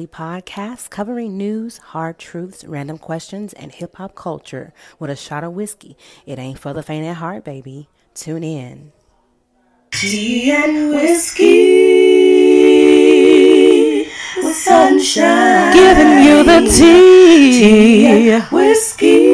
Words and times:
podcast 0.00 0.88
covering 0.88 1.36
news, 1.36 1.76
hard 1.78 2.18
truths, 2.18 2.64
random 2.64 2.96
questions, 2.96 3.52
and 3.52 3.70
hip 3.72 3.96
hop 3.96 4.14
culture 4.14 4.72
with 4.98 5.10
a 5.10 5.16
shot 5.16 5.44
of 5.44 5.52
whiskey. 5.52 5.98
It 6.24 6.38
ain't 6.38 6.58
for 6.58 6.72
the 6.72 6.82
faint 6.82 7.04
at 7.06 7.16
heart, 7.16 7.44
baby. 7.44 7.90
Tune 8.14 8.42
in. 8.42 8.92
Tea 9.90 10.50
and 10.50 10.90
whiskey 10.94 11.42
with 14.38 14.56
sunshine. 14.56 15.74
Giving 15.74 16.24
you 16.24 16.42
the 16.42 16.60
tea. 16.70 17.60
Tea 17.60 18.30
and 18.30 18.44
whiskey. 18.44 19.28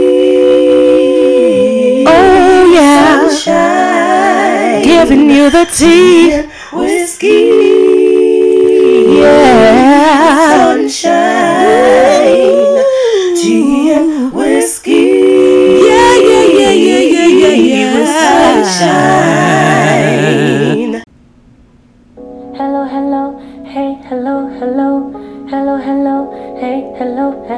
Oh, 2.04 2.72
yeah. 2.74 3.28
Sunshine. 3.28 4.82
Giving 4.82 5.30
you 5.30 5.50
the 5.50 5.66
tea. 5.66 6.32
and 6.32 6.50
whiskey. 6.72 7.47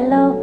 Hello, 0.00 0.39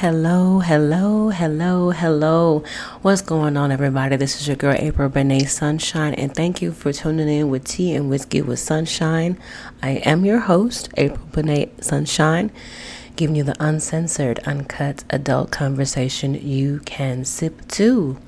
Hello, 0.00 0.60
hello, 0.60 1.30
hello, 1.30 1.90
hello. 1.90 2.62
What's 3.02 3.20
going 3.20 3.56
on, 3.56 3.72
everybody? 3.72 4.14
This 4.14 4.40
is 4.40 4.46
your 4.46 4.54
girl, 4.54 4.76
April 4.78 5.08
Benet 5.08 5.46
Sunshine, 5.46 6.14
and 6.14 6.32
thank 6.32 6.62
you 6.62 6.70
for 6.70 6.92
tuning 6.92 7.28
in 7.28 7.50
with 7.50 7.64
Tea 7.64 7.96
and 7.96 8.08
Whiskey 8.08 8.40
with 8.40 8.60
Sunshine. 8.60 9.36
I 9.82 9.94
am 10.04 10.24
your 10.24 10.38
host, 10.38 10.88
April 10.96 11.26
Benet 11.32 11.82
Sunshine, 11.82 12.52
giving 13.16 13.34
you 13.34 13.42
the 13.42 13.56
uncensored, 13.58 14.38
uncut 14.46 15.02
adult 15.10 15.50
conversation 15.50 16.34
you 16.34 16.78
can 16.84 17.24
sip 17.24 17.66
to. 17.72 18.18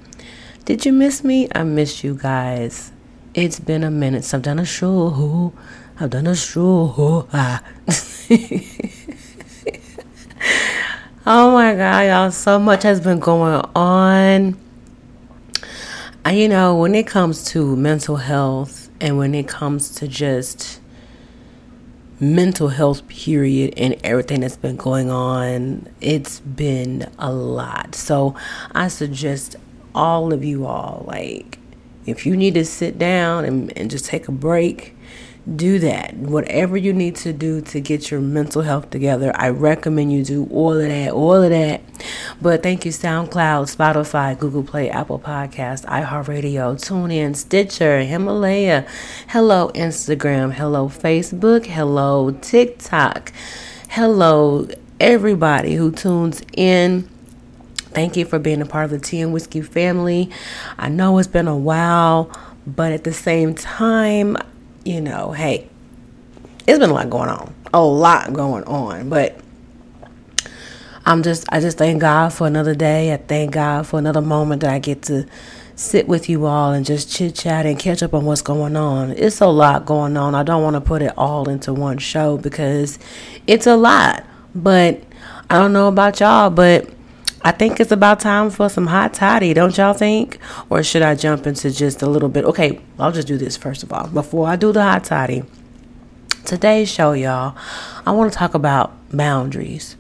Did 0.65 0.85
you 0.85 0.93
miss 0.93 1.23
me? 1.23 1.47
I 1.55 1.63
missed 1.63 2.03
you 2.03 2.17
guys. 2.17 2.91
It's 3.33 3.61
been 3.61 3.85
a 3.85 3.93
minute 3.93 4.25
So 4.25 4.39
I've 4.39 4.43
done 4.43 4.59
a 4.59 4.65
show. 4.65 5.53
I've 6.01 6.11
done 6.11 6.27
a 6.27 6.35
show. 6.35 7.29
Oh 11.27 11.53
my 11.53 11.75
God, 11.75 12.01
y'all, 12.07 12.31
so 12.31 12.59
much 12.59 12.83
has 12.83 12.99
been 12.99 13.19
going 13.19 13.61
on. 13.77 14.57
I, 16.25 16.33
you 16.33 16.49
know, 16.49 16.75
when 16.77 16.95
it 16.95 17.07
comes 17.07 17.45
to 17.49 17.77
mental 17.77 18.17
health 18.17 18.89
and 19.03 19.19
when 19.19 19.35
it 19.35 19.47
comes 19.47 19.91
to 19.97 20.09
just 20.09 20.81
mental 22.21 22.69
health, 22.69 23.07
period, 23.07 23.75
and 23.77 23.97
everything 24.03 24.41
that's 24.41 24.57
been 24.57 24.77
going 24.77 25.11
on, 25.11 25.91
it's 26.01 26.41
been 26.41 27.11
a 27.19 27.31
lot. 27.31 27.95
So 27.95 28.35
I 28.75 28.89
suggest 28.89 29.57
all 29.95 30.33
of 30.33 30.43
you 30.43 30.65
all, 30.65 31.05
like, 31.07 31.59
if 32.07 32.25
you 32.25 32.35
need 32.35 32.55
to 32.55 32.65
sit 32.65 32.99
down 32.99 33.45
and, 33.45 33.77
and 33.77 33.91
just 33.91 34.07
take 34.07 34.27
a 34.27 34.33
break, 34.33 34.97
do 35.57 35.79
that. 35.79 36.15
Whatever 36.15 36.77
you 36.77 36.93
need 36.93 37.17
to 37.17 37.33
do 37.33 37.61
to 37.63 37.81
get 37.81 38.11
your 38.11 38.21
mental 38.21 38.63
health 38.63 38.91
together, 38.91 39.33
I 39.35 39.49
recommend 39.49 40.13
you 40.13 40.25
do 40.25 40.49
all 40.51 40.75
of 40.75 40.89
that, 40.89 41.13
all 41.13 41.43
of 41.43 41.51
that. 41.51 41.81
But 42.41 42.63
thank 42.63 42.85
you, 42.85 42.93
SoundCloud, 42.93 43.75
Spotify, 43.75 44.39
Google 44.39 44.63
Play, 44.63 44.91
Apple 44.91 45.19
Podcast, 45.19 45.85
iHeartRadio, 45.87 46.77
TuneIn, 46.77 47.35
Stitcher, 47.37 48.03
Himalaya. 48.03 48.87
Hello, 49.29 49.71
Instagram. 49.75 50.53
Hello, 50.53 50.89
Facebook. 50.89 51.67
Hello, 51.67 52.31
TikTok. 52.31 53.33
Hello, 53.91 54.69
everybody 54.99 55.75
who 55.75 55.91
tunes 55.91 56.43
in. 56.57 57.09
Thank 57.93 58.17
you 58.17 58.25
for 58.25 58.39
being 58.39 58.63
a 58.63 58.67
part 58.67 58.85
of 58.85 58.91
the 58.93 59.01
Tea 59.01 59.21
and 59.21 59.33
Whiskey 59.33 59.63
family. 59.63 60.31
I 60.79 60.89
know 60.89 61.19
it's 61.19 61.27
been 61.27 61.49
a 61.49 61.57
while, 61.57 62.31
but 62.65 62.93
at 62.93 63.03
the 63.03 63.13
same 63.13 63.55
time, 63.55 64.37
you 64.85 65.01
know, 65.01 65.33
hey, 65.33 65.69
it's 66.67 66.79
been 66.79 66.91
a 66.91 66.95
lot 66.95 67.11
going 67.11 67.29
on. 67.29 67.55
A 67.73 67.83
lot 67.83 68.33
going 68.33 68.65
on. 68.65 69.09
But 69.09 69.39
I'm 71.05 71.23
just 71.23 71.45
I 71.51 71.61
just 71.61 71.79
thank 71.79 72.01
God 72.01 72.33
for 72.33 72.47
another 72.47 72.75
day. 72.75 73.13
I 73.13 73.17
thank 73.17 73.53
God 73.53 73.87
for 73.87 73.99
another 73.99 74.21
moment 74.21 74.63
that 74.63 74.73
I 74.73 74.79
get 74.79 75.03
to 75.03 75.27
sit 75.75 76.07
with 76.07 76.29
you 76.29 76.45
all 76.45 76.73
and 76.73 76.85
just 76.85 77.11
chit 77.11 77.35
chat 77.35 77.65
and 77.65 77.79
catch 77.79 78.03
up 78.03 78.13
on 78.13 78.25
what's 78.27 78.43
going 78.43 78.77
on. 78.77 79.13
It's 79.13 79.41
a 79.41 79.47
lot 79.47 79.87
going 79.87 80.17
on. 80.17 80.35
I 80.35 80.43
don't 80.43 80.63
want 80.63 80.75
to 80.75 80.81
put 80.81 81.01
it 81.01 81.13
all 81.17 81.49
into 81.49 81.73
one 81.73 81.99
show 81.99 82.37
because 82.37 82.99
it's 83.47 83.67
a 83.67 83.77
lot. 83.77 84.25
But 84.55 85.03
I 85.49 85.59
don't 85.59 85.73
know 85.73 85.89
about 85.89 86.21
y'all, 86.21 86.51
but 86.51 86.91
I 87.43 87.53
think 87.53 87.81
it's 87.81 87.91
about 87.91 88.21
time 88.21 88.51
for 88.51 88.69
some 88.69 88.87
hot 88.87 89.15
toddy, 89.15 89.55
don't 89.55 89.77
y'all 89.77 89.95
think? 89.95 90.39
Or 90.69 90.83
should 90.83 91.01
I 91.01 91.15
jump 91.15 91.47
into 91.47 91.71
just 91.71 92.03
a 92.03 92.07
little 92.07 92.29
bit? 92.29 92.45
Okay, 92.45 92.81
I'll 92.99 93.13
just 93.13 93.29
do 93.29 93.39
this 93.39 93.57
first 93.57 93.83
of 93.83 93.93
all. 93.93 94.09
Before 94.09 94.47
I 94.47 94.57
do 94.57 94.73
the 94.73 94.83
hot 94.83 95.05
toddy, 95.05 95.45
today's 96.45 96.91
show, 96.91 97.13
y'all, 97.13 97.57
I 98.05 98.13
want 98.13 98.31
to 98.31 98.39
talk 98.39 98.53
about 98.53 98.93
boundaries. 99.11 99.97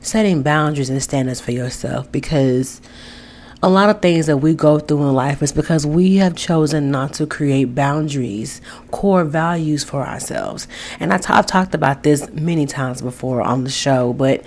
Setting 0.00 0.42
boundaries 0.42 0.88
and 0.88 1.02
standards 1.02 1.40
for 1.40 1.52
yourself 1.52 2.10
because 2.10 2.80
a 3.62 3.68
lot 3.68 3.90
of 3.90 4.00
things 4.00 4.26
that 4.26 4.38
we 4.38 4.54
go 4.54 4.78
through 4.78 5.02
in 5.06 5.14
life 5.14 5.42
is 5.42 5.52
because 5.52 5.86
we 5.86 6.16
have 6.16 6.34
chosen 6.34 6.90
not 6.90 7.12
to 7.14 7.26
create 7.26 7.74
boundaries, 7.74 8.62
core 8.90 9.24
values 9.24 9.84
for 9.84 10.06
ourselves. 10.06 10.66
And 10.98 11.12
i 11.12 11.18
t- 11.18 11.26
I've 11.28 11.44
talked 11.44 11.74
about 11.74 12.02
this 12.02 12.30
many 12.30 12.64
times 12.64 13.02
before 13.02 13.42
on 13.42 13.64
the 13.64 13.70
show, 13.70 14.14
but 14.14 14.42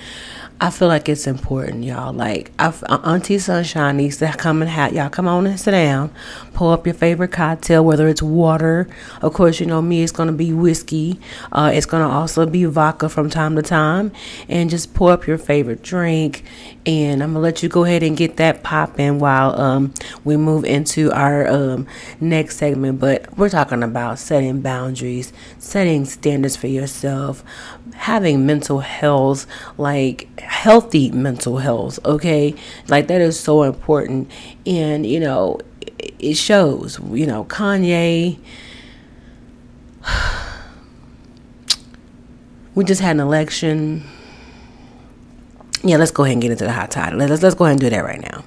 I 0.64 0.70
feel 0.70 0.88
like 0.88 1.10
it's 1.10 1.28
important, 1.28 1.84
y'all. 1.84 2.14
Like, 2.14 2.50
I've, 2.58 2.82
uh, 2.88 2.98
Auntie 3.04 3.38
Sunshine 3.38 3.98
needs 3.98 4.16
to 4.20 4.32
come 4.32 4.62
and 4.62 4.72
have 4.72 4.94
y'all 4.94 5.10
come 5.10 5.28
on 5.28 5.46
and 5.46 5.60
sit 5.60 5.72
down, 5.72 6.10
pull 6.54 6.70
up 6.70 6.86
your 6.86 6.94
favorite 6.94 7.32
cocktail, 7.32 7.84
whether 7.84 8.08
it's 8.08 8.22
water. 8.22 8.88
Of 9.22 9.34
course, 9.34 9.60
you 9.60 9.66
know 9.66 9.82
me, 9.82 10.04
it's 10.04 10.12
gonna 10.12 10.32
be 10.32 10.54
whiskey. 10.54 11.20
Uh, 11.52 11.72
it's 11.74 11.86
gonna 11.86 12.10
also 12.10 12.46
be 12.46 12.66
vodka 12.66 13.10
from 13.10 13.30
time 13.30 13.56
to 13.56 13.62
time, 13.62 14.12
and 14.48 14.70
just 14.70 14.94
pour 14.94 15.12
up 15.12 15.28
your 15.28 15.38
favorite 15.38 15.82
drink. 15.82 16.44
And 16.86 17.24
I'm 17.24 17.34
gonna 17.34 17.40
let 17.44 17.64
you 17.64 17.70
go 17.70 17.86
ahead 17.86 18.04
and 18.04 18.16
get 18.18 18.38
that 18.38 18.64
popping 18.64 19.20
while 19.20 19.60
um, 19.60 19.94
we 20.24 20.38
move 20.38 20.66
into 20.66 21.12
our 21.12 21.48
um, 21.48 21.88
next 22.20 22.58
segment. 22.58 23.00
But 23.00 23.38
we're 23.38 23.50
talking 23.50 23.84
about 23.84 24.20
setting 24.20 24.62
boundaries, 24.62 25.34
setting 25.60 26.06
standards 26.06 26.56
for 26.56 26.68
yourself, 26.68 27.44
having 27.96 28.46
mental 28.46 28.80
health, 28.80 29.46
like 29.78 30.28
healthy 30.40 31.12
mental 31.12 31.58
health, 31.58 32.00
okay? 32.06 32.56
Like 32.88 33.08
that 33.08 33.22
is 33.22 33.40
so 33.40 33.64
important. 33.64 34.30
And, 34.66 35.06
you 35.06 35.20
know, 35.20 35.60
it 36.20 36.36
shows, 36.36 37.00
you 37.12 37.26
know, 37.26 37.46
Kanye. 37.46 38.38
We 42.76 42.84
just 42.84 43.02
had 43.02 43.18
an 43.18 43.20
election. 43.20 44.04
Yeah, 45.84 45.98
let's 45.98 46.10
go 46.10 46.24
ahead 46.24 46.34
and 46.34 46.42
get 46.42 46.50
into 46.50 46.64
the 46.64 46.72
hot 46.72 46.90
toddy. 46.90 47.16
Let's 47.16 47.44
let's 47.44 47.54
go 47.54 47.66
ahead 47.66 47.74
and 47.74 47.82
do 47.82 47.90
that 47.92 48.04
right 48.04 48.20
now. 48.20 48.44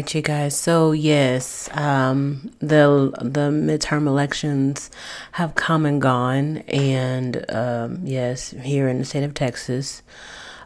Right, 0.00 0.14
you 0.14 0.22
guys. 0.22 0.56
So 0.56 0.92
yes, 0.92 1.68
um, 1.76 2.50
the 2.58 3.12
the 3.20 3.50
midterm 3.50 4.06
elections 4.06 4.90
have 5.32 5.54
come 5.54 5.84
and 5.84 6.00
gone, 6.00 6.58
and 6.68 7.44
um, 7.50 8.00
yes, 8.04 8.52
here 8.62 8.88
in 8.88 8.98
the 8.98 9.04
state 9.04 9.24
of 9.24 9.34
Texas, 9.34 10.02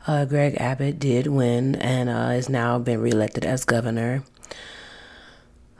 uh, 0.06 0.24
Greg 0.24 0.54
Abbott 0.60 1.00
did 1.00 1.26
win 1.26 1.74
and 1.74 2.08
uh, 2.08 2.36
is 2.38 2.48
now 2.48 2.78
been 2.78 3.00
reelected 3.00 3.44
as 3.44 3.64
governor. 3.64 4.22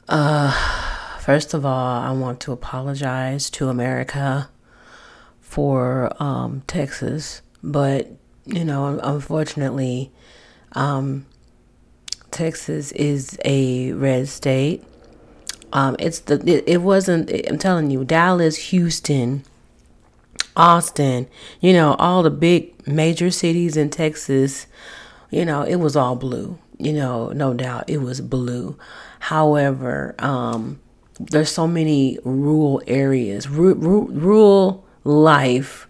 Uh, 0.08 0.50
first 1.20 1.54
of 1.54 1.64
all, 1.64 2.02
I 2.02 2.10
want 2.10 2.40
to 2.40 2.52
apologize 2.52 3.50
to 3.50 3.68
America 3.68 4.50
for 5.40 6.10
um, 6.20 6.62
Texas, 6.66 7.40
but 7.62 8.10
you 8.46 8.64
know, 8.64 8.98
unfortunately, 9.00 10.10
um, 10.72 11.26
Texas 12.34 12.92
is 12.92 13.38
a 13.44 13.92
red 13.92 14.28
state, 14.28 14.84
Um, 15.72 15.96
it's 15.98 16.20
the 16.20 16.34
it, 16.46 16.64
it 16.66 16.82
wasn't. 16.82 17.30
I'm 17.48 17.58
telling 17.58 17.90
you, 17.90 18.04
Dallas, 18.04 18.56
Houston, 18.70 19.44
Austin. 20.56 21.26
You 21.60 21.72
know, 21.72 21.94
all 21.94 22.22
the 22.22 22.30
big 22.30 22.86
major 22.86 23.30
cities 23.30 23.76
in 23.76 23.90
Texas. 23.90 24.66
You 25.30 25.44
know, 25.44 25.62
it 25.62 25.76
was 25.76 25.96
all 25.96 26.16
blue. 26.16 26.58
You 26.78 26.92
know, 26.92 27.30
no 27.30 27.54
doubt 27.54 27.90
it 27.90 27.98
was 27.98 28.20
blue. 28.20 28.76
However, 29.20 30.14
um, 30.18 30.80
there's 31.18 31.50
so 31.50 31.66
many 31.66 32.18
rural 32.24 32.82
areas, 32.86 33.48
Ru- 33.48 33.74
ru- 33.74 34.10
rural 34.10 34.84
life 35.04 35.88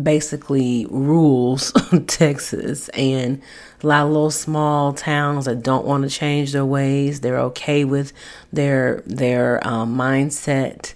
basically 0.00 0.86
rules 0.90 1.72
Texas 2.06 2.88
and 2.90 3.40
a 3.82 3.86
lot 3.86 4.06
of 4.06 4.12
little 4.12 4.30
small 4.30 4.92
towns 4.92 5.46
that 5.46 5.62
don't 5.62 5.86
want 5.86 6.04
to 6.04 6.10
change 6.10 6.52
their 6.52 6.64
ways. 6.64 7.20
They're 7.20 7.38
okay 7.40 7.84
with 7.84 8.12
their 8.52 9.02
their 9.06 9.66
um, 9.66 9.96
mindset, 9.96 10.94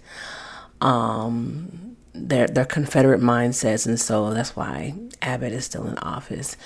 um, 0.81 1.97
their 2.15 2.47
their 2.47 2.65
Confederate 2.65 3.21
mindsets, 3.21 3.87
and 3.87 3.99
so 3.99 4.33
that's 4.33 4.57
why 4.57 4.95
Abbott 5.23 5.53
is 5.53 5.65
still 5.65 5.87
in 5.87 5.99
office. 5.99 6.57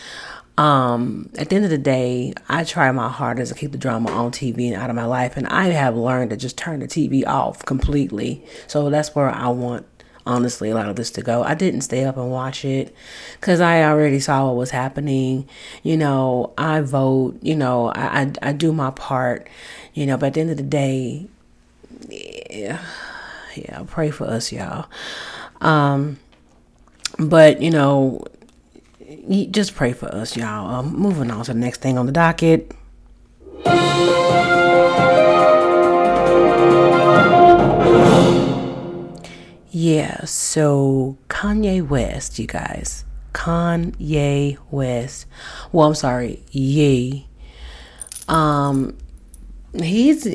Um, 0.56 1.30
at 1.36 1.48
the 1.48 1.56
end 1.56 1.64
of 1.64 1.72
the 1.72 1.78
day, 1.78 2.32
I 2.48 2.62
try 2.62 2.92
my 2.92 3.08
hardest 3.08 3.52
to 3.52 3.58
keep 3.58 3.72
the 3.72 3.78
drama 3.78 4.12
on 4.12 4.30
TV 4.30 4.68
and 4.68 4.76
out 4.76 4.88
of 4.88 4.94
my 4.94 5.04
life, 5.04 5.36
and 5.36 5.48
I 5.48 5.66
have 5.66 5.96
learned 5.96 6.30
to 6.30 6.36
just 6.36 6.56
turn 6.56 6.80
the 6.80 6.86
TV 6.86 7.26
off 7.26 7.64
completely. 7.64 8.44
So 8.68 8.88
that's 8.88 9.16
where 9.16 9.30
I 9.30 9.48
want 9.48 9.86
honestly 10.26 10.70
a 10.70 10.74
lot 10.74 10.88
of 10.88 10.96
this 10.96 11.10
to 11.12 11.22
go. 11.22 11.42
I 11.42 11.54
didn't 11.54 11.82
stay 11.82 12.04
up 12.04 12.16
and 12.16 12.30
watch 12.30 12.64
it 12.64 12.94
because 13.40 13.60
I 13.60 13.82
already 13.84 14.20
saw 14.20 14.46
what 14.46 14.56
was 14.56 14.70
happening. 14.70 15.48
You 15.82 15.96
know, 15.96 16.52
I 16.56 16.80
vote. 16.80 17.38
You 17.42 17.56
know, 17.56 17.88
I, 17.88 18.22
I, 18.22 18.32
I 18.42 18.52
do 18.52 18.72
my 18.72 18.90
part. 18.90 19.48
You 19.94 20.06
know, 20.06 20.16
but 20.16 20.28
at 20.28 20.34
the 20.34 20.40
end 20.40 20.50
of 20.50 20.56
the 20.56 20.62
day, 20.62 21.26
yeah, 22.08 22.84
yeah, 23.54 23.82
pray 23.86 24.10
for 24.10 24.24
us, 24.24 24.52
y'all. 24.52 24.86
Um, 25.60 26.18
but 27.18 27.62
you 27.62 27.70
know, 27.70 28.24
just 29.50 29.74
pray 29.74 29.92
for 29.92 30.12
us, 30.14 30.36
y'all. 30.36 30.74
Um, 30.74 30.94
moving 30.94 31.30
on 31.30 31.44
to 31.44 31.52
the 31.52 31.58
next 31.58 31.80
thing 31.80 31.98
on 31.98 32.06
the 32.06 32.12
docket. 32.12 32.72
Yeah, 39.76 40.24
so 40.26 41.18
Kanye 41.26 41.84
West, 41.84 42.38
you 42.38 42.46
guys. 42.46 43.04
Kanye 43.32 44.56
West. 44.70 45.26
Well, 45.72 45.88
I'm 45.88 45.96
sorry, 45.96 46.44
Ye. 46.52 47.26
Um, 48.28 48.96
he's. 49.74 50.28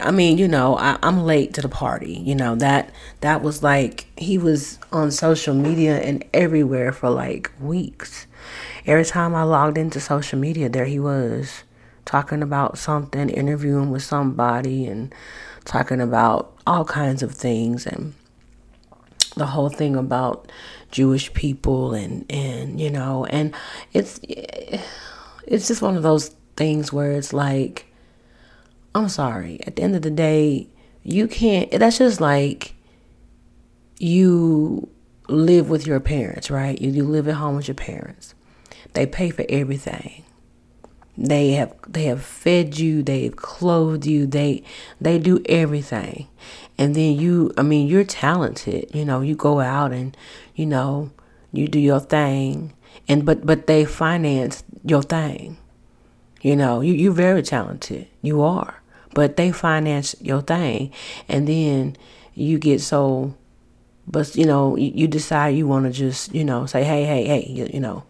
I 0.00 0.12
mean, 0.12 0.38
you 0.38 0.46
know, 0.46 0.78
I, 0.78 1.00
I'm 1.02 1.24
late 1.24 1.52
to 1.54 1.62
the 1.62 1.68
party. 1.68 2.12
You 2.12 2.36
know 2.36 2.54
that 2.54 2.94
that 3.22 3.42
was 3.42 3.60
like 3.60 4.06
he 4.16 4.38
was 4.38 4.78
on 4.92 5.10
social 5.10 5.52
media 5.52 5.98
and 5.98 6.24
everywhere 6.32 6.92
for 6.92 7.10
like 7.10 7.50
weeks. 7.60 8.28
Every 8.86 9.04
time 9.04 9.34
I 9.34 9.42
logged 9.42 9.78
into 9.78 9.98
social 9.98 10.38
media, 10.38 10.68
there 10.68 10.84
he 10.84 11.00
was 11.00 11.64
talking 12.04 12.40
about 12.40 12.78
something, 12.78 13.30
interviewing 13.30 13.90
with 13.90 14.04
somebody, 14.04 14.86
and 14.86 15.12
talking 15.64 16.00
about 16.00 16.56
all 16.68 16.84
kinds 16.84 17.24
of 17.24 17.34
things 17.34 17.84
and 17.84 18.14
the 19.36 19.46
whole 19.46 19.68
thing 19.68 19.96
about 19.96 20.50
Jewish 20.90 21.32
people 21.34 21.94
and 21.94 22.24
and 22.30 22.80
you 22.80 22.90
know 22.90 23.24
and 23.26 23.54
it's 23.92 24.18
it's 24.24 25.68
just 25.68 25.82
one 25.82 25.96
of 25.96 26.02
those 26.02 26.34
things 26.56 26.92
where 26.92 27.12
it's 27.12 27.32
like 27.32 27.86
I'm 28.94 29.10
sorry. 29.10 29.60
At 29.66 29.76
the 29.76 29.82
end 29.82 29.94
of 29.94 30.02
the 30.02 30.10
day 30.10 30.68
you 31.02 31.28
can't 31.28 31.70
that's 31.70 31.98
just 31.98 32.20
like 32.20 32.74
you 33.98 34.88
live 35.28 35.68
with 35.70 35.86
your 35.86 36.00
parents 36.00 36.50
right? 36.50 36.80
You, 36.80 36.90
you 36.90 37.04
live 37.04 37.28
at 37.28 37.34
home 37.34 37.56
with 37.56 37.68
your 37.68 37.74
parents. 37.74 38.34
They 38.94 39.06
pay 39.06 39.30
for 39.30 39.44
everything. 39.48 40.24
They 41.18 41.52
have 41.52 41.74
they 41.86 42.04
have 42.04 42.22
fed 42.22 42.78
you. 42.78 43.02
They've 43.02 43.34
clothed 43.34 44.06
you. 44.06 44.26
They 44.26 44.62
they 45.00 45.18
do 45.18 45.42
everything 45.46 46.28
and 46.78 46.94
then 46.94 47.16
you 47.18 47.52
i 47.56 47.62
mean 47.62 47.86
you're 47.86 48.04
talented 48.04 48.88
you 48.94 49.04
know 49.04 49.20
you 49.20 49.34
go 49.34 49.60
out 49.60 49.92
and 49.92 50.16
you 50.54 50.66
know 50.66 51.10
you 51.56 51.68
do 51.68 51.78
your 51.78 52.00
thing. 52.00 52.72
And 53.08 53.24
but 53.24 53.46
but 53.46 53.66
they 53.66 53.84
finance 53.84 54.64
your 54.84 55.02
thing 55.02 55.58
you 56.42 56.56
know. 56.56 56.80
You 56.80 56.92
you're 56.92 57.12
very 57.12 57.42
talented. 57.42 58.08
You 58.22 58.42
are. 58.42 58.82
But 59.14 59.36
they 59.36 59.50
finance 59.52 60.14
your 60.20 60.42
thing. 60.42 60.92
And 61.28 61.48
then 61.48 61.96
you 62.34 62.58
get 62.58 62.80
so 62.80 63.34
but 64.06 64.36
you 64.36 64.44
know 64.44 64.76
you, 64.76 64.92
you 64.94 65.08
decide 65.08 65.56
you 65.56 65.66
want 65.66 65.86
to 65.86 65.92
just 65.92 66.34
you 66.34 66.44
know 66.44 66.66
say 66.66 66.84
hey 66.84 67.04
hey 67.04 67.26
hey 67.26 67.46
you, 67.48 67.68
you 67.72 67.80
know 67.80 68.04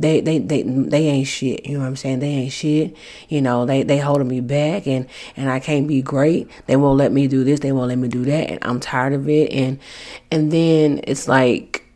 they 0.00 0.20
they 0.20 0.38
they 0.38 0.62
they 0.62 1.06
ain't 1.06 1.26
shit. 1.26 1.66
You 1.66 1.74
know 1.74 1.80
what 1.80 1.86
I'm 1.86 1.96
saying? 1.96 2.20
They 2.20 2.28
ain't 2.28 2.52
shit. 2.52 2.96
You 3.28 3.42
know 3.42 3.66
they 3.66 3.82
they 3.82 3.98
holding 3.98 4.28
me 4.28 4.40
back, 4.40 4.86
and 4.86 5.06
and 5.36 5.50
I 5.50 5.60
can't 5.60 5.86
be 5.86 6.02
great. 6.02 6.50
They 6.66 6.76
won't 6.76 6.98
let 6.98 7.12
me 7.12 7.28
do 7.28 7.44
this. 7.44 7.60
They 7.60 7.72
won't 7.72 7.88
let 7.88 7.98
me 7.98 8.08
do 8.08 8.24
that, 8.24 8.50
and 8.50 8.58
I'm 8.62 8.80
tired 8.80 9.12
of 9.12 9.28
it. 9.28 9.52
And 9.52 9.78
and 10.30 10.50
then 10.50 11.00
it's 11.04 11.28
like, 11.28 11.86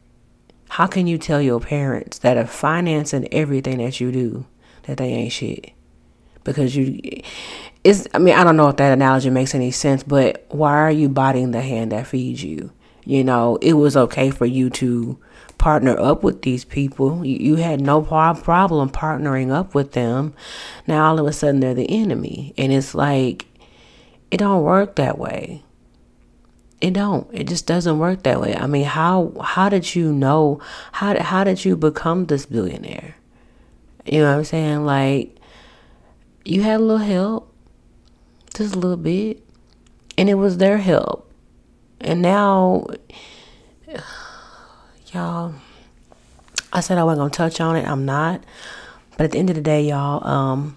how 0.69 0.87
can 0.87 1.07
you 1.07 1.19
tell 1.19 1.41
your 1.41 1.61
parents 1.61 2.19
that 2.21 2.37
are 2.37 2.47
financing 2.47 3.33
everything 3.33 3.79
that 3.79 4.01
you 4.01 4.13
do 4.13 4.47
that 4.85 4.99
they 4.99 5.09
ain't 5.09 5.33
shit? 5.33 5.73
Because 6.45 6.77
you, 6.77 7.23
it's. 7.83 8.07
I 8.15 8.19
mean, 8.19 8.35
I 8.35 8.45
don't 8.45 8.57
know 8.57 8.69
if 8.69 8.77
that 8.77 8.93
analogy 8.93 9.31
makes 9.31 9.55
any 9.55 9.71
sense, 9.71 10.03
but 10.03 10.47
why 10.49 10.75
are 10.75 10.91
you 10.91 11.09
biting 11.09 11.51
the 11.51 11.61
hand 11.61 11.93
that 11.93 12.07
feeds 12.07 12.45
you? 12.45 12.73
You 13.05 13.23
know, 13.23 13.57
it 13.63 13.75
was 13.75 13.97
okay 13.97 14.31
for 14.31 14.47
you 14.47 14.69
to 14.71 15.19
partner 15.67 15.99
up 15.99 16.23
with 16.23 16.43
these 16.43 16.65
people. 16.65 17.25
You, 17.25 17.39
you 17.39 17.57
had 17.57 17.81
no 17.81 18.01
problem 18.01 18.89
partnering 18.89 19.51
up 19.51 19.75
with 19.75 19.95
them. 19.95 20.33
Now 20.87 21.09
all 21.09 21.19
of 21.19 21.27
a 21.27 21.33
sudden 21.33 21.59
they're 21.59 21.75
the 21.75 21.91
enemy, 21.91 22.55
and 22.57 22.73
it's 22.73 22.95
like 22.95 23.47
it 24.31 24.37
don't 24.37 24.63
work 24.63 24.95
that 24.95 25.19
way. 25.19 25.65
It 26.81 26.93
don't. 26.93 27.29
It 27.33 27.49
just 27.49 27.67
doesn't 27.67 27.99
work 27.99 28.23
that 28.23 28.41
way. 28.41 28.55
I 28.55 28.69
mean, 28.69 28.85
how 28.85 29.33
how 29.43 29.69
did 29.69 29.93
you 29.97 30.13
know? 30.13 30.61
How 30.93 31.21
how 31.21 31.43
did 31.43 31.65
you 31.65 31.77
become 31.77 32.27
this 32.27 32.47
billionaire? 32.47 33.17
You 34.05 34.21
know 34.21 34.31
what 34.31 34.39
I'm 34.39 34.45
saying? 34.45 34.87
Like 34.87 35.35
you 36.45 36.63
had 36.63 36.79
a 36.79 36.85
little 36.85 36.99
help, 36.99 37.53
just 38.55 38.77
a 38.77 38.79
little 38.79 38.97
bit, 38.97 39.43
and 40.17 40.31
it 40.31 40.35
was 40.35 40.59
their 40.59 40.79
help, 40.79 41.29
and 42.01 42.23
now 42.23 42.87
y'all. 45.17 45.55
I 46.73 46.81
said 46.81 46.99
I 46.99 47.05
wasn't 47.05 47.21
gonna 47.21 47.31
touch 47.31 47.59
on 47.61 47.75
it. 47.75 47.89
I'm 47.89 48.05
not. 48.05 48.45
But 49.17 49.25
at 49.25 49.33
the 49.33 49.39
end 49.39 49.49
of 49.49 49.57
the 49.57 49.63
day, 49.63 49.89
y'all, 49.89 50.27
um, 50.27 50.77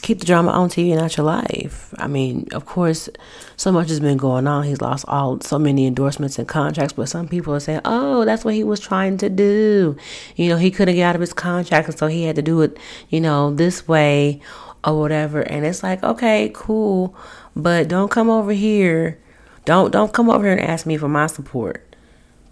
keep 0.00 0.20
the 0.20 0.24
drama 0.24 0.52
on 0.52 0.70
TV 0.70 0.90
and 0.90 1.00
not 1.00 1.18
your 1.18 1.26
life. 1.26 1.92
I 1.98 2.06
mean, 2.06 2.48
of 2.52 2.64
course, 2.64 3.10
so 3.58 3.70
much 3.70 3.90
has 3.90 4.00
been 4.00 4.16
going 4.16 4.46
on. 4.46 4.64
He's 4.64 4.80
lost 4.80 5.04
all 5.06 5.38
so 5.42 5.58
many 5.58 5.86
endorsements 5.86 6.38
and 6.38 6.48
contracts, 6.48 6.94
but 6.94 7.10
some 7.10 7.28
people 7.28 7.54
are 7.54 7.60
saying, 7.60 7.82
"Oh, 7.84 8.24
that's 8.24 8.42
what 8.42 8.54
he 8.54 8.64
was 8.64 8.80
trying 8.80 9.18
to 9.18 9.28
do." 9.28 9.96
You 10.34 10.48
know, 10.48 10.56
he 10.56 10.70
couldn't 10.70 10.94
get 10.94 11.02
out 11.02 11.14
of 11.14 11.20
his 11.20 11.34
contract, 11.34 11.88
and 11.88 11.98
so 11.98 12.06
he 12.06 12.24
had 12.24 12.36
to 12.36 12.42
do 12.42 12.62
it, 12.62 12.78
you 13.10 13.20
know, 13.20 13.52
this 13.52 13.86
way 13.86 14.40
or 14.82 14.98
whatever. 14.98 15.42
And 15.42 15.66
it's 15.66 15.82
like, 15.82 16.02
okay, 16.02 16.50
cool, 16.54 17.14
but 17.54 17.86
don't 17.86 18.10
come 18.10 18.30
over 18.30 18.52
here. 18.52 19.18
Don't 19.66 19.92
don't 19.92 20.12
come 20.12 20.30
over 20.30 20.42
here 20.42 20.56
and 20.56 20.62
ask 20.62 20.86
me 20.86 20.96
for 20.96 21.08
my 21.08 21.26
support 21.26 21.91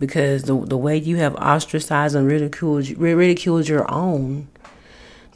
because 0.00 0.45
the 0.45 0.59
the 0.64 0.78
way 0.78 0.97
you 0.97 1.16
have 1.19 1.37
ostracized 1.37 2.16
and 2.16 2.26
ridiculed 2.26 2.88
ridiculed 2.99 3.69
your 3.69 3.88
own. 3.92 4.49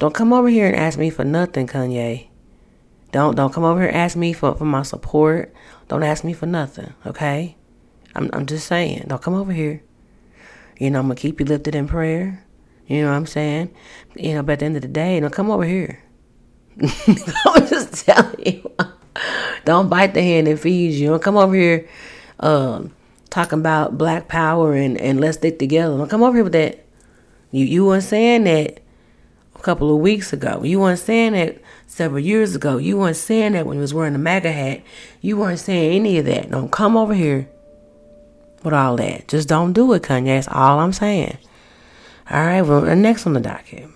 Don't 0.00 0.14
come 0.14 0.32
over 0.32 0.48
here 0.48 0.66
and 0.66 0.74
ask 0.74 0.98
me 0.98 1.10
for 1.10 1.24
nothing, 1.24 1.68
Kanye. 1.68 2.26
Don't 3.12 3.36
don't 3.36 3.52
come 3.52 3.62
over 3.62 3.80
here 3.80 3.88
and 3.90 3.96
ask 3.96 4.16
me 4.16 4.32
for, 4.32 4.56
for 4.56 4.64
my 4.64 4.82
support. 4.82 5.54
Don't 5.86 6.02
ask 6.02 6.24
me 6.24 6.32
for 6.32 6.46
nothing, 6.46 6.94
okay? 7.06 7.56
I'm 8.16 8.30
I'm 8.32 8.46
just 8.46 8.66
saying. 8.66 9.04
Don't 9.06 9.22
come 9.22 9.34
over 9.34 9.52
here. 9.52 9.82
You 10.78 10.90
know, 10.90 10.98
I'm 10.98 11.06
gonna 11.06 11.14
keep 11.14 11.38
you 11.38 11.46
lifted 11.46 11.74
in 11.76 11.86
prayer. 11.86 12.42
You 12.86 13.02
know 13.02 13.10
what 13.10 13.16
I'm 13.16 13.26
saying? 13.26 13.72
You 14.16 14.34
know, 14.34 14.42
but 14.42 14.54
at 14.54 14.58
the 14.60 14.64
end 14.64 14.76
of 14.76 14.82
the 14.82 14.88
day, 14.88 15.20
don't 15.20 15.32
come 15.32 15.50
over 15.50 15.64
here. 15.64 16.02
I'm 16.80 17.66
just 17.68 18.04
telling 18.06 18.44
you. 18.44 18.72
don't 19.64 19.88
bite 19.88 20.14
the 20.14 20.22
hand 20.22 20.46
that 20.46 20.58
feeds 20.58 20.98
you. 20.98 21.08
Don't 21.08 21.22
come 21.22 21.36
over 21.36 21.54
here 21.54 21.86
um 22.40 22.92
talking 23.30 23.58
about 23.58 23.98
black 23.98 24.28
power 24.28 24.74
and, 24.74 24.98
and 25.00 25.20
let's 25.20 25.38
stick 25.38 25.58
together. 25.58 25.96
Don't 25.96 26.10
come 26.10 26.22
over 26.22 26.36
here 26.36 26.44
with 26.44 26.52
that. 26.52 26.84
You 27.50 27.64
you 27.64 27.84
weren't 27.84 28.02
saying 28.02 28.44
that 28.44 28.80
a 29.54 29.58
couple 29.60 29.94
of 29.94 30.00
weeks 30.00 30.32
ago. 30.32 30.62
You 30.64 30.80
weren't 30.80 30.98
saying 30.98 31.32
that 31.32 31.58
several 31.86 32.20
years 32.20 32.56
ago. 32.56 32.78
You 32.78 32.98
weren't 32.98 33.16
saying 33.16 33.52
that 33.52 33.66
when 33.66 33.76
you 33.76 33.80
was 33.80 33.94
wearing 33.94 34.12
the 34.12 34.18
MAGA 34.18 34.52
hat. 34.52 34.82
You 35.20 35.36
weren't 35.36 35.60
saying 35.60 35.94
any 35.94 36.18
of 36.18 36.26
that. 36.26 36.50
Don't 36.50 36.72
come 36.72 36.96
over 36.96 37.14
here 37.14 37.48
with 38.64 38.74
all 38.74 38.96
that. 38.96 39.28
Just 39.28 39.48
don't 39.48 39.72
do 39.72 39.92
it, 39.92 40.02
Kanye. 40.02 40.26
That's 40.26 40.48
all 40.48 40.80
I'm 40.80 40.92
saying. 40.92 41.38
All 42.30 42.44
right, 42.44 42.62
well, 42.62 42.82
next 42.96 43.26
on 43.26 43.34
the 43.34 43.40
docket. 43.40 43.90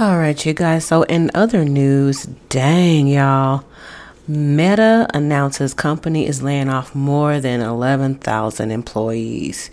All 0.00 0.16
right, 0.16 0.46
you 0.46 0.54
guys. 0.54 0.84
So, 0.84 1.02
in 1.02 1.28
other 1.34 1.64
news, 1.64 2.28
dang, 2.50 3.08
y'all. 3.08 3.64
Meta 4.28 5.08
announces 5.12 5.74
company 5.74 6.24
is 6.24 6.40
laying 6.40 6.68
off 6.68 6.94
more 6.94 7.40
than 7.40 7.60
11,000 7.60 8.70
employees. 8.70 9.72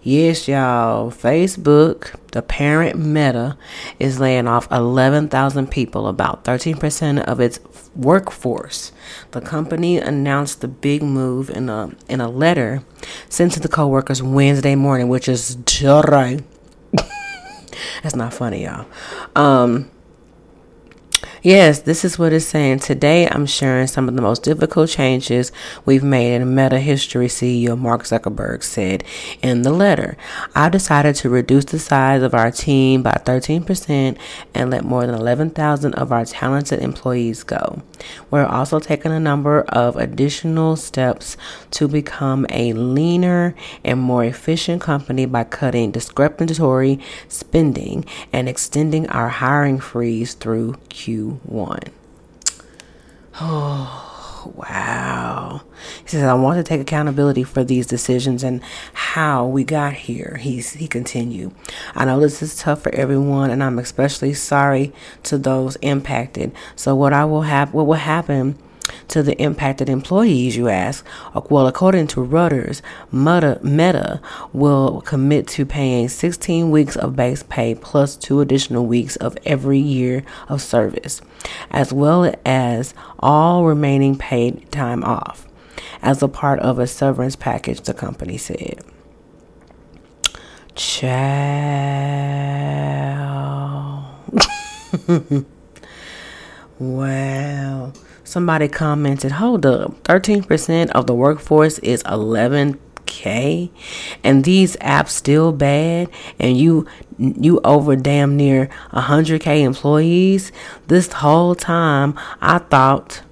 Yes, 0.00 0.46
y'all. 0.46 1.10
Facebook, 1.10 2.14
the 2.30 2.40
parent 2.40 3.00
Meta, 3.00 3.58
is 3.98 4.20
laying 4.20 4.46
off 4.46 4.70
11,000 4.70 5.68
people, 5.68 6.06
about 6.06 6.44
13% 6.44 7.24
of 7.24 7.40
its 7.40 7.58
workforce. 7.96 8.92
The 9.32 9.40
company 9.40 9.98
announced 9.98 10.60
the 10.60 10.68
big 10.68 11.02
move 11.02 11.50
in 11.50 11.68
a 11.68 11.90
in 12.08 12.20
a 12.20 12.28
letter 12.28 12.84
sent 13.28 13.50
to 13.54 13.60
the 13.60 13.68
coworkers 13.68 14.22
Wednesday 14.22 14.76
morning, 14.76 15.08
which 15.08 15.28
is 15.28 15.56
today. 15.66 16.44
That's 18.02 18.16
not 18.16 18.32
funny, 18.34 18.64
y'all. 18.64 18.86
Um, 19.36 19.90
Yes, 21.44 21.80
this 21.80 22.06
is 22.06 22.18
what 22.18 22.32
it's 22.32 22.46
saying. 22.46 22.78
Today, 22.78 23.28
I'm 23.28 23.44
sharing 23.44 23.86
some 23.86 24.08
of 24.08 24.16
the 24.16 24.22
most 24.22 24.44
difficult 24.44 24.88
changes 24.88 25.52
we've 25.84 26.02
made 26.02 26.36
in 26.36 26.54
meta 26.54 26.80
history, 26.80 27.26
CEO 27.26 27.78
Mark 27.78 28.04
Zuckerberg 28.04 28.62
said 28.62 29.04
in 29.42 29.60
the 29.60 29.70
letter. 29.70 30.16
I've 30.54 30.72
decided 30.72 31.16
to 31.16 31.28
reduce 31.28 31.66
the 31.66 31.78
size 31.78 32.22
of 32.22 32.32
our 32.32 32.50
team 32.50 33.02
by 33.02 33.20
13% 33.26 34.16
and 34.54 34.70
let 34.70 34.86
more 34.86 35.04
than 35.04 35.14
11,000 35.14 35.94
of 35.96 36.12
our 36.12 36.24
talented 36.24 36.80
employees 36.80 37.42
go. 37.42 37.82
We're 38.30 38.46
also 38.46 38.80
taking 38.80 39.12
a 39.12 39.20
number 39.20 39.64
of 39.64 39.96
additional 39.96 40.76
steps 40.76 41.36
to 41.72 41.88
become 41.88 42.46
a 42.48 42.72
leaner 42.72 43.54
and 43.84 44.00
more 44.00 44.24
efficient 44.24 44.80
company 44.80 45.26
by 45.26 45.44
cutting 45.44 45.90
discrepancy 45.90 47.00
spending 47.28 48.06
and 48.32 48.48
extending 48.48 49.06
our 49.10 49.28
hiring 49.28 49.78
freeze 49.78 50.32
through 50.32 50.76
Q 50.88 51.33
one. 51.44 51.82
Oh, 53.40 54.52
wow. 54.54 55.62
He 56.02 56.08
says, 56.08 56.22
I 56.22 56.34
want 56.34 56.58
to 56.58 56.62
take 56.62 56.80
accountability 56.80 57.42
for 57.42 57.64
these 57.64 57.86
decisions 57.86 58.42
and 58.42 58.62
how 58.92 59.46
we 59.46 59.64
got 59.64 59.94
here. 59.94 60.38
He's, 60.40 60.74
he 60.74 60.86
continued. 60.86 61.52
I 61.94 62.04
know 62.04 62.20
this 62.20 62.42
is 62.42 62.56
tough 62.56 62.82
for 62.82 62.94
everyone, 62.94 63.50
and 63.50 63.62
I'm 63.62 63.78
especially 63.78 64.34
sorry 64.34 64.92
to 65.24 65.38
those 65.38 65.76
impacted. 65.76 66.52
So, 66.76 66.94
what 66.94 67.12
I 67.12 67.24
will 67.24 67.42
have, 67.42 67.74
what 67.74 67.86
will 67.86 67.94
happen 67.94 68.56
to 69.08 69.22
the 69.22 69.40
impacted 69.40 69.88
employees, 69.88 70.56
you 70.56 70.68
ask? 70.68 71.04
Well, 71.50 71.66
according 71.66 72.08
to 72.08 72.24
Reuters, 72.24 72.82
Meta, 73.12 74.20
will 74.52 75.00
commit 75.02 75.46
to 75.48 75.66
paying 75.66 76.08
16 76.08 76.70
weeks 76.70 76.96
of 76.96 77.16
base 77.16 77.42
pay 77.42 77.74
plus 77.74 78.16
two 78.16 78.40
additional 78.40 78.86
weeks 78.86 79.16
of 79.16 79.36
every 79.44 79.78
year 79.78 80.24
of 80.48 80.62
service, 80.62 81.20
as 81.70 81.92
well 81.92 82.34
as 82.44 82.94
all 83.18 83.64
remaining 83.64 84.16
paid 84.16 84.70
time 84.70 85.04
off, 85.04 85.46
as 86.02 86.22
a 86.22 86.28
part 86.28 86.58
of 86.60 86.78
a 86.78 86.86
severance 86.86 87.36
package, 87.36 87.80
the 87.82 87.94
company 87.94 88.36
said. 88.36 88.82
Ciao. 90.74 91.24
wow. 96.78 97.70
Somebody 98.24 98.68
commented, 98.68 99.32
hold 99.32 99.66
up, 99.66 100.02
13% 100.04 100.90
of 100.90 101.06
the 101.06 101.14
workforce 101.14 101.78
is 101.80 102.02
11k 102.04 103.70
and 104.22 104.44
these 104.44 104.76
apps 104.76 105.10
still 105.10 105.52
bad 105.52 106.08
and 106.38 106.56
you 106.56 106.86
you 107.18 107.60
over 107.62 107.96
damn 107.96 108.36
near 108.36 108.68
100k 108.92 109.62
employees? 109.62 110.52
This 110.86 111.12
whole 111.12 111.54
time 111.54 112.18
i 112.40 112.58
thought 112.58 113.22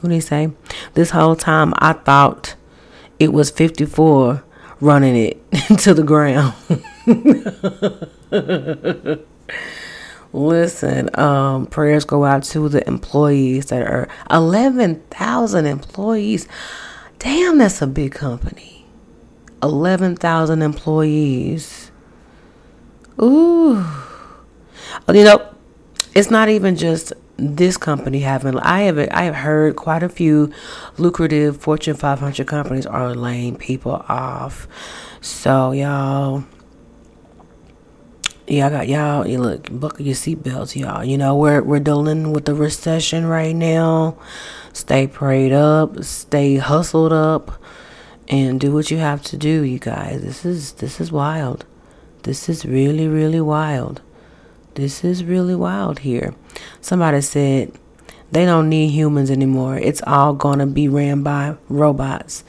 what 0.00 0.10
did 0.10 0.16
he 0.16 0.20
say? 0.20 0.50
This 0.94 1.10
whole 1.10 1.36
time 1.36 1.72
i 1.78 1.92
thought 1.92 2.54
it 3.18 3.32
was 3.32 3.50
54 3.50 4.42
running 4.80 5.16
it 5.16 5.52
to 5.80 5.94
the 5.94 6.02
ground 6.02 6.54
Listen, 10.36 11.08
um, 11.18 11.64
prayers 11.64 12.04
go 12.04 12.26
out 12.26 12.42
to 12.42 12.68
the 12.68 12.86
employees 12.86 13.66
that 13.66 13.80
are 13.80 14.06
11,000 14.30 15.64
employees. 15.64 16.46
Damn, 17.18 17.56
that's 17.56 17.80
a 17.80 17.86
big 17.86 18.12
company. 18.12 18.84
11,000 19.62 20.60
employees. 20.60 21.90
Ooh. 23.18 23.82
You 25.08 25.24
know, 25.24 25.54
it's 26.14 26.30
not 26.30 26.50
even 26.50 26.76
just 26.76 27.14
this 27.38 27.78
company 27.78 28.20
having 28.20 28.58
I 28.58 28.82
have 28.82 28.98
I 28.98 29.22
have 29.22 29.36
heard 29.36 29.76
quite 29.76 30.02
a 30.02 30.08
few 30.10 30.52
lucrative 30.98 31.56
Fortune 31.56 31.96
500 31.96 32.46
companies 32.46 32.84
are 32.84 33.14
laying 33.14 33.56
people 33.56 34.04
off. 34.06 34.68
So 35.22 35.72
y'all 35.72 36.44
yeah, 38.46 38.66
I 38.68 38.70
got 38.70 38.88
y'all. 38.88 39.26
You 39.26 39.38
look, 39.38 39.68
buckle 39.70 40.06
your 40.06 40.14
seatbelts, 40.14 40.78
y'all. 40.78 41.04
You 41.04 41.18
know 41.18 41.36
we're 41.36 41.62
we're 41.62 41.80
dealing 41.80 42.32
with 42.32 42.44
the 42.44 42.54
recession 42.54 43.26
right 43.26 43.54
now. 43.54 44.16
Stay 44.72 45.06
prayed 45.06 45.52
up, 45.52 46.04
stay 46.04 46.56
hustled 46.56 47.12
up, 47.12 47.60
and 48.28 48.60
do 48.60 48.72
what 48.72 48.90
you 48.90 48.98
have 48.98 49.22
to 49.24 49.36
do, 49.36 49.62
you 49.62 49.78
guys. 49.78 50.22
This 50.22 50.44
is 50.44 50.72
this 50.72 51.00
is 51.00 51.10
wild. 51.10 51.64
This 52.22 52.48
is 52.48 52.64
really 52.64 53.08
really 53.08 53.40
wild. 53.40 54.00
This 54.74 55.02
is 55.02 55.24
really 55.24 55.54
wild 55.56 56.00
here. 56.00 56.34
Somebody 56.80 57.22
said 57.22 57.72
they 58.30 58.44
don't 58.44 58.68
need 58.68 58.90
humans 58.90 59.30
anymore. 59.30 59.76
It's 59.78 60.02
all 60.06 60.34
gonna 60.34 60.66
be 60.66 60.88
ran 60.88 61.22
by 61.22 61.56
robots. 61.68 62.44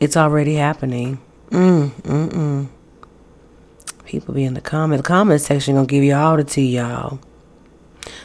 It's 0.00 0.16
already 0.16 0.54
happening. 0.54 1.20
Mm 1.50 1.90
mm 1.90 2.28
mm. 2.30 2.68
People 4.08 4.32
be 4.32 4.44
in 4.44 4.54
the 4.54 4.62
comment. 4.62 5.02
The 5.02 5.06
comment 5.06 5.38
section 5.38 5.74
gonna 5.74 5.86
give 5.86 6.02
you 6.02 6.14
all 6.14 6.38
the 6.38 6.42
tea, 6.42 6.76
y'all. 6.76 7.18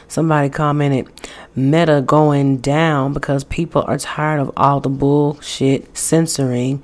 Somebody 0.08 0.48
commented, 0.48 1.08
Meta 1.54 2.02
going 2.06 2.56
down 2.56 3.12
because 3.12 3.44
people 3.44 3.84
are 3.86 3.98
tired 3.98 4.40
of 4.40 4.50
all 4.56 4.80
the 4.80 4.88
bullshit 4.88 5.94
censoring 5.94 6.82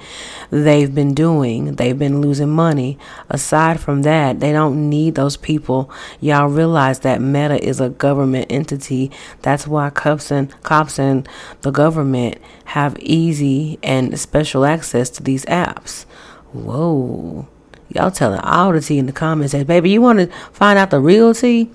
they've 0.50 0.95
been 0.95 1.14
doing. 1.14 1.76
They've 1.76 1.99
been 1.99 2.21
losing 2.21 2.50
money. 2.50 2.99
Aside 3.30 3.80
from 3.80 4.02
that, 4.02 4.40
they 4.40 4.52
don't 4.52 4.90
need 4.90 5.14
those 5.14 5.38
people. 5.38 5.90
Y'all 6.21 6.49
realize 6.49 6.99
that 6.99 7.23
Meta 7.23 7.59
is 7.66 7.80
a 7.80 7.88
government 7.88 8.49
entity. 8.50 9.11
That's 9.40 9.66
why 9.66 9.88
cops 9.88 10.30
and 10.30 10.50
cops 10.62 10.99
and 10.99 11.26
the 11.62 11.71
government 11.71 12.37
have 12.66 12.99
easy 12.99 13.78
and 13.83 14.21
special 14.21 14.66
access 14.66 15.09
to 15.09 15.23
these 15.23 15.47
apps. 15.47 16.04
Whoa. 16.52 17.49
Y'all 17.90 18.11
telling 18.11 18.40
all 18.40 18.73
the 18.73 18.80
tea 18.80 18.99
in 18.99 19.06
the 19.06 19.12
comments 19.12 19.52
that, 19.52 19.66
baby, 19.66 19.90
you 19.90 20.00
want 20.00 20.18
to 20.18 20.26
find 20.52 20.78
out 20.78 20.90
the 20.90 21.00
real 21.00 21.35
tea? 21.35 21.70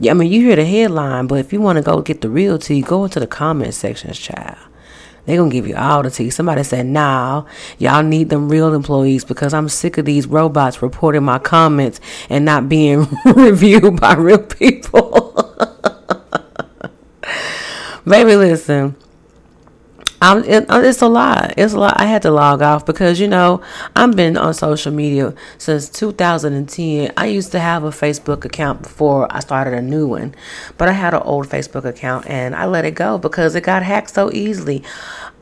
Yeah, 0.00 0.12
I 0.12 0.14
mean, 0.14 0.32
you 0.32 0.40
hear 0.40 0.56
the 0.56 0.64
headline, 0.64 1.26
but 1.26 1.40
if 1.40 1.52
you 1.52 1.60
want 1.60 1.76
to 1.76 1.82
go 1.82 2.00
get 2.00 2.20
the 2.20 2.30
real 2.30 2.58
tea, 2.58 2.80
go 2.80 3.04
into 3.04 3.20
the 3.20 3.26
comment 3.26 3.74
sections, 3.74 4.18
child. 4.18 4.56
They 5.26 5.36
gonna 5.36 5.50
give 5.50 5.66
you 5.66 5.76
all 5.76 6.02
the 6.02 6.10
tea. 6.10 6.30
Somebody 6.30 6.62
said, 6.62 6.86
"Now, 6.86 7.40
nah, 7.40 7.44
y'all 7.76 8.02
need 8.02 8.30
them 8.30 8.48
real 8.48 8.72
employees 8.72 9.24
because 9.24 9.52
I'm 9.52 9.68
sick 9.68 9.98
of 9.98 10.06
these 10.06 10.26
robots 10.26 10.80
reporting 10.80 11.22
my 11.22 11.38
comments 11.38 12.00
and 12.30 12.46
not 12.46 12.66
being 12.66 13.06
reviewed 13.26 14.00
by 14.00 14.14
real 14.14 14.38
people." 14.38 15.34
Baby, 18.06 18.36
listen. 18.36 18.96
I'm, 20.20 20.42
it, 20.44 20.68
uh, 20.68 20.80
it's 20.82 21.00
a 21.00 21.08
lot. 21.08 21.54
It's 21.56 21.74
a 21.74 21.78
lot. 21.78 22.00
I 22.00 22.06
had 22.06 22.22
to 22.22 22.30
log 22.30 22.60
off 22.60 22.84
because 22.84 23.20
you 23.20 23.28
know 23.28 23.62
I've 23.94 24.16
been 24.16 24.36
on 24.36 24.52
social 24.52 24.92
media 24.92 25.34
since 25.58 25.88
2010. 25.88 27.12
I 27.16 27.26
used 27.26 27.52
to 27.52 27.60
have 27.60 27.84
a 27.84 27.90
Facebook 27.90 28.44
account 28.44 28.82
before 28.82 29.32
I 29.34 29.40
started 29.40 29.74
a 29.74 29.82
new 29.82 30.08
one, 30.08 30.34
but 30.76 30.88
I 30.88 30.92
had 30.92 31.14
an 31.14 31.22
old 31.22 31.46
Facebook 31.46 31.84
account 31.84 32.26
and 32.26 32.56
I 32.56 32.66
let 32.66 32.84
it 32.84 32.94
go 32.96 33.18
because 33.18 33.54
it 33.54 33.62
got 33.62 33.82
hacked 33.84 34.10
so 34.10 34.32
easily. 34.32 34.82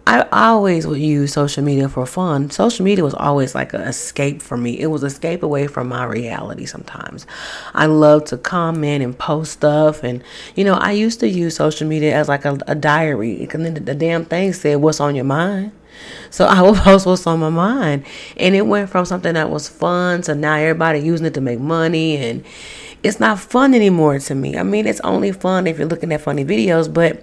I 0.08 0.24
always 0.30 0.86
would 0.86 1.00
use 1.00 1.32
social 1.32 1.64
media 1.64 1.88
for 1.88 2.06
fun. 2.06 2.50
Social 2.50 2.84
media 2.84 3.02
was 3.02 3.14
always 3.14 3.56
like 3.56 3.74
an 3.74 3.80
escape 3.80 4.40
for 4.40 4.56
me. 4.56 4.78
It 4.78 4.86
was 4.86 5.02
escape 5.02 5.42
away 5.42 5.66
from 5.66 5.88
my 5.88 6.04
reality 6.04 6.64
sometimes. 6.64 7.26
I 7.74 7.86
love 7.86 8.26
to 8.26 8.38
comment 8.38 9.02
and 9.02 9.18
post 9.18 9.52
stuff. 9.52 10.04
And, 10.04 10.22
you 10.54 10.62
know, 10.62 10.74
I 10.74 10.92
used 10.92 11.18
to 11.20 11.28
use 11.28 11.56
social 11.56 11.88
media 11.88 12.14
as 12.14 12.28
like 12.28 12.44
a, 12.44 12.56
a 12.68 12.76
diary. 12.76 13.48
And 13.52 13.64
then 13.64 13.74
the 13.84 13.94
damn 13.94 14.24
thing 14.24 14.52
said, 14.52 14.76
What's 14.76 15.00
on 15.00 15.16
your 15.16 15.24
mind? 15.24 15.72
So 16.30 16.44
I 16.44 16.62
would 16.62 16.76
post 16.80 17.04
what's 17.04 17.26
on 17.26 17.40
my 17.40 17.50
mind. 17.50 18.04
And 18.36 18.54
it 18.54 18.66
went 18.66 18.90
from 18.90 19.06
something 19.06 19.34
that 19.34 19.50
was 19.50 19.68
fun 19.68 20.22
to 20.22 20.36
now 20.36 20.54
everybody 20.54 21.00
using 21.00 21.26
it 21.26 21.34
to 21.34 21.40
make 21.40 21.58
money. 21.58 22.16
And 22.16 22.44
it's 23.06 23.20
not 23.20 23.38
fun 23.38 23.74
anymore 23.74 24.18
to 24.18 24.34
me. 24.34 24.56
I 24.56 24.62
mean, 24.62 24.86
it's 24.86 25.00
only 25.00 25.32
fun 25.32 25.66
if 25.66 25.78
you're 25.78 25.86
looking 25.86 26.12
at 26.12 26.20
funny 26.20 26.44
videos, 26.44 26.92
but 26.92 27.22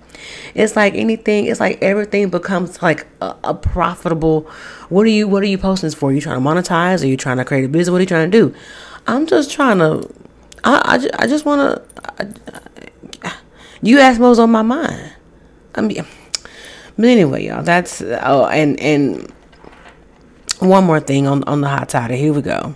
it's 0.56 0.75
like 0.75 0.96
anything, 0.96 1.46
it's 1.46 1.60
like 1.60 1.82
everything 1.82 2.30
becomes 2.30 2.82
like 2.82 3.06
a, 3.22 3.36
a 3.44 3.54
profitable. 3.54 4.50
What 4.90 5.06
are 5.06 5.10
you 5.10 5.28
what 5.28 5.44
are 5.44 5.48
you 5.48 5.58
posting 5.58 5.88
this 5.88 5.94
for? 5.94 6.10
Are 6.10 6.13
you 6.13 6.22
trying 6.22 6.42
to 6.42 6.48
monetize? 6.48 7.04
Are 7.04 7.08
you 7.08 7.18
trying 7.18 7.38
to 7.38 7.46
create 7.46 7.66
a 7.66 7.68
business? 7.68 7.92
What 7.92 7.98
are 7.98 8.02
you 8.02 8.08
trying 8.08 8.32
to 8.32 8.38
do? 8.38 8.56
I'm 9.08 9.25
just 9.28 9.52
trying 9.52 9.80
to 9.80 10.10
I, 10.63 11.10
I, 11.18 11.24
I 11.24 11.28
just 11.28 11.46
want 11.46 11.84
to. 11.92 12.34
You 13.82 14.00
asked 14.00 14.20
what 14.20 14.30
was 14.30 14.40
on 14.40 14.50
my 14.52 14.62
mind. 14.62 15.13
I 15.75 15.82
mean, 15.82 16.06
but 16.96 17.06
anyway, 17.06 17.48
y'all. 17.48 17.63
That's 17.63 18.02
oh, 18.02 18.46
and 18.46 18.80
and 18.80 19.30
one 20.60 20.86
more 20.86 21.02
thing 21.02 21.28
on 21.28 21.44
on 21.44 21.62
the 21.62 21.68
hot 21.68 21.90
toddy. 21.90 22.16
Here 22.16 22.32
we 22.32 22.42
go. 22.42 22.75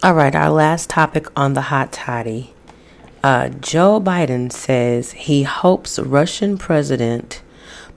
All 0.00 0.14
right, 0.14 0.32
our 0.32 0.50
last 0.50 0.88
topic 0.88 1.26
on 1.34 1.54
the 1.54 1.60
hot 1.60 1.92
toddy. 1.92 2.54
Uh, 3.24 3.48
Joe 3.48 4.00
Biden 4.00 4.52
says 4.52 5.10
he 5.10 5.42
hopes 5.42 5.98
Russian 5.98 6.56
President 6.56 7.42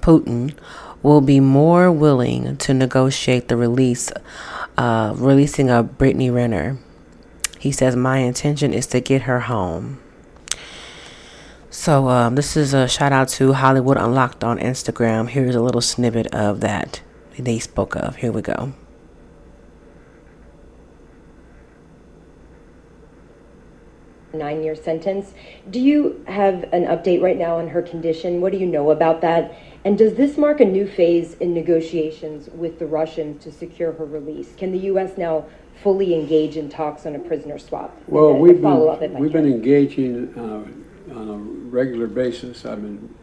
Putin 0.02 0.56
will 1.04 1.22
be 1.22 1.40
more 1.40 1.92
willing 1.92 2.58
to 2.58 2.74
negotiate 2.74 3.50
the 3.50 3.56
release, 3.56 4.12
uh, 4.80 5.14
releasing 5.16 5.70
of 5.70 6.00
Brittney 6.00 6.32
Griner. 6.32 6.80
He 7.60 7.72
says, 7.72 7.96
"My 7.96 8.18
intention 8.18 8.74
is 8.74 8.88
to 8.88 9.00
get 9.00 9.22
her 9.24 9.42
home." 9.42 10.00
So 11.70 12.10
um, 12.10 12.34
this 12.34 12.58
is 12.58 12.74
a 12.74 12.88
shout 12.88 13.14
out 13.14 13.30
to 13.38 13.54
Hollywood 13.54 13.98
Unlocked 13.98 14.44
on 14.44 14.58
Instagram. 14.58 15.30
Here's 15.30 15.54
a 15.54 15.62
little 15.62 15.82
snippet 15.82 16.34
of 16.34 16.62
that 16.62 17.02
they 17.38 17.60
spoke 17.60 17.96
of. 17.96 18.16
Here 18.16 18.32
we 18.32 18.42
go. 18.42 18.74
Nine 24.34 24.64
year 24.64 24.76
sentence. 24.76 25.34
Do 25.70 25.80
you 25.80 26.24
have 26.28 26.64
an 26.74 26.86
update 26.86 27.22
right 27.22 27.38
now 27.38 27.58
on 27.58 27.68
her 27.70 27.82
condition? 27.82 28.42
What 28.42 28.52
do 28.52 28.58
you 28.58 28.66
know 28.66 28.92
about 28.92 29.22
that? 29.22 29.58
And 29.84 29.98
does 29.98 30.14
this 30.14 30.38
mark 30.38 30.60
a 30.60 30.66
new 30.66 30.88
phase 30.88 31.34
in 31.36 31.54
negotiations 31.54 32.50
with 32.50 32.80
the 32.80 32.86
Russians 32.86 33.44
to 33.44 33.52
secure 33.52 33.92
her 33.94 34.06
release? 34.06 34.54
Can 34.56 34.72
the 34.72 34.80
U.S. 34.80 35.18
now 35.18 35.46
fully 35.82 36.14
engage 36.14 36.58
in 36.58 36.70
talks 36.70 37.06
on 37.06 37.16
a 37.16 37.20
prisoner 37.20 37.58
swap? 37.58 37.98
Well, 38.08 38.34
we've 38.34 38.62
been, 38.62 39.14
we've 39.16 39.32
been 39.32 39.52
engaging 39.52 40.34
uh, 40.38 41.16
on 41.16 41.30
a 41.30 41.38
regular 41.38 42.08
basis. 42.08 42.66
I've 42.66 42.82
been, 42.82 43.16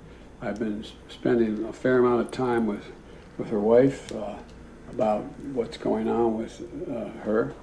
I've 0.43 0.59
been 0.59 0.85
spending 1.09 1.65
a 1.65 1.73
fair 1.73 1.99
amount 1.99 2.23
of 2.23 2.31
time 2.33 2.67
with, 2.67 2.85
with 3.37 3.51
her 3.51 3.61
wife 3.61 4.11
uh, 4.13 4.35
about 4.91 5.23
what's 5.53 5.77
going 5.77 6.09
on 6.09 6.37
with 6.37 6.61
uh, 6.91 7.09
her. 7.21 7.55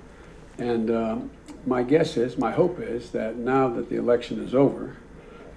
And 0.57 0.89
um, 0.89 1.31
my 1.65 1.83
guess 1.83 2.17
is, 2.17 2.37
my 2.37 2.51
hope 2.51 2.79
is, 2.79 3.11
that 3.11 3.37
now 3.37 3.67
that 3.69 3.89
the 3.89 3.95
election 3.95 4.43
is 4.43 4.53
over, 4.53 4.97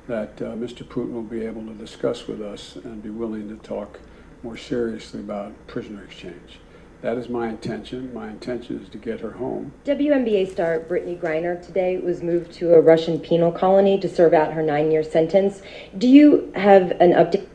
that 0.06 0.40
uh, 0.40 0.54
Mr. 0.56 0.82
Putin 0.82 1.12
will 1.12 1.22
be 1.22 1.44
able 1.44 1.64
to 1.66 1.74
discuss 1.74 2.26
with 2.26 2.40
us 2.40 2.76
and 2.76 3.02
be 3.02 3.10
willing 3.10 3.48
to 3.48 3.56
talk 3.56 4.00
more 4.42 4.56
seriously 4.56 5.20
about 5.20 5.52
prisoner 5.66 6.04
exchange. 6.04 6.60
That 7.00 7.16
is 7.16 7.28
my 7.28 7.48
intention. 7.48 8.12
My 8.12 8.28
intention 8.28 8.80
is 8.80 8.88
to 8.88 8.98
get 8.98 9.20
her 9.20 9.32
home. 9.32 9.72
WNBA 9.84 10.50
star 10.50 10.80
Brittney 10.80 11.18
Griner 11.18 11.64
today 11.64 11.98
was 11.98 12.22
moved 12.22 12.52
to 12.54 12.74
a 12.74 12.80
Russian 12.80 13.20
penal 13.20 13.52
colony 13.52 14.00
to 14.00 14.08
serve 14.08 14.34
out 14.34 14.52
her 14.54 14.62
nine 14.62 14.90
year 14.90 15.04
sentence. 15.04 15.62
Do 15.96 16.08
you 16.08 16.50
have 16.56 16.90
an 17.00 17.12
update? 17.12 17.47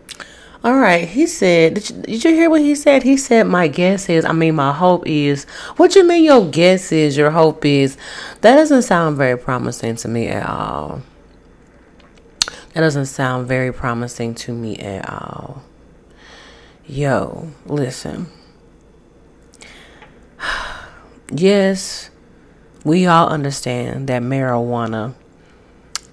All 0.64 0.76
right, 0.78 1.06
he 1.06 1.28
said. 1.28 1.74
Did 1.74 1.90
you, 1.90 2.02
did 2.04 2.24
you 2.24 2.32
hear 2.32 2.50
what 2.50 2.62
he 2.62 2.74
said? 2.74 3.04
He 3.04 3.18
said, 3.18 3.48
"My 3.48 3.68
guess 3.68 4.08
is. 4.08 4.24
I 4.24 4.32
mean, 4.32 4.56
my 4.56 4.72
hope 4.72 5.06
is. 5.06 5.44
What 5.76 5.94
you 5.96 6.08
mean? 6.08 6.24
Your 6.24 6.46
guess 6.50 6.92
is. 6.94 7.18
Your 7.18 7.32
hope 7.32 7.66
is. 7.66 7.98
That 8.42 8.56
doesn't 8.56 8.84
sound 8.84 9.18
very 9.18 9.38
promising 9.38 9.98
to 9.98 10.08
me 10.08 10.28
at 10.28 10.48
all. 10.48 11.02
That 12.74 12.82
doesn't 12.82 13.08
sound 13.08 13.48
very 13.48 13.74
promising 13.74 14.36
to 14.36 14.54
me 14.54 14.78
at 14.78 15.10
all. 15.10 15.64
Yo, 16.86 17.50
listen. 17.66 18.28
Yes, 21.36 22.12
we 22.84 23.08
all 23.08 23.30
understand 23.30 24.08
that 24.08 24.22
marijuana 24.22 25.16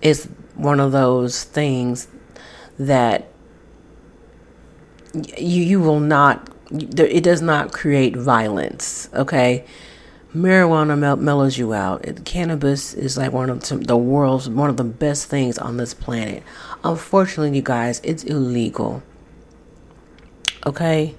is 0.00 0.30
one 0.54 0.80
of 0.80 0.92
those 0.92 1.44
things 1.44 2.08
that 2.78 3.29
you 5.14 5.62
you 5.62 5.80
will 5.80 6.00
not 6.00 6.48
it 6.70 7.24
does 7.24 7.42
not 7.42 7.72
create 7.72 8.16
violence 8.16 9.08
okay? 9.14 9.64
Marijuana 10.32 10.96
mel- 10.96 11.16
mellows 11.16 11.58
you 11.58 11.74
out. 11.74 12.04
It, 12.04 12.24
cannabis 12.24 12.94
is 12.94 13.18
like 13.18 13.32
one 13.32 13.50
of 13.50 13.86
the 13.86 13.96
world's 13.96 14.48
one 14.48 14.70
of 14.70 14.76
the 14.76 14.84
best 14.84 15.26
things 15.26 15.58
on 15.58 15.76
this 15.76 15.92
planet. 15.92 16.44
Unfortunately 16.84 17.56
you 17.56 17.62
guys 17.62 18.00
it's 18.04 18.22
illegal 18.24 19.02
okay? 20.66 21.14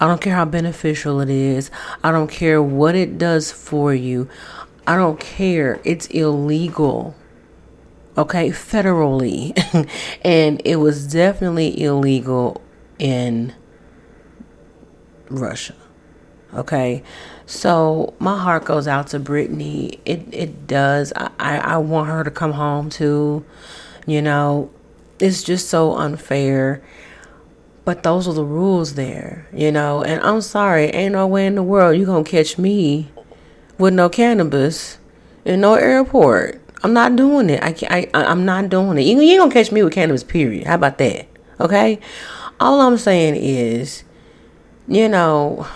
I 0.00 0.06
don't 0.06 0.20
care 0.20 0.34
how 0.34 0.44
beneficial 0.44 1.20
it 1.20 1.28
is. 1.28 1.70
I 2.02 2.10
don't 2.10 2.30
care 2.30 2.62
what 2.62 2.94
it 2.94 3.18
does 3.18 3.52
for 3.52 3.92
you. 3.92 4.28
I 4.86 4.96
don't 4.96 5.20
care. 5.20 5.80
It's 5.84 6.06
illegal 6.06 7.14
okay? 8.16 8.50
Federally. 8.50 9.52
And 10.24 10.62
it 10.64 10.76
was 10.76 11.06
definitely 11.06 11.82
illegal 11.82 12.62
in 12.98 13.54
Russia. 15.28 15.74
Okay, 16.54 17.02
so 17.46 18.14
my 18.20 18.38
heart 18.38 18.64
goes 18.64 18.86
out 18.86 19.08
to 19.08 19.18
Brittney. 19.18 19.98
It 20.04 20.26
it 20.32 20.66
does. 20.68 21.12
I, 21.16 21.30
I, 21.58 21.78
want 21.78 22.08
her 22.08 22.22
to 22.22 22.30
come 22.30 22.52
home 22.52 22.90
too. 22.90 23.44
You 24.06 24.22
know, 24.22 24.70
it's 25.18 25.42
just 25.42 25.68
so 25.68 25.96
unfair. 25.96 26.80
But 27.84 28.02
those 28.02 28.28
are 28.28 28.32
the 28.32 28.44
rules 28.44 28.94
there, 28.94 29.46
you 29.52 29.72
know. 29.72 30.02
And 30.04 30.22
I'm 30.22 30.40
sorry, 30.40 30.84
ain't 30.84 31.12
no 31.12 31.26
way 31.26 31.46
in 31.46 31.56
the 31.56 31.62
world 31.62 31.98
you 31.98 32.06
gonna 32.06 32.24
catch 32.24 32.56
me 32.56 33.10
with 33.76 33.92
no 33.92 34.08
cannabis 34.08 34.98
in 35.44 35.60
no 35.60 35.74
airport. 35.74 36.60
I'm 36.84 36.92
not 36.92 37.16
doing 37.16 37.50
it. 37.50 37.62
I 37.64 37.72
can't, 37.72 38.14
I 38.14 38.24
I'm 38.24 38.44
not 38.44 38.68
doing 38.68 38.96
it. 38.98 39.02
You, 39.02 39.20
you 39.20 39.32
ain't 39.32 39.40
gonna 39.40 39.52
catch 39.52 39.72
me 39.72 39.82
with 39.82 39.92
cannabis. 39.92 40.22
Period. 40.22 40.66
How 40.66 40.76
about 40.76 40.98
that? 40.98 41.26
Okay. 41.60 41.98
All 42.60 42.80
I'm 42.80 42.98
saying 42.98 43.36
is, 43.36 44.04
you 44.86 45.08
know, 45.08 45.66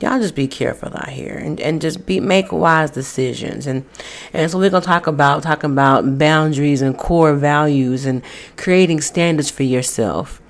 y'all 0.00 0.20
just 0.20 0.34
be 0.34 0.46
careful 0.46 0.94
out 0.94 1.08
here 1.08 1.34
and, 1.34 1.60
and 1.60 1.80
just 1.80 2.06
be 2.06 2.20
make 2.20 2.52
wise 2.52 2.90
decisions 2.90 3.66
and 3.66 3.84
and 4.32 4.50
so 4.50 4.58
we're 4.58 4.70
gonna 4.70 4.84
talk 4.84 5.06
about 5.06 5.42
talking 5.42 5.72
about 5.72 6.18
boundaries 6.18 6.82
and 6.82 6.96
core 6.96 7.34
values 7.34 8.06
and 8.06 8.22
creating 8.56 9.00
standards 9.00 9.50
for 9.50 9.64
yourself. 9.64 10.40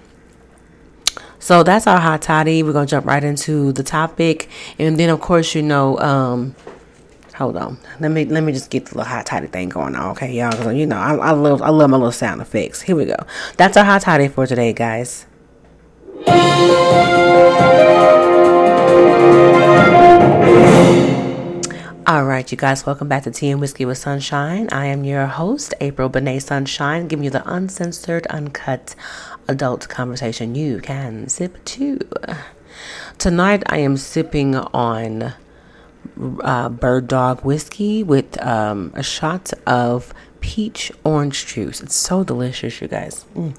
So 1.38 1.62
that's 1.62 1.87
our 1.87 2.01
hot 2.01 2.20
toddy. 2.20 2.62
We're 2.62 2.72
gonna 2.72 2.87
jump 2.87 3.07
right 3.07 3.22
into 3.24 3.72
the 3.72 3.83
topic, 3.83 4.51
and 4.79 4.98
then 4.98 5.09
of 5.09 5.20
course 5.20 5.55
you 5.55 5.62
know, 5.62 5.98
um, 5.98 6.55
hold 7.38 7.57
on, 7.57 7.79
let 8.01 8.11
me 8.11 8.24
let 8.24 8.42
me 8.42 8.53
just 8.53 8.68
get 8.68 8.87
the 8.87 8.98
little 8.98 9.11
hot 9.11 9.24
toddy 9.24 9.46
thing 9.46 9.68
going 9.68 9.94
on, 9.94 10.11
okay, 10.11 10.33
y'all? 10.33 10.51
Because 10.51 10.74
you 10.74 10.87
know 10.87 10.98
I, 10.98 11.14
I 11.14 11.31
love 11.31 11.62
I 11.62 11.70
love 11.70 11.88
my 11.88 11.96
little 11.96 12.12
sound 12.12 12.42
effects. 12.42 12.83
Here 12.83 12.96
we 12.96 13.05
go. 13.05 13.16
That's 13.57 13.77
our 13.77 13.85
hot 13.85 14.03
toddy 14.03 14.29
for 14.29 14.46
today, 14.46 14.72
guys. 14.72 15.24
All 22.07 22.24
right, 22.24 22.51
you 22.51 22.57
guys, 22.57 22.85
welcome 22.87 23.07
back 23.07 23.22
to 23.24 23.31
Tea 23.31 23.51
and 23.51 23.61
Whiskey 23.61 23.85
with 23.85 23.98
Sunshine. 23.98 24.68
I 24.72 24.87
am 24.87 25.05
your 25.05 25.27
host, 25.27 25.74
April 25.81 26.09
Benet 26.09 26.40
Sunshine, 26.40 27.07
giving 27.07 27.22
you 27.22 27.31
the 27.31 27.48
uncensored, 27.48 28.27
uncut 28.29 28.96
adult 29.46 29.88
conversation 29.88 30.55
you 30.55 30.81
can 30.81 31.29
sip 31.29 31.62
to. 31.66 32.01
Tonight, 33.18 33.62
I 33.66 33.79
am 33.79 33.96
sipping 33.96 34.57
on 34.57 35.35
uh, 36.40 36.68
Bird 36.68 37.09
Dog 37.09 37.44
whiskey 37.44 38.03
with 38.03 38.40
um, 38.44 38.92
a 38.94 39.03
shot 39.03 39.53
of 39.66 40.12
peach 40.40 40.92
orange 41.05 41.47
juice. 41.47 41.81
It's 41.81 41.94
so 41.94 42.25
delicious, 42.25 42.81
you 42.81 42.88
guys. 42.88 43.25
Mm. 43.35 43.57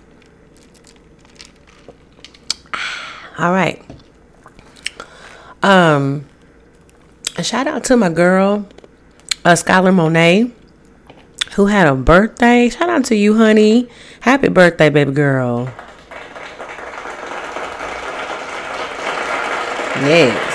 All 3.38 3.52
right. 3.52 3.82
Um, 5.64 6.26
a 7.38 7.44
shout 7.44 7.68
out 7.68 7.84
to 7.86 7.98
my 7.98 8.10
girl, 8.10 8.68
uh, 9.46 9.54
Skylar 9.54 9.94
Monet, 9.94 10.52
who 11.56 11.68
had 11.68 11.88
a 11.88 11.96
birthday. 11.96 12.70
Shout 12.70 12.90
out 12.90 13.06
to 13.06 13.16
you, 13.16 13.36
honey. 13.36 13.90
Happy 14.22 14.50
birthday, 14.50 14.90
baby 14.90 15.12
girl. 15.12 15.72
Yes. 20.02 20.49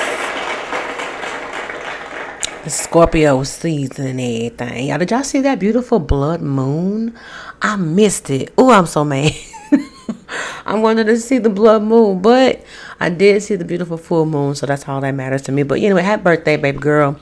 Scorpio 2.71 3.43
season 3.43 4.07
and 4.07 4.21
everything. 4.21 4.89
Y'all, 4.89 4.99
did 4.99 5.11
y'all 5.11 5.23
see 5.23 5.41
that 5.43 5.59
beautiful 5.59 5.99
blood 5.99 6.41
moon? 6.41 7.17
I 7.61 7.77
missed 7.77 8.31
it. 8.31 8.53
Oh, 8.57 8.71
I'm 8.71 8.87
so 8.87 9.05
mad. 9.05 9.33
I 10.67 10.79
wanted 10.79 11.05
to 11.05 11.19
see 11.19 11.39
the 11.39 11.51
blood 11.51 11.83
moon, 11.83 12.23
but 12.23 12.65
I 12.99 13.11
did 13.11 13.43
see 13.43 13.57
the 13.57 13.65
beautiful 13.65 13.97
full 13.97 14.27
moon, 14.27 14.55
so 14.55 14.67
that's 14.67 14.89
all 14.89 15.01
that 15.01 15.13
matters 15.13 15.43
to 15.43 15.53
me. 15.53 15.63
But 15.63 15.81
anyway, 15.81 16.03
happy 16.03 16.23
birthday, 16.23 16.57
baby 16.57 16.79
girl. 16.79 17.19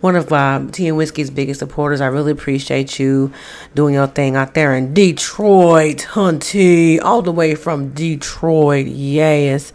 One 0.00 0.16
of 0.16 0.32
uh, 0.32 0.66
Tea 0.70 0.88
and 0.88 0.96
Whiskey's 0.96 1.30
biggest 1.30 1.60
supporters. 1.60 2.00
I 2.00 2.06
really 2.06 2.32
appreciate 2.32 2.98
you 2.98 3.32
doing 3.74 3.94
your 3.94 4.06
thing 4.06 4.36
out 4.36 4.54
there 4.54 4.74
in 4.74 4.92
Detroit, 4.92 6.06
Hunty, 6.10 7.00
all 7.02 7.22
the 7.22 7.32
way 7.32 7.54
from 7.54 7.90
Detroit. 7.90 8.86
Yes. 8.86 9.72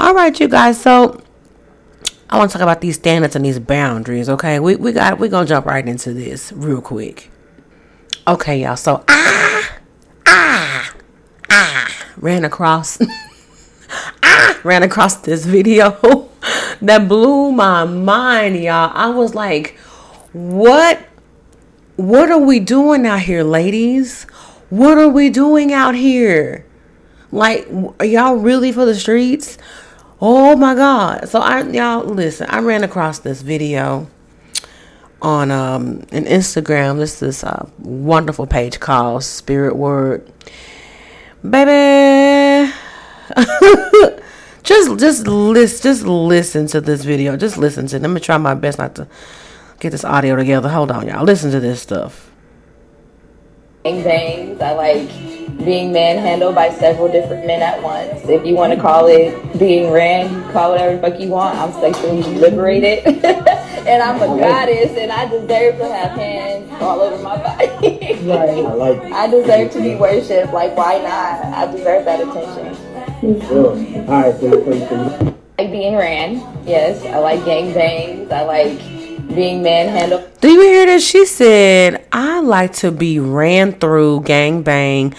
All 0.00 0.14
right, 0.14 0.38
you 0.38 0.48
guys. 0.48 0.80
So 0.80 1.22
I 2.30 2.36
want 2.36 2.50
to 2.50 2.58
talk 2.58 2.62
about 2.62 2.82
these 2.82 2.96
standards 2.96 3.34
and 3.36 3.44
these 3.44 3.58
boundaries. 3.58 4.28
Okay, 4.28 4.60
we 4.60 4.76
we 4.76 4.92
got 4.92 5.18
we 5.18 5.28
gonna 5.28 5.46
jump 5.46 5.64
right 5.64 5.86
into 5.86 6.12
this 6.12 6.52
real 6.52 6.82
quick. 6.82 7.30
Okay, 8.26 8.62
y'all. 8.62 8.76
So 8.76 9.02
ah 9.08 9.78
ah 10.26 10.94
ah 11.48 12.06
ran 12.18 12.44
across 12.44 12.98
ah 14.22 14.60
ran 14.62 14.82
across 14.82 15.16
this 15.16 15.46
video 15.46 16.28
that 16.82 17.08
blew 17.08 17.50
my 17.50 17.84
mind, 17.84 18.56
y'all. 18.56 18.92
I 18.92 19.08
was 19.08 19.34
like, 19.34 19.78
what 20.34 21.00
what 21.96 22.30
are 22.30 22.38
we 22.38 22.60
doing 22.60 23.06
out 23.06 23.22
here, 23.22 23.42
ladies? 23.42 24.24
What 24.68 24.98
are 24.98 25.08
we 25.08 25.30
doing 25.30 25.72
out 25.72 25.94
here? 25.94 26.66
Like, 27.32 27.66
are 27.98 28.06
y'all 28.06 28.36
really 28.36 28.70
for 28.70 28.84
the 28.84 28.94
streets? 28.94 29.56
Oh 30.20 30.56
my 30.56 30.74
God. 30.74 31.28
So 31.28 31.40
I 31.40 31.62
y'all 31.68 32.04
listen, 32.04 32.48
I 32.50 32.58
ran 32.58 32.82
across 32.82 33.20
this 33.20 33.42
video 33.42 34.08
on 35.22 35.50
um 35.50 36.00
an 36.10 36.24
Instagram. 36.24 36.98
This 36.98 37.22
is 37.22 37.42
a 37.44 37.70
wonderful 37.78 38.46
page 38.46 38.80
called 38.80 39.22
Spirit 39.22 39.76
Word. 39.76 40.30
Baby 41.48 42.72
just 44.64 44.98
just 44.98 45.26
listen 45.28 45.82
just 45.82 46.04
listen 46.04 46.66
to 46.68 46.80
this 46.80 47.04
video. 47.04 47.36
Just 47.36 47.56
listen 47.56 47.86
to 47.86 47.96
it. 47.96 48.02
Let 48.02 48.10
me 48.10 48.20
try 48.20 48.38
my 48.38 48.54
best 48.54 48.78
not 48.78 48.96
to 48.96 49.06
get 49.78 49.90
this 49.90 50.04
audio 50.04 50.34
together. 50.34 50.68
Hold 50.68 50.90
on, 50.90 51.06
y'all. 51.06 51.24
Listen 51.24 51.52
to 51.52 51.60
this 51.60 51.80
stuff. 51.80 52.27
Gang 53.84 54.02
bangs. 54.02 54.60
I 54.60 54.72
like 54.72 55.08
being 55.64 55.92
manhandled 55.92 56.54
by 56.54 56.70
several 56.70 57.10
different 57.10 57.46
men 57.46 57.62
at 57.62 57.80
once. 57.82 58.28
If 58.28 58.44
you 58.44 58.54
want 58.54 58.72
to 58.72 58.80
call 58.80 59.06
it 59.06 59.58
being 59.58 59.92
ran, 59.92 60.32
you 60.34 60.52
call 60.52 60.72
whatever 60.72 60.96
the 60.96 61.02
fuck 61.02 61.20
you 61.20 61.28
want. 61.28 61.56
I'm 61.58 61.72
sexually 61.72 62.22
liberated. 62.22 63.06
and 63.24 64.02
I'm 64.02 64.16
a 64.16 64.38
goddess 64.38 64.96
and 64.98 65.12
I 65.12 65.28
deserve 65.28 65.78
to 65.78 65.88
have 65.88 66.12
hands 66.12 66.70
all 66.82 67.00
over 67.00 67.22
my 67.22 67.36
body. 67.36 68.18
Right. 68.22 68.64
I 68.64 68.74
like. 68.74 69.00
I 69.12 69.26
deserve 69.28 69.70
to 69.72 69.80
be 69.80 69.94
worshipped. 69.94 70.52
Like 70.52 70.76
why 70.76 70.98
not? 70.98 71.44
I 71.54 71.70
deserve 71.70 72.04
that 72.04 72.20
attention. 72.20 73.40
Sure. 73.46 73.70
All 73.70 74.22
right, 74.22 74.40
so, 74.40 74.50
so 74.50 75.36
I 75.58 75.62
like 75.62 75.72
being 75.72 75.96
ran. 75.96 76.34
Yes. 76.66 77.04
I 77.04 77.18
like 77.18 77.44
gang 77.44 77.72
bangs. 77.72 78.30
I 78.32 78.42
like 78.42 78.97
being 79.28 79.62
manhandled. 79.62 80.40
Do 80.40 80.48
you 80.50 80.60
hear 80.60 80.86
that? 80.86 81.02
She 81.02 81.26
said, 81.26 82.06
I 82.12 82.40
like 82.40 82.72
to 82.74 82.90
be 82.90 83.18
ran 83.18 83.72
through, 83.72 84.22
gang 84.22 84.62
bang, 84.62 85.14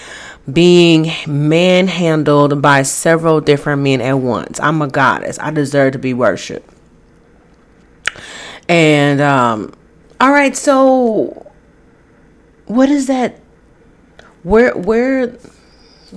being 0.51 1.11
manhandled 1.27 2.61
by 2.61 2.83
several 2.83 3.41
different 3.41 3.81
men 3.81 4.01
at 4.01 4.13
once. 4.13 4.59
I'm 4.59 4.81
a 4.81 4.87
goddess. 4.87 5.37
I 5.39 5.51
deserve 5.51 5.93
to 5.93 5.99
be 5.99 6.13
worshipped. 6.13 6.69
And 8.67 9.21
um 9.21 9.73
all 10.21 10.31
right, 10.31 10.55
so 10.55 11.51
what 12.65 12.89
is 12.89 13.07
that 13.07 13.39
where 14.43 14.75
where 14.75 15.35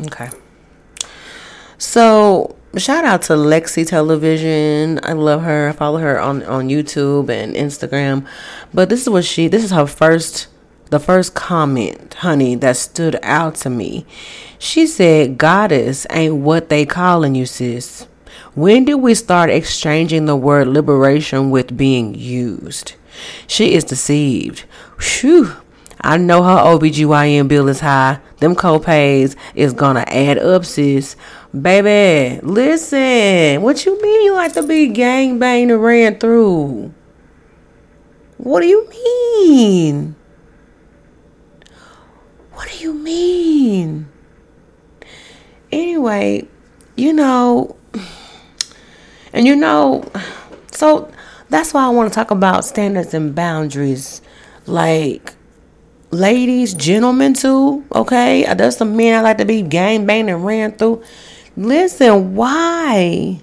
okay. 0.06 0.30
So 1.78 2.56
shout 2.80 3.04
out 3.04 3.22
to 3.22 3.34
Lexi 3.34 3.86
Television. 3.86 4.98
I 5.02 5.12
love 5.12 5.42
her. 5.42 5.68
I 5.68 5.72
follow 5.72 5.98
her 5.98 6.18
on 6.18 6.42
on 6.44 6.68
YouTube 6.68 7.28
and 7.28 7.54
Instagram. 7.54 8.26
But 8.72 8.88
this 8.88 9.02
is 9.02 9.08
what 9.08 9.24
she 9.24 9.48
this 9.48 9.64
is 9.64 9.70
her 9.70 9.86
first 9.86 10.48
the 10.92 11.00
first 11.00 11.34
comment, 11.34 12.12
honey, 12.12 12.54
that 12.56 12.76
stood 12.76 13.18
out 13.22 13.54
to 13.54 13.70
me. 13.70 14.04
She 14.58 14.86
said, 14.86 15.38
Goddess 15.38 16.06
ain't 16.10 16.36
what 16.36 16.68
they 16.68 16.84
calling 16.84 17.34
you, 17.34 17.46
sis. 17.46 18.06
When 18.54 18.84
did 18.84 18.96
we 18.96 19.14
start 19.14 19.48
exchanging 19.48 20.26
the 20.26 20.36
word 20.36 20.68
liberation 20.68 21.50
with 21.50 21.78
being 21.78 22.14
used? 22.14 22.92
She 23.46 23.72
is 23.72 23.84
deceived. 23.84 24.64
Phew. 24.98 25.56
I 26.04 26.16
know 26.16 26.42
her 26.42 26.56
OBGYN 26.56 27.46
bill 27.48 27.68
is 27.68 27.80
high. 27.80 28.18
Them 28.38 28.56
copays 28.56 29.36
is 29.54 29.72
gonna 29.72 30.04
add 30.08 30.38
up, 30.38 30.64
sis. 30.64 31.14
Baby, 31.58 32.40
listen. 32.42 33.62
What 33.62 33.84
you 33.86 34.00
mean 34.02 34.22
you 34.22 34.34
like 34.34 34.54
to 34.54 34.62
be 34.62 34.88
gang 34.88 35.38
banged 35.38 35.70
and 35.70 35.82
ran 35.82 36.18
through? 36.18 36.92
What 38.38 38.60
do 38.60 38.66
you 38.66 38.88
mean? 38.88 40.16
What 42.52 42.68
do 42.68 42.78
you 42.78 42.94
mean? 42.94 44.08
Anyway, 45.70 46.48
you 46.96 47.12
know, 47.12 47.76
and 49.32 49.46
you 49.46 49.54
know, 49.54 50.04
so 50.72 51.10
that's 51.48 51.72
why 51.72 51.84
I 51.84 51.88
want 51.90 52.10
to 52.10 52.14
talk 52.14 52.30
about 52.30 52.64
standards 52.64 53.14
and 53.14 53.34
boundaries. 53.34 54.20
Like, 54.66 55.34
ladies, 56.12 56.74
gentlemen, 56.74 57.34
too, 57.34 57.84
okay? 57.94 58.44
Uh, 58.46 58.54
There's 58.54 58.76
some 58.76 58.96
men 58.96 59.18
I 59.18 59.22
like 59.22 59.38
to 59.38 59.44
be 59.44 59.62
gang 59.62 60.06
banged 60.06 60.28
and 60.30 60.44
ran 60.44 60.72
through. 60.72 61.02
Listen, 61.56 62.36
why? 62.36 63.40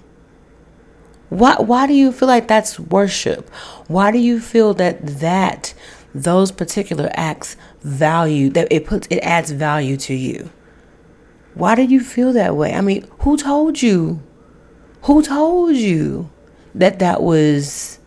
Why, 1.30 1.56
why 1.56 1.88
do 1.88 1.94
you 1.94 2.12
feel 2.12 2.28
like 2.28 2.48
that's 2.48 2.80
worship? 2.80 3.50
Why 3.88 4.12
do 4.12 4.18
you 4.18 4.40
feel 4.40 4.74
that 4.76 5.06
that 5.20 5.74
those 6.16 6.52
particular 6.52 7.10
acts 7.14 7.56
value 7.82 8.50
that 8.52 8.68
it 8.72 8.86
puts 8.86 9.08
it 9.12 9.20
adds 9.20 9.52
value 9.52 9.98
to 9.98 10.14
you? 10.14 10.50
Why 11.54 11.76
do 11.76 11.84
you 11.84 12.00
feel 12.00 12.34
that 12.34 12.56
way? 12.56 12.74
I 12.74 12.82
mean, 12.82 13.08
who 13.20 13.38
told 13.38 13.82
you? 13.82 14.22
Who 15.04 15.22
told 15.22 15.76
you 15.76 16.30
that 16.74 17.00
that 17.00 17.22
was 17.22 17.99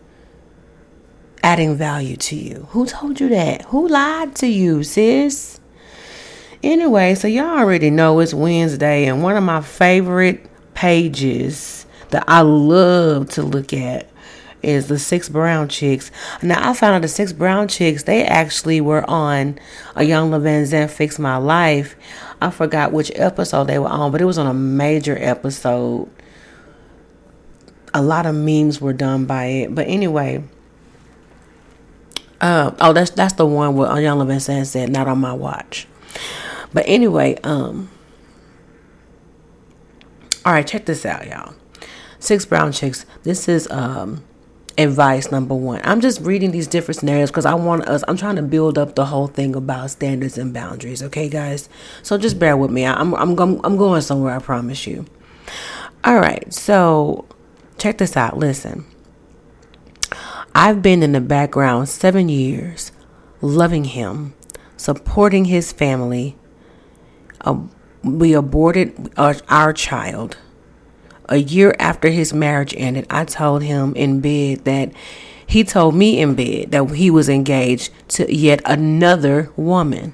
adding 1.43 1.75
value 1.75 2.15
to 2.15 2.35
you? 2.35 2.67
Who 2.71 2.85
told 2.85 3.19
you 3.19 3.29
that? 3.29 3.63
Who 3.63 3.87
lied 3.87 4.35
to 4.37 4.47
you, 4.47 4.83
sis? 4.83 5.59
Anyway, 6.63 7.13
so 7.15 7.27
y'all 7.27 7.59
already 7.59 7.89
know 7.89 8.19
it's 8.21 8.33
Wednesday, 8.33 9.05
and 9.05 9.21
one 9.21 9.35
of 9.35 9.43
my 9.43 9.59
favorite 9.61 10.45
pages 10.73 11.85
that 12.11 12.23
I 12.27 12.41
love 12.41 13.29
to 13.31 13.43
look 13.43 13.73
at 13.73 14.09
is 14.61 14.87
the 14.87 14.97
six 14.97 15.27
brown 15.27 15.67
chicks. 15.67 16.09
Now 16.41 16.69
I 16.69 16.73
found 16.73 16.95
out 16.95 17.01
the 17.01 17.09
six 17.09 17.33
brown 17.33 17.67
chicks 17.67 18.03
they 18.03 18.23
actually 18.23 18.79
were 18.79 19.07
on 19.09 19.59
a 19.95 20.05
Young 20.05 20.31
Van 20.41 20.65
Zandt 20.65 20.89
Fix 20.91 21.19
My 21.19 21.35
Life. 21.35 21.97
I 22.41 22.49
forgot 22.49 22.93
which 22.93 23.11
episode 23.15 23.65
they 23.65 23.77
were 23.77 23.89
on, 23.89 24.13
but 24.13 24.21
it 24.21 24.25
was 24.25 24.37
on 24.37 24.47
a 24.47 24.53
major 24.53 25.17
episode. 25.19 26.09
A 27.93 28.01
lot 28.01 28.25
of 28.25 28.35
memes 28.35 28.79
were 28.79 28.93
done 28.93 29.25
by 29.25 29.45
it, 29.45 29.75
but 29.75 29.85
anyway. 29.87 30.43
Uh, 32.41 32.71
oh, 32.79 32.93
that's 32.93 33.11
that's 33.11 33.33
the 33.33 33.45
one 33.45 33.75
where 33.75 33.89
Iyanla 33.89 34.27
Vanzant 34.27 34.65
said, 34.65 34.89
"Not 34.89 35.07
on 35.07 35.19
my 35.19 35.33
watch." 35.33 35.87
But 36.73 36.85
anyway, 36.87 37.37
um, 37.43 37.89
all 40.45 40.53
right, 40.53 40.65
check 40.65 40.85
this 40.85 41.05
out, 41.05 41.27
y'all. 41.27 41.53
Six 42.19 42.45
brown 42.45 42.71
chicks. 42.71 43.05
This 43.23 43.47
is 43.47 43.69
um 43.71 44.23
advice 44.77 45.31
number 45.31 45.53
one. 45.53 45.81
I'm 45.83 46.01
just 46.01 46.21
reading 46.21 46.51
these 46.51 46.67
different 46.67 46.99
scenarios 46.99 47.29
because 47.31 47.45
I 47.45 47.53
want 47.53 47.83
us. 47.87 48.03
I'm 48.07 48.17
trying 48.17 48.35
to 48.37 48.41
build 48.41 48.77
up 48.77 48.95
the 48.95 49.05
whole 49.05 49.27
thing 49.27 49.55
about 49.55 49.91
standards 49.91 50.37
and 50.37 50.53
boundaries. 50.53 51.03
Okay, 51.03 51.29
guys. 51.29 51.69
So 52.01 52.17
just 52.17 52.39
bear 52.39 52.57
with 52.57 52.71
me. 52.71 52.85
I'm 52.85 53.13
I'm 53.15 53.39
I'm, 53.39 53.61
I'm 53.63 53.77
going 53.77 54.01
somewhere. 54.01 54.35
I 54.35 54.39
promise 54.39 54.87
you. 54.87 55.05
All 56.03 56.15
right. 56.19 56.51
So 56.53 57.25
check 57.77 57.97
this 57.97 58.17
out. 58.17 58.37
Listen. 58.37 58.85
I've 60.55 60.83
been 60.83 61.01
in 61.01 61.13
the 61.13 61.21
background 61.21 61.89
seven 61.89 62.29
years, 62.29 62.91
loving 63.41 63.85
him, 63.85 64.35
supporting 64.77 65.45
his 65.45 65.71
family. 65.71 66.37
Uh, 67.41 67.63
we 68.03 68.33
aborted 68.33 69.11
our, 69.17 69.35
our 69.49 69.73
child. 69.73 70.37
A 71.27 71.37
year 71.37 71.75
after 71.79 72.09
his 72.09 72.33
marriage 72.33 72.75
ended, 72.77 73.07
I 73.09 73.25
told 73.25 73.63
him 73.63 73.95
in 73.95 74.19
bed 74.19 74.65
that 74.65 74.91
he 75.47 75.63
told 75.63 75.95
me 75.95 76.19
in 76.19 76.35
bed 76.35 76.71
that 76.71 76.91
he 76.91 77.09
was 77.09 77.29
engaged 77.29 77.91
to 78.09 78.31
yet 78.33 78.61
another 78.65 79.51
woman. 79.55 80.13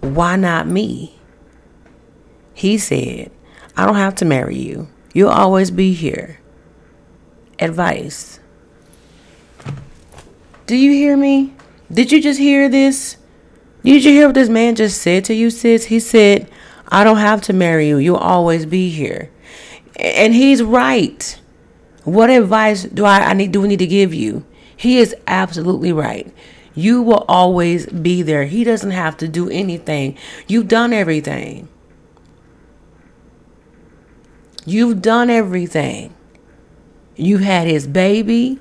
Why 0.00 0.34
not 0.36 0.66
me? 0.66 1.18
He 2.54 2.76
said, 2.78 3.30
I 3.76 3.86
don't 3.86 3.96
have 3.96 4.14
to 4.16 4.24
marry 4.24 4.56
you. 4.56 4.88
You'll 5.12 5.30
always 5.30 5.70
be 5.70 5.92
here. 5.92 6.40
Advice. 7.58 8.40
Do 10.66 10.76
you 10.76 10.92
hear 10.92 11.16
me? 11.16 11.54
Did 11.92 12.10
you 12.10 12.22
just 12.22 12.38
hear 12.38 12.68
this? 12.68 13.16
Did 13.82 14.04
you 14.04 14.12
hear 14.12 14.26
what 14.26 14.34
this 14.34 14.48
man 14.48 14.74
just 14.74 15.02
said 15.02 15.24
to 15.26 15.34
you, 15.34 15.50
sis? 15.50 15.86
He 15.86 16.00
said, 16.00 16.50
I 16.88 17.04
don't 17.04 17.18
have 17.18 17.42
to 17.42 17.52
marry 17.52 17.88
you. 17.88 17.98
You'll 17.98 18.16
always 18.16 18.64
be 18.64 18.88
here. 18.88 19.30
And 19.96 20.34
he's 20.34 20.62
right. 20.62 21.38
What 22.04 22.30
advice 22.30 22.84
do 22.84 23.04
I, 23.04 23.20
I 23.20 23.32
need 23.34 23.52
do 23.52 23.60
we 23.60 23.68
need 23.68 23.78
to 23.78 23.86
give 23.86 24.14
you? 24.14 24.44
He 24.76 24.98
is 24.98 25.14
absolutely 25.26 25.92
right. 25.92 26.32
You 26.74 27.02
will 27.02 27.24
always 27.28 27.86
be 27.86 28.22
there. 28.22 28.44
He 28.44 28.64
doesn't 28.64 28.90
have 28.90 29.16
to 29.18 29.28
do 29.28 29.48
anything. 29.48 30.18
You've 30.46 30.68
done 30.68 30.92
everything. 30.92 31.68
You've 34.66 35.00
done 35.00 35.30
everything. 35.30 36.14
You 37.16 37.38
had 37.38 37.68
his 37.68 37.86
baby. 37.86 38.58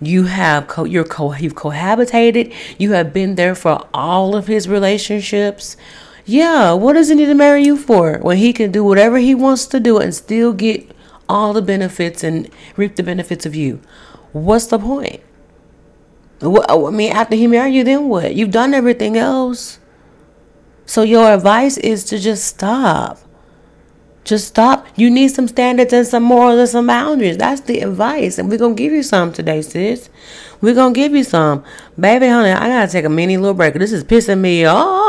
You 0.00 0.24
have 0.24 0.68
co- 0.68 0.84
you're 0.84 1.04
co- 1.04 1.34
you've 1.34 1.54
cohabitated. 1.54 2.54
You 2.78 2.92
have 2.92 3.12
been 3.12 3.34
there 3.34 3.54
for 3.54 3.86
all 3.92 4.36
of 4.36 4.46
his 4.46 4.68
relationships. 4.68 5.76
Yeah, 6.24 6.72
what 6.72 6.92
does 6.92 7.08
he 7.08 7.14
need 7.14 7.26
to 7.26 7.34
marry 7.34 7.64
you 7.64 7.76
for 7.76 8.18
when 8.18 8.36
he 8.36 8.52
can 8.52 8.70
do 8.70 8.84
whatever 8.84 9.18
he 9.18 9.34
wants 9.34 9.66
to 9.68 9.80
do 9.80 9.98
and 9.98 10.14
still 10.14 10.52
get 10.52 10.90
all 11.28 11.52
the 11.52 11.62
benefits 11.62 12.22
and 12.22 12.50
reap 12.76 12.96
the 12.96 13.02
benefits 13.02 13.46
of 13.46 13.54
you? 13.54 13.80
What's 14.32 14.66
the 14.66 14.78
point? 14.78 15.20
What, 16.40 16.70
I 16.70 16.90
mean, 16.90 17.12
after 17.12 17.34
he 17.34 17.46
married 17.46 17.74
you, 17.74 17.84
then 17.84 18.08
what? 18.08 18.34
You've 18.34 18.50
done 18.50 18.74
everything 18.74 19.16
else. 19.16 19.78
So 20.86 21.02
your 21.02 21.32
advice 21.32 21.76
is 21.78 22.04
to 22.04 22.18
just 22.18 22.44
stop. 22.44 23.18
Just 24.24 24.48
stop. 24.48 24.86
You 24.96 25.10
need 25.10 25.28
some 25.28 25.48
standards 25.48 25.92
and 25.92 26.06
some 26.06 26.22
morals 26.22 26.58
and 26.58 26.68
some 26.68 26.86
boundaries. 26.86 27.38
That's 27.38 27.62
the 27.62 27.80
advice. 27.80 28.38
And 28.38 28.50
we're 28.50 28.58
going 28.58 28.76
to 28.76 28.82
give 28.82 28.92
you 28.92 29.02
some 29.02 29.32
today, 29.32 29.62
sis. 29.62 30.10
We're 30.60 30.74
going 30.74 30.92
to 30.92 31.00
give 31.00 31.14
you 31.14 31.24
some. 31.24 31.64
Baby, 31.98 32.28
honey, 32.28 32.50
I 32.50 32.68
got 32.68 32.86
to 32.86 32.92
take 32.92 33.04
a 33.04 33.08
mini 33.08 33.36
little 33.36 33.54
break. 33.54 33.74
This 33.74 33.92
is 33.92 34.04
pissing 34.04 34.40
me 34.40 34.64
off. 34.64 35.07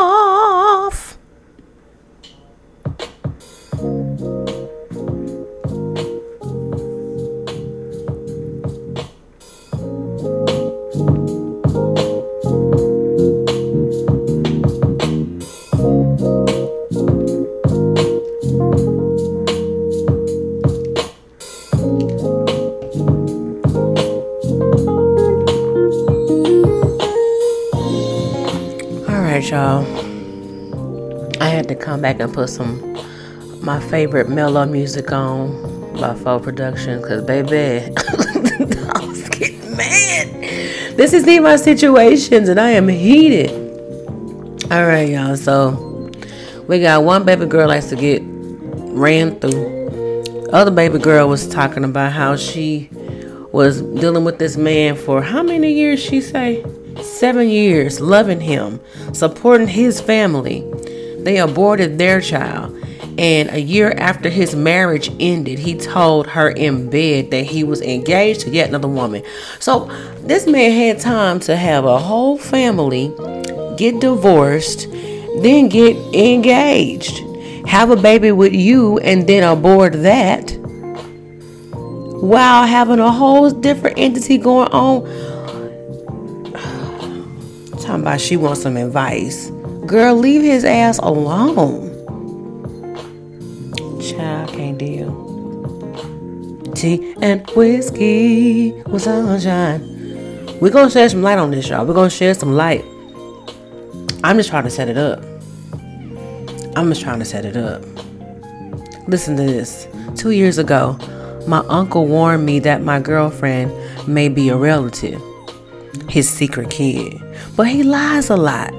Come 32.00 32.04
back 32.04 32.22
and 32.22 32.34
put 32.34 32.50
some 32.50 32.80
my 33.62 33.78
favorite 33.90 34.30
mellow 34.30 34.66
music 34.66 35.12
on 35.12 35.52
by 36.00 36.14
Faux 36.16 36.42
Production 36.46 37.02
because, 37.02 37.26
baby, 37.26 37.94
mad. 39.76 40.28
This 40.96 41.12
is 41.12 41.26
these 41.26 41.42
my 41.42 41.58
situations 41.58 42.48
and 42.48 42.58
I 42.58 42.70
am 42.70 42.88
heated. 42.88 43.52
All 44.72 44.86
right, 44.86 45.10
y'all. 45.10 45.36
So 45.36 46.10
we 46.70 46.80
got 46.80 47.04
one 47.04 47.26
baby 47.26 47.46
girl 47.46 47.68
likes 47.68 47.88
to 47.88 47.98
get 47.98 48.22
ran 48.24 49.38
through. 49.42 50.48
Other 50.54 50.72
baby 50.72 51.00
girl 51.00 51.28
was 51.28 51.50
talking 51.50 51.84
about 51.84 52.14
how 52.14 52.38
she 52.38 52.90
was 53.52 53.82
dealing 53.82 54.24
with 54.24 54.40
this 54.40 54.56
man 54.56 54.96
for 54.96 55.22
how 55.22 55.44
many 55.44 55.74
years 55.74 56.00
she 56.00 56.22
say? 56.22 56.64
Seven 57.02 57.50
years, 57.50 58.00
loving 58.00 58.40
him, 58.40 58.80
supporting 59.12 59.68
his 59.68 60.00
family. 60.00 60.64
They 61.24 61.38
aborted 61.38 61.98
their 61.98 62.22
child. 62.22 62.76
And 63.20 63.50
a 63.50 63.60
year 63.60 63.92
after 63.98 64.30
his 64.30 64.56
marriage 64.56 65.12
ended, 65.20 65.60
he 65.60 65.76
told 65.76 66.26
her 66.28 66.50
in 66.50 66.90
bed 66.90 67.32
that 67.32 67.46
he 67.46 67.66
was 67.66 67.82
engaged 67.82 68.42
to 68.42 68.50
yet 68.50 68.70
another 68.70 68.88
woman. 68.88 69.24
So 69.60 69.92
this 70.22 70.48
man 70.48 70.72
had 70.72 71.02
time 71.02 71.42
to 71.42 71.58
have 71.58 71.84
a 71.84 72.00
whole 72.00 72.38
family, 72.38 73.10
get 73.78 74.00
divorced, 74.00 74.90
then 75.42 75.68
get 75.68 75.98
engaged, 76.16 77.20
have 77.68 77.90
a 77.90 77.98
baby 77.98 78.32
with 78.32 78.54
you, 78.54 79.00
and 79.00 79.28
then 79.28 79.44
abort 79.44 80.02
that 80.02 80.56
while 82.22 82.66
having 82.66 83.00
a 83.00 83.12
whole 83.12 83.50
different 83.50 83.98
entity 83.98 84.38
going 84.38 84.70
on. 84.70 85.04
Talking 87.82 88.02
about 88.02 88.22
she 88.22 88.38
wants 88.38 88.62
some 88.62 88.78
advice. 88.78 89.52
Girl, 89.90 90.16
leave 90.16 90.44
his 90.44 90.66
ass 90.66 91.00
alone. 91.00 91.90
Child 94.00 94.50
can't 94.54 94.78
deal. 94.78 95.12
Tea 96.76 97.16
and 97.24 97.50
whiskey 97.56 98.72
with 98.84 99.02
sunshine. 99.02 99.82
We're 100.62 100.70
gonna 100.70 100.92
shed 100.92 101.10
some 101.10 101.24
light 101.24 101.40
on 101.40 101.50
this, 101.50 101.68
y'all. 101.68 101.88
We're 101.88 101.96
gonna 101.96 102.12
shed 102.12 102.38
some 102.38 102.54
light. 102.54 102.86
I'm 104.24 104.38
just 104.38 104.52
trying 104.52 104.66
to 104.66 104.70
set 104.70 104.90
it 104.90 104.98
up. 104.98 105.24
I'm 106.76 106.90
just 106.90 107.02
trying 107.02 107.18
to 107.18 107.26
set 107.26 107.44
it 107.44 107.58
up. 107.58 107.82
Listen 109.08 109.38
to 109.38 109.44
this. 109.44 109.88
Two 110.16 110.30
years 110.30 110.60
ago, 110.60 111.00
my 111.48 111.66
uncle 111.68 112.06
warned 112.06 112.46
me 112.46 112.60
that 112.60 112.84
my 112.84 113.00
girlfriend 113.00 113.74
may 114.08 114.30
be 114.30 114.50
a 114.50 114.56
relative, 114.56 115.20
his 116.08 116.30
secret 116.30 116.70
kid. 116.70 117.20
But 117.56 117.70
he 117.70 117.82
lies 117.82 118.30
a 118.30 118.38
lot. 118.38 118.72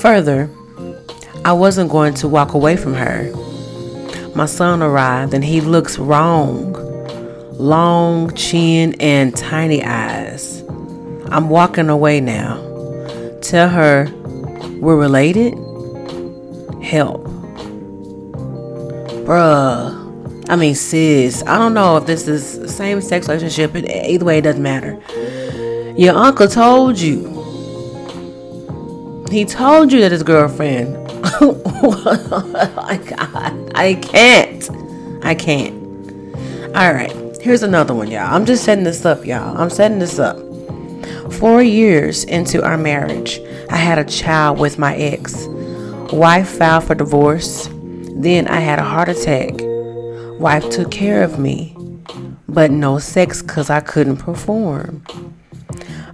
Further, 0.00 0.48
I 1.44 1.52
wasn't 1.52 1.90
going 1.90 2.14
to 2.14 2.28
walk 2.28 2.54
away 2.54 2.76
from 2.76 2.94
her. 2.94 3.30
My 4.34 4.46
son 4.46 4.82
arrived 4.82 5.34
and 5.34 5.44
he 5.44 5.60
looks 5.60 5.98
wrong. 5.98 6.72
Long 7.52 8.34
chin 8.34 8.94
and 8.98 9.36
tiny 9.36 9.84
eyes. 9.84 10.62
I'm 11.26 11.50
walking 11.50 11.90
away 11.90 12.20
now. 12.20 12.56
Tell 13.42 13.68
her 13.68 14.08
we're 14.80 14.96
related. 14.96 15.52
Help. 16.82 17.24
Bruh. 19.26 19.98
I 20.48 20.56
mean, 20.56 20.74
sis, 20.74 21.42
I 21.46 21.58
don't 21.58 21.74
know 21.74 21.98
if 21.98 22.06
this 22.06 22.26
is 22.26 22.74
same 22.74 23.02
sex 23.02 23.28
relationship. 23.28 23.76
Either 23.76 24.24
way, 24.24 24.38
it 24.38 24.42
doesn't 24.42 24.62
matter. 24.62 24.98
Your 25.96 26.16
uncle 26.16 26.48
told 26.48 26.98
you. 26.98 27.39
He 29.30 29.44
told 29.44 29.92
you 29.92 30.00
that 30.00 30.10
his 30.10 30.24
girlfriend. 30.24 30.96
oh 31.40 32.72
my 32.76 32.96
God. 32.96 33.72
I 33.76 33.94
can't. 33.94 34.68
I 35.24 35.36
can't. 35.36 35.74
All 36.76 36.92
right. 36.92 37.14
Here's 37.40 37.62
another 37.62 37.94
one, 37.94 38.10
y'all. 38.10 38.34
I'm 38.34 38.44
just 38.44 38.64
setting 38.64 38.82
this 38.82 39.06
up, 39.06 39.24
y'all. 39.24 39.56
I'm 39.56 39.70
setting 39.70 40.00
this 40.00 40.18
up. 40.18 40.36
Four 41.34 41.62
years 41.62 42.24
into 42.24 42.62
our 42.64 42.76
marriage, 42.76 43.40
I 43.70 43.76
had 43.76 43.98
a 43.98 44.04
child 44.04 44.58
with 44.58 44.78
my 44.78 44.96
ex. 44.96 45.46
Wife 46.12 46.48
filed 46.48 46.84
for 46.84 46.96
divorce. 46.96 47.68
Then 47.70 48.48
I 48.48 48.58
had 48.58 48.80
a 48.80 48.84
heart 48.84 49.08
attack. 49.08 49.54
Wife 50.40 50.68
took 50.70 50.90
care 50.90 51.22
of 51.22 51.38
me, 51.38 51.76
but 52.48 52.72
no 52.72 52.98
sex 52.98 53.42
because 53.42 53.70
I 53.70 53.80
couldn't 53.80 54.16
perform. 54.16 55.04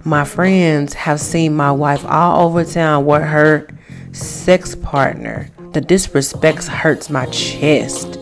My 0.07 0.23
friends 0.23 0.93
have 0.93 1.19
seen 1.19 1.53
my 1.53 1.73
wife 1.73 2.05
all 2.05 2.47
over 2.47 2.63
town 2.63 3.05
with 3.05 3.23
her 3.23 3.67
sex 4.13 4.73
partner. 4.73 5.49
The 5.73 5.81
disrespect 5.81 6.63
hurts 6.63 7.09
my 7.09 7.25
chest. 7.25 8.15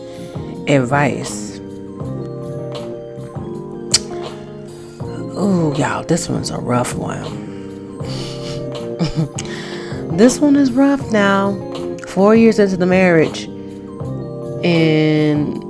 Advice. 0.66 1.60
Ooh, 5.38 5.72
y'all, 5.76 6.02
this 6.02 6.28
one's 6.28 6.50
a 6.50 6.58
rough 6.58 6.96
one. 6.96 7.98
this 10.16 10.40
one 10.40 10.56
is 10.56 10.72
rough 10.72 11.12
now. 11.12 11.54
Four 12.08 12.34
years 12.34 12.58
into 12.58 12.76
the 12.76 12.86
marriage, 12.86 13.44
and 14.64 15.62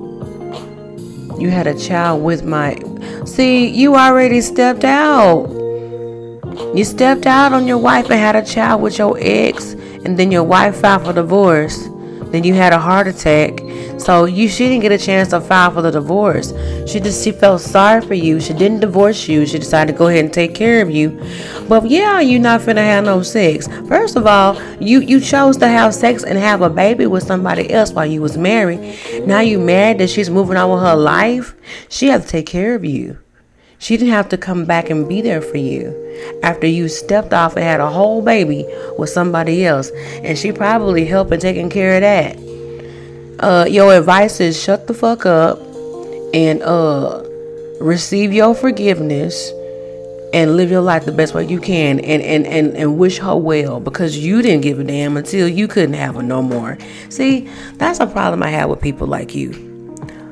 you 1.39 1.51
had 1.51 1.67
a 1.67 1.79
child 1.79 2.25
with 2.25 2.43
my. 2.43 2.79
See, 3.27 3.69
you 3.69 3.97
already 3.97 4.41
stepped 4.41 4.85
out. 4.85 5.56
You 6.75 6.85
stepped 6.85 7.27
out 7.27 7.53
on 7.53 7.67
your 7.67 7.79
wife 7.79 8.11
and 8.11 8.21
had 8.21 8.37
a 8.37 8.45
child 8.45 8.83
with 8.83 8.99
your 8.99 9.17
ex, 9.21 9.73
and 10.05 10.19
then 10.19 10.31
your 10.31 10.45
wife 10.45 10.77
filed 10.77 11.05
for 11.05 11.13
divorce. 11.13 11.89
Then 12.31 12.45
you 12.45 12.55
had 12.55 12.73
a 12.73 12.79
heart 12.79 13.07
attack. 13.07 13.61
So 13.99 14.25
you 14.25 14.49
she 14.49 14.69
didn't 14.69 14.83
get 14.83 14.93
a 14.93 14.99
chance 14.99 15.29
to 15.31 15.41
file 15.41 15.71
for 15.71 15.81
the 15.81 15.91
divorce. 15.91 16.53
She 16.87 17.01
just 17.01 17.25
she 17.25 17.33
felt 17.33 17.61
sorry 17.61 18.03
for 18.03 18.15
you. 18.15 18.41
She 18.41 18.53
didn't 18.53 18.81
divorce 18.81 19.27
you. 19.29 19.47
She 19.47 19.59
decided 19.59 19.93
to 19.93 19.99
go 19.99 20.09
ahead 20.09 20.25
and 20.25 20.33
take 20.33 20.55
care 20.55 20.83
of 20.83 20.91
you. 20.91 21.21
But 21.69 21.89
yeah, 21.89 22.21
you 22.21 22.39
not 22.39 22.61
finna 22.61 22.85
have 22.85 23.05
no 23.05 23.23
sex. 23.23 23.69
First 23.89 24.17
of 24.17 24.27
all, 24.27 24.61
you 24.81 25.01
you 25.01 25.21
chose 25.21 25.57
to 25.59 25.69
have 25.69 25.95
sex 25.95 26.25
and 26.25 26.39
have 26.39 26.63
a 26.63 26.71
baby 26.71 27.07
with 27.07 27.25
somebody 27.25 27.71
else 27.73 27.93
while 27.93 28.07
you 28.07 28.21
was 28.21 28.37
married. 28.37 28.99
Now 29.27 29.41
you 29.41 29.59
mad 29.59 29.99
that 29.99 30.11
she's 30.11 30.31
moving 30.31 30.57
on 30.57 30.71
with 30.71 30.83
her 30.83 30.97
life. 30.97 31.55
She 31.89 32.09
has 32.09 32.25
to 32.25 32.29
take 32.29 32.47
care 32.47 32.75
of 32.75 32.85
you. 32.85 33.19
She 33.79 33.97
didn't 33.97 34.13
have 34.13 34.29
to 34.31 34.39
come 34.39 34.65
back 34.65 34.91
and 34.91 35.09
be 35.09 35.21
there 35.21 35.43
for 35.43 35.59
you 35.59 35.93
after 36.43 36.67
you 36.67 36.89
stepped 36.89 37.33
off 37.33 37.57
and 37.57 37.65
had 37.65 37.81
a 37.81 37.91
whole 37.91 38.23
baby 38.23 38.67
with 38.99 39.11
somebody 39.11 39.67
else, 39.67 39.91
and 40.23 40.39
she 40.39 40.53
probably 40.53 41.05
helped 41.05 41.33
in 41.33 41.41
taking 41.41 41.71
care 41.71 41.97
of 41.97 42.01
that. 42.03 42.37
Uh, 43.39 43.67
your 43.69 43.95
advice 43.95 44.41
is 44.41 44.61
shut 44.61 44.87
the 44.87 44.95
fuck 44.95 45.27
up 45.27 45.59
and 46.33 46.63
uh 46.63 47.23
receive 47.81 48.33
your 48.33 48.55
forgiveness 48.55 49.53
and 50.33 50.57
live 50.57 50.71
your 50.71 50.81
life 50.81 51.05
the 51.05 51.13
best 51.13 51.35
way 51.35 51.47
you 51.47 51.61
can 51.61 52.01
and, 52.01 52.23
and, 52.23 52.47
and, 52.47 52.77
and 52.77 52.99
wish 52.99 53.19
her 53.19 53.37
well 53.37 53.81
because 53.81 54.17
you 54.17 54.43
didn't 54.43 54.63
give 54.63 54.79
a 54.79 54.85
damn 54.85 55.17
until 55.17 55.49
you 55.49 55.69
couldn't 55.69 55.95
have 55.95 56.15
her 56.15 56.23
no 56.23 56.43
more. 56.43 56.77
See, 57.11 57.49
that's 57.75 58.01
a 58.01 58.07
problem 58.07 58.43
I 58.43 58.49
have 58.49 58.69
with 58.69 58.81
people 58.81 59.07
like 59.07 59.35
you. 59.35 59.76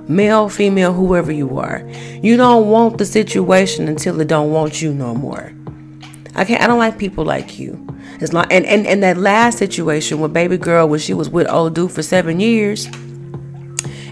Male, 0.09 0.49
female, 0.49 0.93
whoever 0.93 1.33
you 1.33 1.59
are. 1.59 1.89
You 2.23 2.37
don't 2.37 2.69
want 2.69 2.99
the 2.99 3.07
situation 3.07 3.89
until 3.89 4.21
it 4.21 4.29
don't 4.29 4.51
want 4.51 4.83
you 4.83 4.93
no 4.93 5.15
more. 5.15 5.53
I 6.35 6.45
can't 6.45 6.63
I 6.63 6.67
don't 6.67 6.79
like 6.79 6.99
people 6.99 7.25
like 7.25 7.59
you. 7.59 7.81
It's 8.21 8.33
not 8.33 8.53
and, 8.53 8.65
and, 8.67 8.87
and 8.87 9.03
that 9.03 9.17
last 9.17 9.59
situation 9.59 10.21
with 10.21 10.33
baby 10.33 10.57
girl 10.57 10.89
when 10.89 11.01
she 11.01 11.15
was 11.15 11.29
with 11.29 11.49
old 11.49 11.75
dude 11.75 11.93
for 11.93 12.03
seven 12.03 12.41
years 12.41 12.87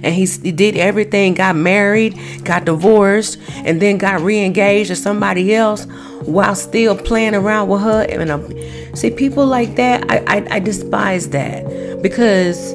and 0.03 0.15
he, 0.15 0.27
he 0.27 0.53
did 0.53 0.77
everything, 0.77 1.35
got 1.35 1.57
married, 1.57 2.19
got 2.45 2.65
divorced, 2.65 3.39
and 3.65 3.81
then 3.81 3.99
got 3.99 4.21
re-engaged 4.21 4.89
to 4.89 4.97
somebody 4.97 5.55
else 5.55 5.87
while 6.25 6.55
still 6.55 6.97
playing 6.97 7.35
around 7.35 7.69
with 7.69 7.83
her. 7.83 8.03
And 8.09 8.31
um, 8.31 8.53
see, 8.97 9.11
people 9.11 9.47
like 9.47 9.77
that, 9.77 10.11
I, 10.11 10.39
I, 10.39 10.57
I 10.57 10.59
despise 10.59 11.29
that 11.31 12.03
because. 12.03 12.75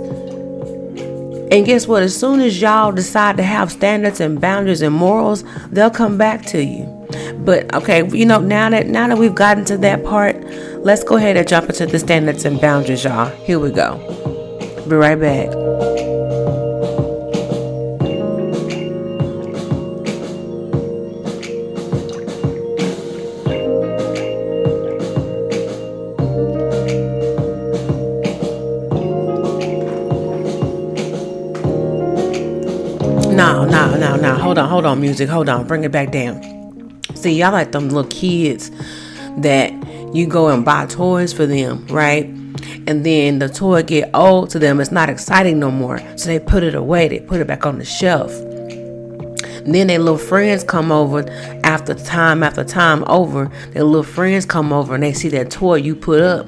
And 1.51 1.65
guess 1.65 1.87
what? 1.87 2.03
As 2.03 2.17
soon 2.17 2.41
as 2.41 2.61
y'all 2.61 2.91
decide 2.91 3.37
to 3.37 3.43
have 3.43 3.71
standards 3.71 4.19
and 4.19 4.39
boundaries 4.39 4.81
and 4.81 4.93
morals, 4.93 5.43
they'll 5.69 5.89
come 5.89 6.17
back 6.17 6.45
to 6.47 6.63
you. 6.63 6.85
But 7.39 7.73
okay, 7.73 8.05
you 8.09 8.25
know, 8.25 8.39
now 8.39 8.69
that 8.69 8.87
now 8.87 9.07
that 9.07 9.17
we've 9.17 9.35
gotten 9.35 9.63
to 9.65 9.77
that 9.77 10.03
part, 10.03 10.35
let's 10.83 11.03
go 11.03 11.15
ahead 11.15 11.37
and 11.37 11.47
jump 11.47 11.69
into 11.69 11.85
the 11.85 11.99
standards 11.99 12.43
and 12.43 12.59
boundaries, 12.59 13.05
y'all. 13.05 13.27
Here 13.45 13.59
we 13.59 13.71
go. 13.71 13.97
Be 14.89 14.95
right 14.95 15.19
back. 15.19 15.96
Hold 34.77 34.85
on, 34.85 35.01
music. 35.01 35.27
Hold 35.27 35.49
on. 35.49 35.65
Bring 35.65 35.85
it 35.85 35.91
back 35.91 36.11
down. 36.11 37.01
See, 37.15 37.31
y'all 37.31 37.51
like 37.51 37.71
them 37.71 37.89
little 37.89 38.07
kids 38.11 38.69
that 39.39 39.73
you 40.13 40.27
go 40.27 40.49
and 40.49 40.63
buy 40.63 40.85
toys 40.85 41.33
for 41.33 41.47
them, 41.47 41.87
right? 41.87 42.25
And 42.85 43.03
then 43.03 43.39
the 43.39 43.49
toy 43.49 43.81
get 43.81 44.11
old 44.13 44.51
to 44.51 44.59
them. 44.59 44.79
It's 44.79 44.91
not 44.91 45.09
exciting 45.09 45.57
no 45.57 45.71
more. 45.71 45.97
So 46.15 46.27
they 46.27 46.37
put 46.37 46.61
it 46.61 46.75
away. 46.75 47.07
They 47.07 47.19
put 47.19 47.41
it 47.41 47.47
back 47.47 47.65
on 47.65 47.79
the 47.79 47.85
shelf. 47.85 48.31
And 48.31 49.73
then 49.73 49.87
their 49.87 49.97
little 49.97 50.19
friends 50.19 50.63
come 50.63 50.91
over 50.91 51.27
after 51.63 51.95
time 51.95 52.43
after 52.43 52.63
time 52.63 53.03
over. 53.07 53.51
Their 53.71 53.83
little 53.83 54.03
friends 54.03 54.45
come 54.45 54.71
over 54.71 54.93
and 54.93 55.01
they 55.01 55.13
see 55.13 55.29
that 55.29 55.49
toy 55.49 55.77
you 55.77 55.95
put 55.95 56.21
up. 56.21 56.45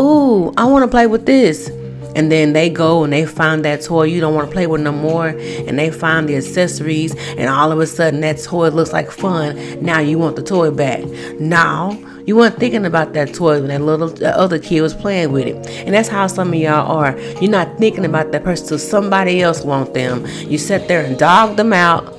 Ooh, 0.00 0.54
I 0.56 0.64
want 0.64 0.84
to 0.84 0.88
play 0.88 1.06
with 1.06 1.26
this. 1.26 1.70
And 2.14 2.30
then 2.30 2.52
they 2.52 2.68
go 2.70 3.04
and 3.04 3.12
they 3.12 3.24
find 3.26 3.64
that 3.64 3.82
toy 3.82 4.04
you 4.04 4.20
don't 4.20 4.34
want 4.34 4.48
to 4.48 4.52
play 4.52 4.66
with 4.66 4.80
no 4.80 4.92
more. 4.92 5.28
And 5.28 5.78
they 5.78 5.90
find 5.90 6.28
the 6.28 6.36
accessories. 6.36 7.14
And 7.36 7.48
all 7.48 7.72
of 7.72 7.78
a 7.80 7.86
sudden, 7.86 8.20
that 8.20 8.38
toy 8.38 8.68
looks 8.68 8.92
like 8.92 9.10
fun. 9.10 9.82
Now 9.82 10.00
you 10.00 10.18
want 10.18 10.36
the 10.36 10.42
toy 10.42 10.70
back. 10.70 11.04
Now, 11.40 11.98
you 12.24 12.36
weren't 12.36 12.56
thinking 12.56 12.86
about 12.86 13.14
that 13.14 13.34
toy 13.34 13.58
when 13.60 13.68
that 13.68 13.80
little 13.80 14.08
the 14.08 14.36
other 14.38 14.58
kid 14.58 14.80
was 14.80 14.94
playing 14.94 15.32
with 15.32 15.46
it. 15.46 15.66
And 15.86 15.94
that's 15.94 16.08
how 16.08 16.26
some 16.28 16.48
of 16.48 16.54
y'all 16.54 16.96
are. 16.96 17.18
You're 17.40 17.50
not 17.50 17.78
thinking 17.78 18.04
about 18.04 18.30
that 18.32 18.44
person 18.44 18.68
till 18.68 18.78
somebody 18.78 19.42
else 19.42 19.62
want 19.64 19.92
them. 19.94 20.24
You 20.38 20.58
sit 20.58 20.86
there 20.86 21.04
and 21.04 21.18
dog 21.18 21.56
them 21.56 21.72
out. 21.72 22.16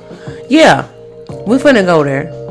Yeah, 0.49 0.89
we're 1.47 1.59
finna 1.59 1.85
go 1.85 2.03
there. 2.03 2.42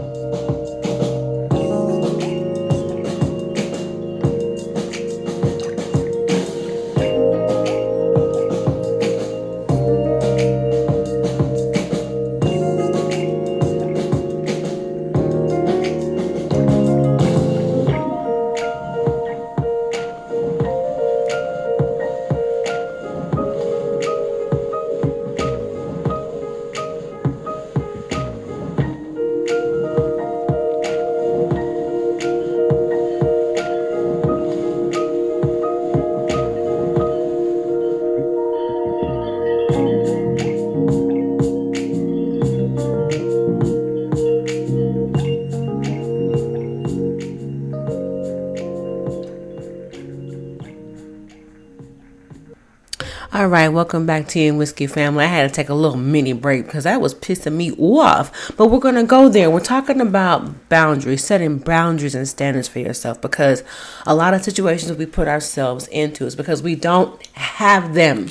All 53.43 53.49
right, 53.49 53.71
welcome 53.71 54.07
back 54.07 54.29
to 54.29 54.41
and 54.47 54.57
Whiskey 54.57 54.87
family. 54.87 55.25
I 55.25 55.27
had 55.27 55.49
to 55.49 55.53
take 55.53 55.69
a 55.69 55.75
little 55.75 55.97
mini 55.97 56.33
break 56.33 56.65
because 56.65 56.85
that 56.85 57.01
was 57.01 57.13
pissing 57.13 57.55
me 57.55 57.73
off. 57.73 58.53
But 58.57 58.69
we're 58.69 58.79
to 58.95 59.03
go 59.03 59.29
there. 59.29 59.51
We're 59.51 59.59
talking 59.59 60.01
about 60.01 60.69
boundaries, 60.69 61.25
setting 61.25 61.59
boundaries 61.59 62.15
and 62.15 62.29
standards 62.29 62.69
for 62.69 62.79
yourself 62.79 63.21
because 63.21 63.65
a 64.07 64.15
lot 64.15 64.33
of 64.33 64.45
situations 64.45 64.93
we 64.93 65.07
put 65.07 65.27
ourselves 65.27 65.89
into 65.89 66.25
is 66.25 66.37
because 66.37 66.63
we 66.63 66.77
don't 66.77 67.21
have 67.35 67.95
them. 67.95 68.29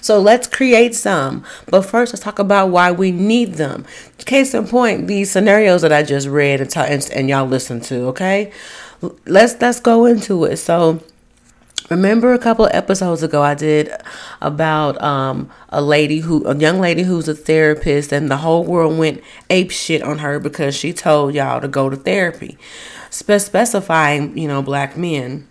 So 0.00 0.20
let's 0.20 0.46
create 0.46 0.94
some. 0.94 1.44
But 1.66 1.82
first, 1.82 2.12
let's 2.12 2.22
talk 2.22 2.38
about 2.38 2.68
why 2.68 2.92
we 2.92 3.10
need 3.10 3.54
them. 3.54 3.84
Case 4.18 4.54
in 4.54 4.68
point, 4.68 5.08
these 5.08 5.28
scenarios 5.28 5.82
that 5.82 5.92
I 5.92 6.04
just 6.04 6.28
read 6.28 6.60
and, 6.60 6.70
ta- 6.70 6.82
and, 6.82 7.10
and 7.12 7.28
y'all 7.28 7.48
listen 7.48 7.80
to, 7.80 8.06
okay? 8.10 8.52
Let's 9.26 9.60
let's 9.60 9.80
go 9.80 10.06
into 10.06 10.44
it. 10.44 10.58
So 10.58 11.02
Remember 11.92 12.32
a 12.32 12.38
couple 12.38 12.66
episodes 12.72 13.22
ago 13.22 13.42
I 13.42 13.54
did 13.54 13.92
about 14.40 15.00
um, 15.02 15.50
a 15.68 15.82
lady 15.82 16.20
who 16.20 16.42
a 16.46 16.56
young 16.56 16.80
lady 16.80 17.02
who's 17.02 17.28
a 17.28 17.34
therapist 17.34 18.14
and 18.14 18.30
the 18.30 18.38
whole 18.38 18.64
world 18.64 18.96
went 18.96 19.22
ape 19.50 19.70
shit 19.70 20.02
on 20.02 20.20
her 20.20 20.40
because 20.40 20.74
she 20.74 20.94
told 20.94 21.34
y'all 21.34 21.60
to 21.60 21.68
go 21.68 21.90
to 21.90 21.96
therapy. 21.96 22.56
Spe- 23.10 23.32
specifying, 23.32 24.38
you 24.38 24.48
know, 24.48 24.62
black 24.62 24.96
men. 24.96 25.46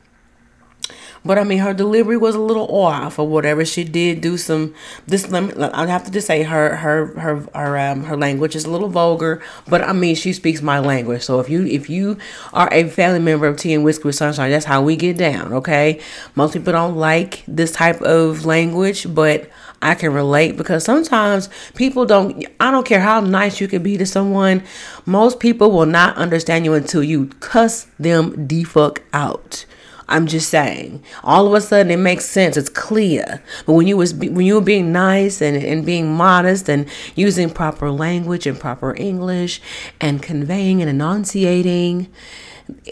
But 1.23 1.37
I 1.37 1.43
mean, 1.43 1.59
her 1.59 1.73
delivery 1.73 2.17
was 2.17 2.33
a 2.33 2.39
little 2.39 2.67
off, 2.75 3.19
or 3.19 3.27
whatever. 3.27 3.63
She 3.63 3.83
did 3.83 4.21
do 4.21 4.37
some. 4.37 4.73
This 5.05 5.31
I 5.31 5.85
have 5.87 6.03
to 6.05 6.11
just 6.11 6.25
say 6.25 6.43
her 6.43 6.75
her 6.77 7.05
her 7.19 7.47
her 7.53 7.77
um 7.77 8.03
her 8.05 8.17
language 8.17 8.55
is 8.55 8.65
a 8.65 8.71
little 8.71 8.89
vulgar, 8.89 9.41
but 9.67 9.81
I 9.83 9.93
mean, 9.93 10.15
she 10.15 10.33
speaks 10.33 10.61
my 10.61 10.79
language. 10.79 11.21
So 11.21 11.39
if 11.39 11.49
you 11.49 11.65
if 11.65 11.89
you 11.89 12.17
are 12.53 12.69
a 12.71 12.89
family 12.89 13.19
member 13.19 13.45
of 13.45 13.57
Tea 13.57 13.73
and 13.73 13.83
Whiskey 13.83 14.05
with 14.05 14.15
Sunshine, 14.15 14.49
that's 14.49 14.65
how 14.65 14.81
we 14.81 14.95
get 14.95 15.17
down. 15.17 15.53
Okay, 15.53 15.99
most 16.35 16.53
people 16.53 16.73
don't 16.73 16.95
like 16.95 17.43
this 17.47 17.71
type 17.71 18.01
of 18.01 18.45
language, 18.45 19.13
but 19.13 19.49
I 19.81 19.95
can 19.95 20.13
relate 20.13 20.57
because 20.57 20.83
sometimes 20.83 21.49
people 21.75 22.05
don't, 22.05 22.45
I 22.59 22.69
don't 22.69 22.85
care 22.85 22.99
how 22.99 23.19
nice 23.19 23.59
you 23.59 23.67
can 23.67 23.81
be 23.81 23.97
to 23.97 24.05
someone, 24.05 24.63
most 25.05 25.39
people 25.39 25.71
will 25.71 25.87
not 25.87 26.15
understand 26.17 26.65
you 26.65 26.73
until 26.75 27.03
you 27.03 27.27
cuss 27.39 27.87
them 27.97 28.47
the 28.47 28.63
fuck 28.63 29.01
out. 29.11 29.65
I'm 30.11 30.27
just 30.27 30.49
saying. 30.49 31.03
All 31.23 31.47
of 31.47 31.53
a 31.53 31.61
sudden, 31.61 31.91
it 31.91 31.97
makes 31.97 32.25
sense. 32.25 32.57
It's 32.57 32.69
clear. 32.69 33.41
But 33.65 33.73
when 33.73 33.87
you 33.87 33.97
was 33.97 34.13
when 34.13 34.45
you 34.45 34.55
were 34.55 34.61
being 34.61 34.91
nice 34.91 35.41
and, 35.41 35.55
and 35.57 35.85
being 35.85 36.13
modest 36.13 36.69
and 36.69 36.87
using 37.15 37.49
proper 37.49 37.89
language 37.89 38.45
and 38.45 38.59
proper 38.59 38.95
English 38.95 39.61
and 39.99 40.21
conveying 40.21 40.81
and 40.81 40.89
enunciating, 40.89 42.11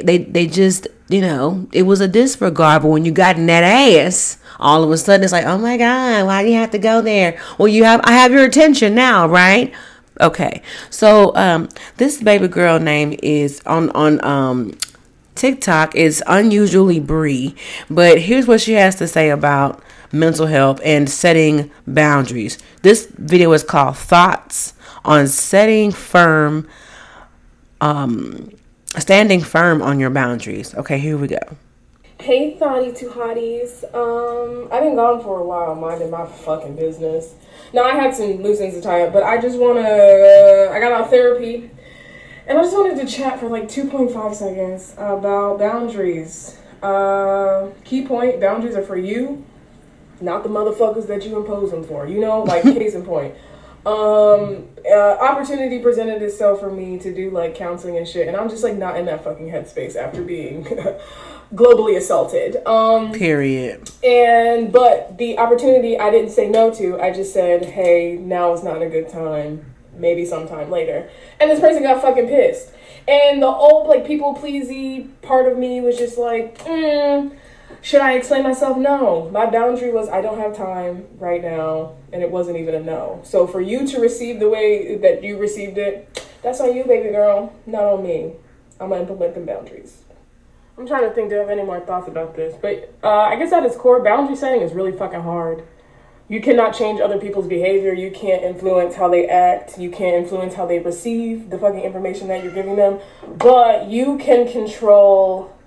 they 0.04 0.20
they 0.20 0.48
just 0.48 0.88
you 1.10 1.22
know 1.22 1.68
it 1.74 1.84
was 1.84 2.02
a 2.02 2.08
disregard. 2.08 2.84
But 2.84 2.90
when 2.90 3.06
you 3.06 3.12
got 3.12 3.38
in 3.38 3.46
that 3.48 3.64
ass, 3.64 4.38
all 4.60 4.84
of 4.84 4.92
a 4.92 4.98
sudden 4.98 5.24
it's 5.24 5.34
like, 5.34 5.46
oh 5.46 5.58
my 5.58 5.78
god, 5.78 6.26
why 6.26 6.44
do 6.44 6.50
you 6.50 6.56
have 6.56 6.72
to 6.72 6.80
go 6.80 7.02
there? 7.02 7.40
Well, 7.58 7.68
you 7.68 7.84
have 7.84 8.02
I 8.04 8.14
have 8.14 8.32
your 8.32 8.46
attention 8.46 8.96
now, 8.96 9.28
right? 9.28 9.74
Okay, 10.22 10.62
so 10.90 11.34
um, 11.36 11.70
this 11.96 12.22
baby 12.22 12.50
girl 12.50 12.80
name 12.80 13.18
is 13.24 13.62
on 13.66 13.90
on 13.92 14.24
um, 14.26 14.78
TikTok 15.40 15.96
is 15.96 16.22
unusually 16.28 17.00
Bree, 17.00 17.56
but 17.90 18.20
here's 18.20 18.46
what 18.46 18.60
she 18.60 18.74
has 18.74 18.96
to 18.96 19.08
say 19.08 19.30
about 19.30 19.82
mental 20.12 20.48
health 20.48 20.82
and 20.84 21.10
setting 21.10 21.72
boundaries. 21.88 22.58
This 22.82 23.06
video 23.06 23.54
is 23.54 23.64
called 23.64 23.96
Thoughts 23.96 24.74
on 25.06 25.28
Setting 25.30 25.92
Firm 25.92 26.68
um, 27.80 28.52
standing 28.98 29.40
firm 29.40 29.82
on 29.82 29.98
your 29.98 30.10
boundaries. 30.10 30.76
Okay, 30.76 31.00
here 31.00 31.18
we 31.18 31.28
go. 31.28 31.40
Hey, 32.20 32.58
thotty 32.58 32.92
two 32.92 33.08
hotties. 33.08 33.86
Um, 33.96 34.68
I've 34.74 34.84
been 34.84 34.96
gone 34.96 35.24
for 35.24 35.40
a 35.40 35.46
while, 35.46 35.74
minding 35.74 36.12
my 36.12 36.26
fucking 36.26 36.76
business. 36.76 37.34
Now 37.72 37.84
I 37.84 37.96
had 37.96 38.14
some 38.14 38.44
loose 38.44 38.60
ends 38.60 38.76
to 38.76 38.82
tie 38.82 39.04
up, 39.04 39.14
but 39.14 39.24
I 39.24 39.40
just 39.40 39.58
wanna. 39.58 39.80
I 39.80 40.82
got 40.82 40.92
out 40.92 41.10
therapy, 41.10 41.72
and 42.50 42.58
I 42.58 42.64
just 42.64 42.76
wanted 42.76 42.98
to 42.98 43.06
chat 43.06 43.40
for 43.40 43.48
like 43.48 43.66
2.5 43.66 44.34
seconds 44.34 44.94
about 44.98 45.60
boundaries. 45.60 46.58
Uh, 46.82 47.70
key 47.86 48.06
point: 48.06 48.42
boundaries 48.42 48.76
are 48.76 48.82
for 48.82 48.98
you, 48.98 49.46
not 50.20 50.42
the 50.44 50.50
motherfuckers 50.50 51.08
that 51.08 51.24
you 51.26 51.38
impose 51.38 51.70
them 51.70 51.84
for. 51.84 52.08
You 52.08 52.20
know, 52.20 52.42
like 52.44 52.64
case 52.64 52.96
in 52.96 53.06
point. 53.06 53.36
Um, 53.86 54.68
uh, 54.92 55.18
opportunity 55.22 55.80
presented 55.80 56.22
itself 56.22 56.60
for 56.60 56.72
me 56.72 57.00
to 57.00 57.14
do 57.14 57.30
like 57.30 57.56
counseling 57.56 57.98
and 57.98 58.08
shit, 58.08 58.28
and 58.28 58.36
I'm 58.36 58.50
just 58.50 58.64
like 58.64 58.76
not 58.76 58.98
in 58.98 59.06
that 59.06 59.24
fucking 59.24 59.48
headspace 59.48 59.96
after 59.96 60.24
being 60.24 60.64
globally 61.54 61.98
assaulted. 61.98 62.66
Um, 62.66 63.12
Period. 63.12 63.92
and 64.04 64.74
but 64.74 65.18
the 65.20 65.38
opportunity 65.38 66.00
I 66.00 66.10
didn't 66.10 66.32
say 66.32 66.50
no 66.50 66.74
to. 66.74 67.00
I 67.00 67.12
just 67.12 67.32
said, 67.32 67.66
"Hey, 67.66 68.18
now 68.20 68.54
is 68.54 68.64
not 68.64 68.82
a 68.82 68.90
good 68.90 69.08
time. 69.08 69.66
Maybe 70.00 70.26
sometime 70.26 70.72
later." 70.72 71.10
And 71.40 71.52
this 71.52 71.60
person 71.60 71.84
got 71.84 72.02
fucking 72.02 72.28
pissed. 72.28 72.72
And 73.08 73.42
the 73.42 73.48
old 73.48 73.88
like 73.88 74.06
people 74.06 74.34
pleasy 74.34 75.10
part 75.22 75.52
of 75.52 75.58
me 75.58 75.82
was 75.82 75.98
just 75.98 76.18
like, 76.18 76.58
mm, 76.66 77.32
"Should 77.82 78.02
I 78.02 78.14
explain 78.14 78.44
myself?" 78.44 78.78
No. 78.78 79.30
My 79.32 79.46
boundary 79.46 79.92
was 79.92 80.10
I 80.10 80.22
don't 80.22 80.40
have 80.40 80.56
time 80.56 81.08
right 81.18 81.42
now, 81.42 81.94
and 82.12 82.22
it 82.22 82.32
wasn't 82.32 82.58
even 82.58 82.76
a 82.76 82.80
no. 82.80 83.22
So 83.24 83.48
for 83.48 83.62
you 83.62 83.88
to 83.88 84.00
receive 84.00 84.40
the 84.40 84.50
way 84.50 84.96
that 84.98 85.24
you 85.24 85.38
received 85.38 85.78
it, 85.78 86.28
that's 86.42 86.62
on 86.62 86.76
you, 86.76 86.84
baby 86.86 87.10
girl, 87.10 87.54
not 87.66 87.84
on 87.84 88.04
me. 88.04 88.34
I'm 88.80 88.90
gonna 88.90 89.02
implement 89.02 89.34
them 89.34 89.46
boundaries. 89.46 90.04
I'm 90.78 90.88
trying 90.88 91.04
to 91.04 91.14
think. 91.14 91.30
Do 91.30 91.36
I 91.36 91.40
have 91.40 91.50
any 91.50 91.64
more 91.64 91.82
thoughts 91.82 92.08
about 92.08 92.36
this? 92.36 92.56
But 92.62 92.94
uh, 93.04 93.10
I 93.10 93.36
guess 93.36 93.52
at 93.52 93.66
its 93.66 93.76
core, 93.76 94.02
boundary 94.02 94.38
setting 94.38 94.62
is 94.62 94.72
really 94.74 94.94
fucking 94.94 95.22
hard. 95.22 95.64
You 96.30 96.42
cannot 96.42 96.76
change 96.76 97.02
other 97.02 97.18
people's 97.18 97.48
behavior. 97.48 97.92
You 97.92 98.12
can't 98.12 98.44
influence 98.44 98.96
how 98.96 99.10
they 99.10 99.28
act. 99.28 99.80
You 99.80 99.90
can't 99.90 100.16
influence 100.16 100.54
how 100.54 100.68
they 100.68 100.78
receive 100.78 101.50
the 101.50 101.58
fucking 101.58 101.82
information 101.82 102.28
that 102.28 102.44
you're 102.44 102.54
giving 102.54 102.76
them. 102.76 103.00
But 103.28 103.88
you 103.88 104.20
can 104.20 104.50
control 104.50 105.58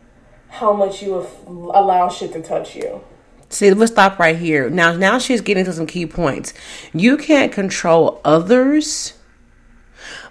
how 0.48 0.72
much 0.72 1.02
you 1.02 1.16
af- 1.16 1.46
allow 1.46 2.08
shit 2.08 2.32
to 2.34 2.42
touch 2.42 2.76
you. 2.76 3.02
See, 3.48 3.74
let's 3.74 3.90
stop 3.90 4.20
right 4.20 4.36
here. 4.36 4.70
Now, 4.70 4.92
now 4.92 5.18
she's 5.18 5.40
getting 5.40 5.64
to 5.64 5.72
some 5.72 5.86
key 5.86 6.06
points. 6.06 6.54
You 6.94 7.16
can't 7.16 7.50
control 7.50 8.20
others, 8.24 9.14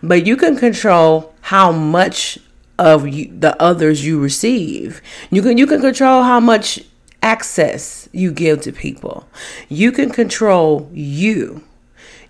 but 0.02 0.26
you 0.26 0.38
can 0.38 0.56
control 0.56 1.36
how 1.42 1.74
much 1.74 2.40
of 2.80 3.08
you, 3.08 3.32
the 3.38 3.62
others 3.62 4.06
you 4.06 4.20
receive. 4.20 5.02
You 5.30 5.42
can 5.42 5.58
you 5.58 5.68
can 5.68 5.82
control 5.82 6.24
how 6.24 6.40
much 6.40 6.80
access 7.22 8.10
you 8.12 8.32
give 8.32 8.62
to 8.62 8.72
people. 8.72 9.28
You 9.70 9.92
can 9.92 10.10
control 10.10 10.90
you. 10.94 11.64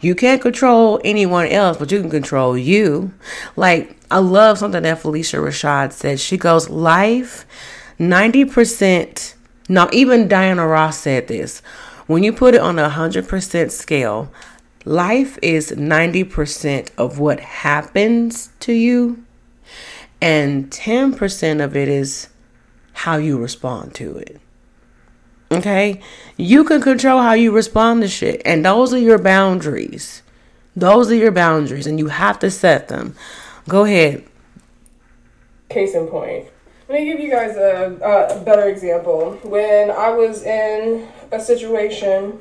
You 0.01 0.15
can't 0.15 0.41
control 0.41 0.99
anyone 1.03 1.47
else, 1.47 1.77
but 1.77 1.91
you 1.91 2.01
can 2.01 2.09
control 2.09 2.57
you. 2.57 3.13
Like 3.55 3.95
I 4.09 4.17
love 4.17 4.57
something 4.57 4.83
that 4.83 5.01
Phylicia 5.01 5.39
Rashad 5.39 5.93
said. 5.93 6.19
She 6.19 6.37
goes, 6.37 6.69
"Life, 6.69 7.45
ninety 7.99 8.43
percent." 8.45 9.35
Now, 9.69 9.87
even 9.93 10.27
Diana 10.27 10.67
Ross 10.67 10.97
said 10.97 11.27
this. 11.27 11.61
When 12.07 12.23
you 12.23 12.33
put 12.33 12.55
it 12.55 12.61
on 12.61 12.77
a 12.77 12.89
hundred 12.89 13.27
percent 13.27 13.71
scale, 13.71 14.31
life 14.83 15.37
is 15.41 15.77
ninety 15.77 16.23
percent 16.23 16.91
of 16.97 17.19
what 17.19 17.39
happens 17.39 18.49
to 18.61 18.73
you, 18.73 19.23
and 20.21 20.69
10% 20.69 21.63
of 21.63 21.75
it 21.75 21.87
is 21.87 22.27
how 22.93 23.15
you 23.15 23.37
respond 23.37 23.93
to 23.95 24.17
it. 24.17 24.40
Okay? 25.51 25.99
You 26.37 26.63
can 26.63 26.81
control 26.81 27.21
how 27.21 27.33
you 27.33 27.51
respond 27.51 28.01
to 28.01 28.07
shit, 28.07 28.41
and 28.45 28.65
those 28.65 28.93
are 28.93 28.99
your 28.99 29.19
boundaries. 29.19 30.21
Those 30.75 31.11
are 31.11 31.15
your 31.15 31.31
boundaries, 31.31 31.87
and 31.87 31.99
you 31.99 32.07
have 32.07 32.39
to 32.39 32.49
set 32.49 32.87
them. 32.87 33.15
Go 33.67 33.83
ahead. 33.83 34.23
Case 35.69 35.93
in 35.93 36.07
point. 36.07 36.47
Let 36.87 36.99
me 36.99 37.05
give 37.05 37.19
you 37.19 37.29
guys 37.29 37.55
a, 37.55 38.35
a 38.37 38.43
better 38.43 38.67
example. 38.67 39.39
When 39.43 39.91
I 39.91 40.09
was 40.09 40.43
in 40.43 41.07
a 41.31 41.39
situation 41.39 42.39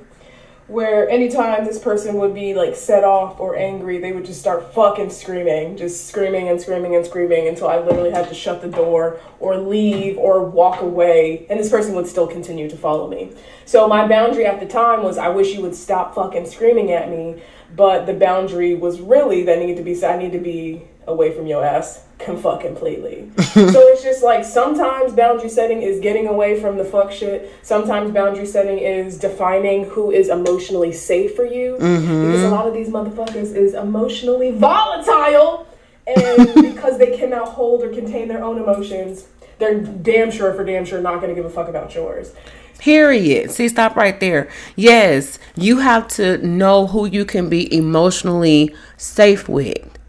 where 0.71 1.09
anytime 1.09 1.64
this 1.64 1.81
person 1.81 2.14
would 2.14 2.33
be 2.33 2.55
like 2.55 2.77
set 2.77 3.03
off 3.03 3.41
or 3.41 3.57
angry, 3.57 3.99
they 3.99 4.12
would 4.12 4.25
just 4.25 4.39
start 4.39 4.73
fucking 4.73 5.11
screaming, 5.11 5.77
just 5.77 6.07
screaming 6.07 6.49
and 6.49 6.61
screaming 6.61 6.95
and 6.95 7.05
screaming 7.05 7.49
until 7.49 7.66
I 7.66 7.81
literally 7.81 8.12
had 8.12 8.29
to 8.29 8.35
shut 8.35 8.62
the 8.62 8.68
door 8.68 9.18
or 9.41 9.57
leave 9.57 10.16
or 10.16 10.45
walk 10.45 10.81
away, 10.81 11.45
and 11.51 11.59
this 11.59 11.68
person 11.68 11.97
would 11.97 12.07
still 12.07 12.29
continue 12.29 12.71
to 12.71 12.77
follow 12.77 13.09
me. 13.09 13.33
So 13.64 13.89
my 13.89 14.07
boundary 14.07 14.47
at 14.47 14.61
the 14.61 14.66
time 14.66 15.03
was 15.03 15.18
I 15.18 15.29
wish 15.29 15.53
you 15.53 15.61
would 15.62 15.75
stop 15.75 16.14
fucking 16.14 16.47
screaming 16.47 16.93
at 16.93 17.11
me, 17.11 17.43
but 17.75 18.07
the 18.07 18.14
boundary 18.14 18.77
was 18.77 19.01
really 19.01 19.43
that 19.43 19.59
needed 19.59 19.77
to 19.79 19.83
be 19.83 20.07
I 20.07 20.16
need 20.16 20.31
to 20.33 20.39
be 20.39 20.83
away 21.11 21.32
from 21.34 21.46
your 21.46 21.64
ass 21.64 22.04
can 22.18 22.36
fuck 22.42 22.61
completely. 22.61 23.30
so 23.38 23.80
it's 23.88 24.02
just 24.02 24.22
like 24.22 24.44
sometimes 24.44 25.12
boundary 25.12 25.48
setting 25.48 25.82
is 25.82 26.00
getting 26.00 26.26
away 26.26 26.61
from 26.61 26.76
the 26.76 26.84
fuck 26.84 27.12
shit. 27.12 27.52
Sometimes 27.62 28.11
boundary 28.12 28.46
setting 28.46 28.78
is 28.78 29.18
defining 29.18 29.84
who 29.84 30.11
is 30.11 30.28
emotionally 30.28 30.92
safe 30.92 31.34
for 31.34 31.44
you. 31.44 31.76
Mm-hmm. 31.80 32.26
Because 32.26 32.42
a 32.44 32.50
lot 32.50 32.66
of 32.66 32.74
these 32.74 32.88
motherfuckers 32.88 33.54
is 33.54 33.74
emotionally 33.74 34.50
volatile. 34.50 35.66
And 36.06 36.54
because 36.74 36.98
they 36.98 37.16
cannot 37.16 37.48
hold 37.48 37.82
or 37.82 37.90
contain 37.90 38.28
their 38.28 38.42
own 38.42 38.58
emotions, 38.58 39.26
they're 39.58 39.80
damn 39.80 40.30
sure 40.30 40.54
for 40.54 40.64
damn 40.64 40.84
sure 40.84 41.00
not 41.00 41.20
gonna 41.20 41.34
give 41.34 41.44
a 41.44 41.50
fuck 41.50 41.68
about 41.68 41.94
yours. 41.94 42.32
Period. 42.78 43.50
See, 43.50 43.68
stop 43.68 43.94
right 43.94 44.18
there. 44.20 44.48
Yes, 44.74 45.38
you 45.54 45.80
have 45.80 46.08
to 46.08 46.38
know 46.38 46.86
who 46.86 47.04
you 47.06 47.26
can 47.26 47.50
be 47.50 47.72
emotionally 47.76 48.74
safe 48.96 49.50
with. 49.50 49.99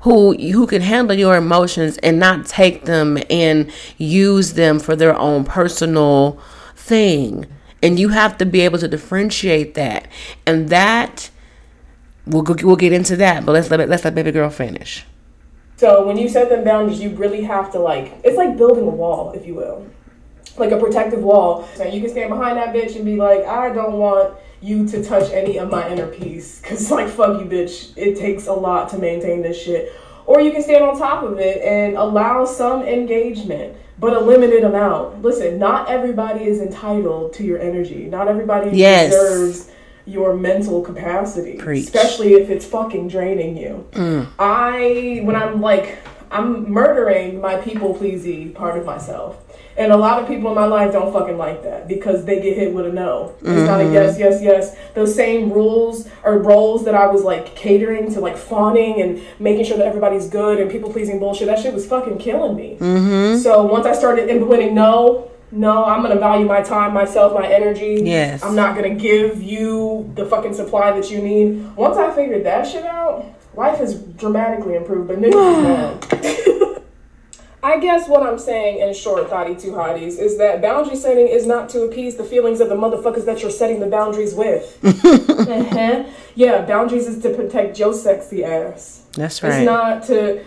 Who 0.00 0.34
who 0.34 0.66
can 0.66 0.82
handle 0.82 1.16
your 1.16 1.36
emotions 1.36 1.98
and 1.98 2.18
not 2.18 2.46
take 2.46 2.84
them 2.84 3.18
and 3.28 3.70
use 3.98 4.54
them 4.54 4.78
for 4.78 4.96
their 4.96 5.16
own 5.18 5.44
personal 5.44 6.40
thing. 6.74 7.46
And 7.82 7.98
you 7.98 8.10
have 8.10 8.38
to 8.38 8.46
be 8.46 8.60
able 8.60 8.78
to 8.78 8.88
differentiate 8.88 9.74
that. 9.74 10.08
And 10.46 10.68
that 10.70 11.30
we'll 12.26 12.42
go, 12.42 12.54
we'll 12.66 12.76
get 12.76 12.92
into 12.92 13.16
that, 13.16 13.44
but 13.44 13.52
let's 13.52 13.70
let 13.70 13.86
let's 13.88 14.04
let 14.04 14.14
baby 14.14 14.32
girl 14.32 14.50
finish. 14.50 15.04
So 15.76 16.06
when 16.06 16.16
you 16.16 16.28
set 16.28 16.48
them 16.48 16.64
boundaries, 16.64 17.00
you 17.00 17.10
really 17.10 17.42
have 17.42 17.72
to 17.72 17.78
like 17.78 18.20
it's 18.24 18.36
like 18.36 18.56
building 18.56 18.84
a 18.84 18.90
wall, 18.90 19.32
if 19.32 19.46
you 19.46 19.54
will. 19.54 19.86
Like 20.56 20.72
a 20.72 20.78
protective 20.78 21.22
wall. 21.22 21.66
So 21.74 21.84
you 21.84 22.00
can 22.00 22.10
stand 22.10 22.30
behind 22.30 22.56
that 22.58 22.74
bitch 22.74 22.96
and 22.96 23.04
be 23.04 23.16
like, 23.16 23.44
I 23.44 23.72
don't 23.72 23.94
want 23.94 24.34
you 24.62 24.86
to 24.88 25.02
touch 25.02 25.30
any 25.32 25.58
of 25.58 25.70
my 25.70 25.88
inner 25.90 26.06
peace. 26.06 26.60
Cause 26.64 26.90
like 26.90 27.08
fuck 27.08 27.40
you 27.40 27.46
bitch. 27.46 27.92
It 27.96 28.18
takes 28.18 28.46
a 28.46 28.52
lot 28.52 28.88
to 28.90 28.98
maintain 28.98 29.42
this 29.42 29.60
shit. 29.60 29.92
Or 30.26 30.40
you 30.40 30.52
can 30.52 30.62
stand 30.62 30.84
on 30.84 30.98
top 30.98 31.24
of 31.24 31.38
it 31.38 31.60
and 31.62 31.96
allow 31.96 32.44
some 32.44 32.82
engagement, 32.82 33.74
but 33.98 34.12
a 34.12 34.20
limited 34.20 34.62
amount. 34.64 35.22
Listen, 35.22 35.58
not 35.58 35.88
everybody 35.88 36.44
is 36.44 36.60
entitled 36.60 37.32
to 37.34 37.42
your 37.44 37.58
energy. 37.58 38.04
Not 38.04 38.28
everybody 38.28 38.70
Yes. 38.76 39.10
deserves 39.12 39.70
your 40.06 40.34
mental 40.36 40.82
capacity. 40.82 41.54
Preach. 41.54 41.84
Especially 41.84 42.34
if 42.34 42.48
it's 42.50 42.64
fucking 42.64 43.08
draining 43.08 43.56
you. 43.56 43.86
Mm. 43.92 44.26
I 44.38 45.20
when 45.24 45.36
I'm 45.36 45.60
like 45.60 45.98
I'm 46.30 46.70
murdering 46.70 47.40
my 47.40 47.56
people 47.56 47.94
pleasy 47.94 48.50
part 48.50 48.78
of 48.78 48.86
myself. 48.86 49.38
And 49.76 49.92
a 49.92 49.96
lot 49.96 50.20
of 50.20 50.28
people 50.28 50.50
in 50.50 50.54
my 50.54 50.66
life 50.66 50.92
don't 50.92 51.12
fucking 51.12 51.38
like 51.38 51.62
that 51.62 51.88
because 51.88 52.24
they 52.24 52.40
get 52.40 52.56
hit 52.56 52.74
with 52.74 52.86
a 52.86 52.92
no. 52.92 53.34
It's 53.40 53.48
not 53.48 53.80
a 53.80 53.84
mm-hmm. 53.84 53.94
yes, 53.94 54.18
yes, 54.18 54.42
yes. 54.42 54.76
Those 54.94 55.14
same 55.14 55.52
rules 55.52 56.08
or 56.22 56.38
roles 56.38 56.84
that 56.84 56.94
I 56.94 57.06
was 57.06 57.22
like 57.22 57.56
catering 57.56 58.12
to, 58.12 58.20
like 58.20 58.36
fawning 58.36 59.00
and 59.00 59.22
making 59.38 59.64
sure 59.64 59.78
that 59.78 59.86
everybody's 59.86 60.28
good 60.28 60.60
and 60.60 60.70
people 60.70 60.92
pleasing 60.92 61.18
bullshit, 61.18 61.46
that 61.46 61.60
shit 61.60 61.72
was 61.72 61.86
fucking 61.86 62.18
killing 62.18 62.56
me. 62.56 62.76
Mm-hmm. 62.78 63.38
So 63.38 63.64
once 63.64 63.86
I 63.86 63.94
started 63.94 64.28
implementing 64.28 64.74
no, 64.74 65.30
no, 65.52 65.84
I'm 65.84 66.02
gonna 66.02 66.20
value 66.20 66.46
my 66.46 66.62
time, 66.62 66.92
myself, 66.92 67.32
my 67.32 67.46
energy. 67.46 68.02
Yes. 68.04 68.44
I'm 68.44 68.54
not 68.54 68.76
gonna 68.76 68.94
give 68.94 69.42
you 69.42 70.10
the 70.14 70.26
fucking 70.26 70.54
supply 70.54 70.92
that 70.92 71.10
you 71.10 71.20
need. 71.22 71.74
Once 71.74 71.96
I 71.96 72.14
figured 72.14 72.44
that 72.44 72.68
shit 72.68 72.84
out, 72.84 73.26
life 73.54 73.78
has 73.78 73.94
dramatically 73.94 74.76
improved, 74.76 75.08
but 75.08 75.18
niggas 75.18 75.58
is 75.58 75.62
mad. 75.62 76.82
I 77.62 77.78
guess 77.78 78.08
what 78.08 78.22
I'm 78.22 78.38
saying 78.38 78.80
in 78.80 78.94
short, 78.94 79.28
thotty 79.28 79.54
two 79.54 79.72
hotties, 79.72 80.18
is 80.18 80.38
that 80.38 80.62
boundary 80.62 80.96
setting 80.96 81.28
is 81.28 81.46
not 81.46 81.68
to 81.70 81.82
appease 81.82 82.16
the 82.16 82.24
feelings 82.24 82.60
of 82.60 82.70
the 82.70 82.74
motherfuckers 82.74 83.26
that 83.26 83.42
you're 83.42 83.50
setting 83.50 83.80
the 83.80 83.86
boundaries 83.86 84.34
with. 84.34 84.78
uh-huh. 84.84 86.04
Yeah, 86.34 86.64
boundaries 86.64 87.06
is 87.06 87.22
to 87.22 87.34
protect 87.34 87.78
your 87.78 87.92
sexy 87.92 88.44
ass. 88.44 89.04
That's 89.12 89.42
right. 89.42 89.58
It's 89.58 89.66
not 89.66 90.04
to 90.04 90.42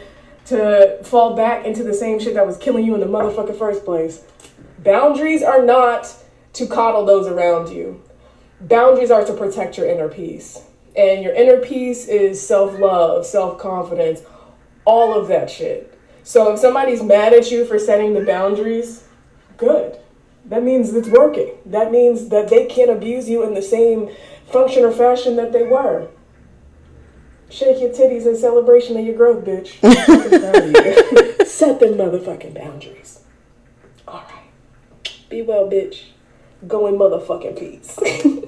to 0.45 0.99
fall 1.03 1.35
back 1.35 1.65
into 1.65 1.83
the 1.83 1.93
same 1.93 2.19
shit 2.19 2.33
that 2.33 2.45
was 2.45 2.57
killing 2.57 2.85
you 2.85 2.95
in 2.95 2.99
the 2.99 3.05
motherfucking 3.07 3.57
first 3.57 3.85
place. 3.85 4.23
Boundaries 4.79 5.43
are 5.43 5.63
not 5.63 6.13
to 6.53 6.67
coddle 6.67 7.05
those 7.05 7.27
around 7.27 7.69
you. 7.69 8.01
Boundaries 8.59 9.11
are 9.11 9.23
to 9.23 9.33
protect 9.33 9.77
your 9.77 9.87
inner 9.87 10.09
peace. 10.09 10.61
And 10.95 11.23
your 11.23 11.33
inner 11.33 11.57
peace 11.57 12.07
is 12.07 12.45
self 12.45 12.77
love, 12.79 13.25
self 13.25 13.59
confidence, 13.59 14.21
all 14.85 15.19
of 15.19 15.27
that 15.27 15.49
shit. 15.49 15.97
So 16.23 16.53
if 16.53 16.59
somebody's 16.59 17.03
mad 17.03 17.33
at 17.33 17.51
you 17.51 17.65
for 17.65 17.79
setting 17.79 18.13
the 18.13 18.23
boundaries, 18.23 19.03
good. 19.57 19.97
That 20.45 20.63
means 20.63 20.93
it's 20.93 21.07
working. 21.07 21.51
That 21.65 21.91
means 21.91 22.29
that 22.29 22.49
they 22.49 22.65
can't 22.65 22.91
abuse 22.91 23.29
you 23.29 23.43
in 23.43 23.53
the 23.53 23.61
same 23.61 24.09
function 24.51 24.83
or 24.83 24.91
fashion 24.91 25.35
that 25.37 25.51
they 25.51 25.63
were. 25.63 26.09
Shake 27.49 27.79
your 27.79 27.91
titties 27.91 28.25
in 28.25 28.35
celebration 28.35 28.97
of 28.97 29.05
your 29.05 29.15
growth, 29.15 29.45
bitch. 29.45 29.75
Fucking 29.79 30.39
proud 30.39 30.55
of 30.55 31.39
you. 31.39 31.45
Set 31.45 31.79
them 31.79 31.93
motherfucking 31.93 32.53
boundaries. 32.53 33.21
All 34.07 34.23
right. 34.29 35.09
Be 35.29 35.43
well, 35.43 35.69
bitch. 35.69 36.05
Go 36.67 36.87
in 36.87 36.95
motherfucking 36.95 37.59
peace. 37.59 37.99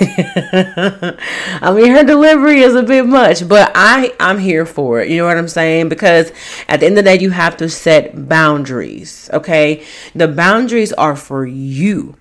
I 0.02 1.72
mean, 1.74 1.92
her 1.92 2.04
delivery 2.04 2.60
is 2.60 2.74
a 2.74 2.82
bit 2.82 3.04
much, 3.04 3.46
but 3.46 3.70
I 3.74 4.14
I'm 4.18 4.38
here 4.38 4.64
for 4.64 5.00
it. 5.00 5.10
You 5.10 5.18
know 5.18 5.26
what 5.26 5.36
I'm 5.36 5.48
saying? 5.48 5.90
Because 5.90 6.32
at 6.68 6.80
the 6.80 6.86
end 6.86 6.98
of 6.98 7.04
the 7.04 7.10
day, 7.10 7.18
you 7.20 7.30
have 7.30 7.56
to 7.58 7.68
set 7.68 8.28
boundaries. 8.28 9.28
Okay, 9.32 9.84
the 10.14 10.26
boundaries 10.26 10.92
are 10.94 11.16
for 11.16 11.44
you. 11.44 12.16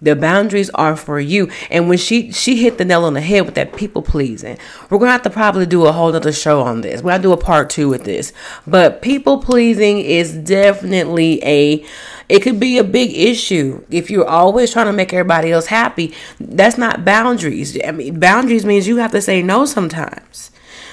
The 0.00 0.14
boundaries 0.14 0.70
are 0.70 0.96
for 0.96 1.18
you. 1.18 1.50
And 1.70 1.88
when 1.88 1.98
she 1.98 2.30
she 2.30 2.62
hit 2.62 2.78
the 2.78 2.84
nail 2.84 3.04
on 3.04 3.14
the 3.14 3.20
head 3.20 3.46
with 3.46 3.54
that 3.54 3.72
people 3.72 4.02
pleasing, 4.02 4.58
we're 4.90 4.98
gonna 4.98 5.12
have 5.12 5.22
to 5.22 5.30
probably 5.30 5.66
do 5.66 5.86
a 5.86 5.92
whole 5.92 6.14
other 6.14 6.32
show 6.32 6.60
on 6.60 6.82
this. 6.82 7.02
We're 7.02 7.12
gonna 7.12 7.22
do 7.22 7.32
a 7.32 7.38
part 7.38 7.70
two 7.70 7.88
with 7.88 8.04
this. 8.04 8.32
But 8.66 9.02
people 9.02 9.38
pleasing 9.38 9.98
is 9.98 10.34
definitely 10.34 11.42
a 11.42 11.84
it 12.28 12.40
could 12.40 12.60
be 12.60 12.78
a 12.78 12.84
big 12.84 13.16
issue 13.16 13.84
if 13.90 14.10
you're 14.10 14.28
always 14.28 14.72
trying 14.72 14.86
to 14.86 14.92
make 14.92 15.12
everybody 15.12 15.50
else 15.50 15.66
happy. 15.66 16.14
That's 16.38 16.76
not 16.76 17.04
boundaries. 17.04 17.78
I 17.84 17.90
mean, 17.92 18.20
boundaries 18.20 18.66
means 18.66 18.86
you 18.86 18.96
have 18.96 19.12
to 19.12 19.22
say 19.22 19.42
no 19.42 19.64
sometimes. 19.64 20.50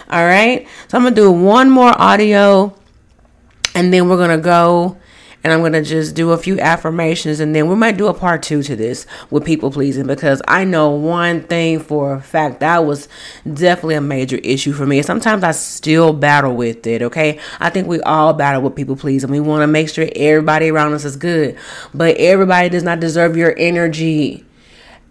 All 0.09 0.25
right. 0.25 0.67
So 0.87 0.97
I'm 0.97 1.03
gonna 1.03 1.15
do 1.15 1.31
one 1.31 1.69
more 1.69 1.93
audio, 1.99 2.73
and 3.73 3.93
then 3.93 4.07
we're 4.07 4.17
gonna 4.17 4.37
go 4.37 4.97
and 5.45 5.53
I'm 5.53 5.61
gonna 5.61 5.83
just 5.83 6.15
do 6.15 6.31
a 6.31 6.39
few 6.39 6.59
affirmations, 6.59 7.39
and 7.39 7.55
then 7.55 7.69
we 7.69 7.75
might 7.75 7.97
do 7.97 8.07
a 8.07 8.15
part 8.15 8.41
two 8.41 8.63
to 8.63 8.75
this 8.75 9.05
with 9.29 9.45
people 9.45 9.69
pleasing 9.69 10.07
because 10.07 10.41
I 10.47 10.63
know 10.63 10.89
one 10.89 11.43
thing 11.43 11.79
for 11.79 12.15
a 12.15 12.21
fact 12.21 12.61
that 12.61 12.83
was 12.83 13.07
definitely 13.45 13.93
a 13.93 14.01
major 14.01 14.37
issue 14.37 14.73
for 14.73 14.87
me. 14.87 15.03
Sometimes 15.03 15.43
I 15.43 15.51
still 15.51 16.13
battle 16.13 16.55
with 16.55 16.87
it. 16.87 17.03
Okay, 17.03 17.39
I 17.59 17.69
think 17.69 17.87
we 17.87 18.01
all 18.01 18.33
battle 18.33 18.63
with 18.63 18.75
people 18.75 18.95
pleasing. 18.95 19.29
We 19.29 19.39
want 19.39 19.61
to 19.61 19.67
make 19.67 19.87
sure 19.87 20.09
everybody 20.15 20.71
around 20.71 20.93
us 20.93 21.05
is 21.05 21.15
good, 21.15 21.59
but 21.93 22.17
everybody 22.17 22.69
does 22.69 22.81
not 22.81 22.99
deserve 22.99 23.37
your 23.37 23.53
energy. 23.55 24.43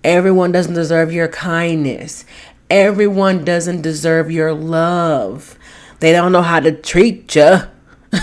Everyone 0.03 0.51
doesn't 0.51 0.75
deserve 0.75 1.13
your 1.13 1.29
kindness. 1.29 2.25
Everyone 2.69 3.45
doesn't 3.45 3.83
deserve 3.83 4.33
your 4.33 4.53
love. 4.53 5.57
They 6.01 6.11
don't 6.11 6.33
know 6.33 6.43
how 6.43 6.59
to 6.59 6.73
treat 6.73 7.37
you. 7.37 7.61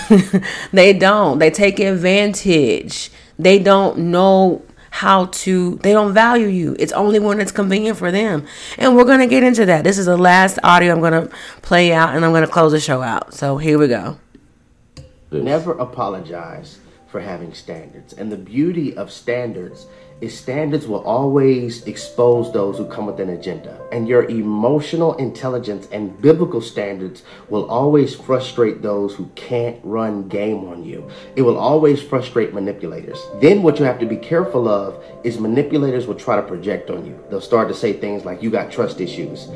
they 0.72 0.92
don't. 0.92 1.38
They 1.38 1.50
take 1.50 1.80
advantage. 1.80 3.10
They 3.38 3.58
don't 3.58 3.98
know 3.98 4.62
how 4.90 5.24
to 5.26 5.76
they 5.76 5.92
don't 5.92 6.12
value 6.12 6.48
you. 6.48 6.76
It's 6.78 6.92
only 6.92 7.18
when 7.18 7.40
it's 7.40 7.50
convenient 7.50 7.96
for 7.96 8.12
them. 8.12 8.46
And 8.76 8.94
we're 8.94 9.04
going 9.04 9.20
to 9.20 9.26
get 9.26 9.42
into 9.42 9.64
that. 9.66 9.84
This 9.84 9.98
is 9.98 10.06
the 10.06 10.18
last 10.18 10.58
audio 10.62 10.92
I'm 10.92 11.00
going 11.00 11.28
to 11.28 11.34
play 11.62 11.92
out 11.92 12.14
and 12.14 12.24
I'm 12.24 12.32
going 12.32 12.44
to 12.44 12.50
close 12.50 12.72
the 12.72 12.80
show 12.80 13.00
out. 13.02 13.32
So 13.32 13.56
here 13.56 13.78
we 13.78 13.88
go. 13.88 14.18
Never 15.30 15.72
apologize 15.72 16.78
for 17.12 17.20
having 17.20 17.52
standards. 17.52 18.14
And 18.14 18.32
the 18.32 18.38
beauty 18.38 18.96
of 18.96 19.12
standards 19.12 19.86
is 20.22 20.38
standards 20.38 20.86
will 20.86 21.02
always 21.04 21.84
expose 21.84 22.52
those 22.52 22.78
who 22.78 22.86
come 22.86 23.06
with 23.06 23.20
an 23.20 23.28
agenda. 23.28 23.78
And 23.92 24.08
your 24.08 24.24
emotional 24.24 25.14
intelligence 25.14 25.88
and 25.92 26.20
biblical 26.22 26.60
standards 26.60 27.22
will 27.50 27.68
always 27.68 28.14
frustrate 28.14 28.82
those 28.82 29.14
who 29.14 29.26
can't 29.34 29.78
run 29.82 30.28
game 30.28 30.64
on 30.68 30.84
you. 30.84 31.08
It 31.36 31.42
will 31.42 31.58
always 31.58 32.00
frustrate 32.00 32.54
manipulators. 32.54 33.20
Then 33.40 33.62
what 33.62 33.78
you 33.78 33.84
have 33.84 33.98
to 33.98 34.06
be 34.06 34.16
careful 34.16 34.68
of 34.68 35.04
is 35.22 35.38
manipulators 35.38 36.06
will 36.06 36.14
try 36.14 36.36
to 36.36 36.42
project 36.42 36.88
on 36.88 37.04
you. 37.04 37.22
They'll 37.28 37.40
start 37.40 37.68
to 37.68 37.74
say 37.74 37.92
things 37.92 38.24
like 38.24 38.42
you 38.42 38.50
got 38.50 38.72
trust 38.72 39.00
issues. 39.00 39.48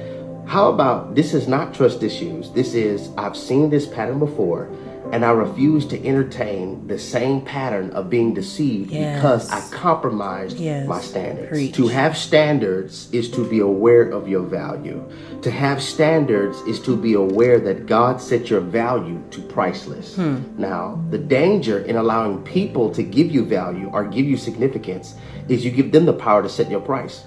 How 0.47 0.69
about 0.71 1.15
this 1.15 1.33
is 1.33 1.49
not 1.49 1.75
trust 1.75 2.03
issues. 2.03 2.51
This 2.51 2.75
is 2.75 3.11
I've 3.17 3.37
seen 3.37 3.71
this 3.71 3.87
pattern 3.87 4.19
before 4.19 4.71
and 5.13 5.25
I 5.25 5.31
refuse 5.31 5.87
to 5.87 6.07
entertain 6.07 6.87
the 6.87 6.99
same 6.99 7.41
pattern 7.41 7.91
of 7.91 8.11
being 8.11 8.35
deceived 8.35 8.91
Yes. 8.91 9.17
because 9.17 9.51
I 9.51 9.61
compromised 9.75 10.59
Yes. 10.59 10.87
my 10.87 11.01
standards. 11.01 11.49
Preach. 11.49 11.75
To 11.77 11.87
have 11.89 12.17
standards 12.17 13.09
is 13.13 13.31
to 13.31 13.45
be 13.45 13.61
aware 13.61 14.03
of 14.03 14.29
your 14.29 14.43
value. 14.43 15.03
To 15.43 15.51
have 15.51 15.83
standards 15.83 16.61
is 16.67 16.81
to 16.81 16.97
be 16.97 17.15
aware 17.15 17.59
that 17.61 17.87
God 17.87 18.21
set 18.21 18.51
your 18.51 18.61
value 18.61 19.19
to 19.31 19.41
priceless. 19.43 20.17
Hmm. 20.17 20.37
Now, 20.59 20.99
the 21.11 21.19
danger 21.19 21.79
in 21.79 21.97
allowing 21.97 22.43
people 22.43 22.91
to 22.91 23.03
give 23.03 23.31
you 23.31 23.45
value 23.45 23.89
or 23.93 24.05
give 24.05 24.27
you 24.27 24.37
significance 24.37 25.15
is 25.49 25.65
you 25.65 25.71
give 25.71 25.93
them 25.93 26.05
the 26.07 26.13
power 26.13 26.43
to 26.43 26.49
set 26.49 26.71
your 26.71 26.81
price. 26.81 27.23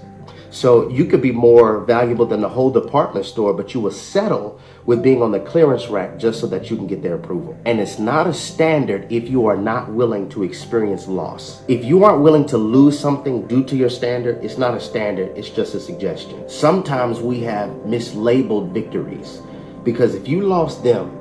So 0.50 0.88
you 0.88 1.04
could 1.04 1.22
be 1.22 1.30
more 1.32 1.84
valuable 1.84 2.26
than 2.26 2.40
the 2.40 2.48
whole 2.48 2.70
department 2.70 3.24
store, 3.24 3.54
but 3.54 3.72
you 3.72 3.80
will 3.80 3.92
settle 3.92 4.58
with 4.86 5.02
being 5.02 5.22
on 5.22 5.32
the 5.32 5.40
clearance 5.40 5.88
rack 5.88 6.18
just 6.18 6.40
so 6.40 6.46
that 6.46 6.70
you 6.70 6.76
can 6.76 6.86
get 6.86 7.02
their 7.02 7.14
approval. 7.14 7.56
And 7.64 7.80
it's 7.80 7.98
not 7.98 8.26
a 8.26 8.34
standard 8.34 9.10
if 9.12 9.28
you 9.28 9.46
are 9.46 9.56
not 9.56 9.90
willing 9.90 10.28
to 10.30 10.42
experience 10.42 11.06
loss. 11.06 11.62
If 11.68 11.84
you 11.84 12.04
aren't 12.04 12.22
willing 12.22 12.46
to 12.46 12.58
lose 12.58 12.98
something 12.98 13.46
due 13.46 13.64
to 13.64 13.76
your 13.76 13.90
standard, 13.90 14.42
it's 14.44 14.58
not 14.58 14.74
a 14.74 14.80
standard, 14.80 15.36
it's 15.36 15.50
just 15.50 15.74
a 15.74 15.80
suggestion. 15.80 16.48
Sometimes 16.48 17.20
we 17.20 17.40
have 17.40 17.70
mislabeled 17.84 18.72
victories 18.72 19.40
because 19.84 20.14
if 20.14 20.28
you 20.28 20.42
lost 20.42 20.82
them, 20.82 21.16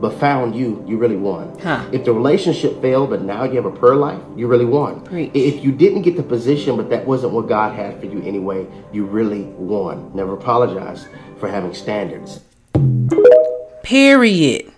but 0.00 0.18
found 0.18 0.56
you, 0.56 0.82
you 0.88 0.96
really 0.96 1.16
won. 1.16 1.58
Huh. 1.58 1.86
If 1.92 2.04
the 2.04 2.12
relationship 2.12 2.80
failed, 2.80 3.10
but 3.10 3.22
now 3.22 3.44
you 3.44 3.56
have 3.56 3.66
a 3.66 3.70
prayer 3.70 3.96
life, 3.96 4.20
you 4.34 4.46
really 4.46 4.64
won. 4.64 5.02
Preach. 5.02 5.30
If 5.34 5.62
you 5.62 5.72
didn't 5.72 6.02
get 6.02 6.16
the 6.16 6.22
position, 6.22 6.76
but 6.76 6.88
that 6.88 7.06
wasn't 7.06 7.34
what 7.34 7.48
God 7.48 7.74
had 7.76 8.00
for 8.00 8.06
you 8.06 8.22
anyway, 8.22 8.66
you 8.92 9.04
really 9.04 9.42
won. 9.42 10.10
Never 10.14 10.32
apologize 10.32 11.06
for 11.38 11.48
having 11.48 11.74
standards. 11.74 12.40
Period. 13.82 14.70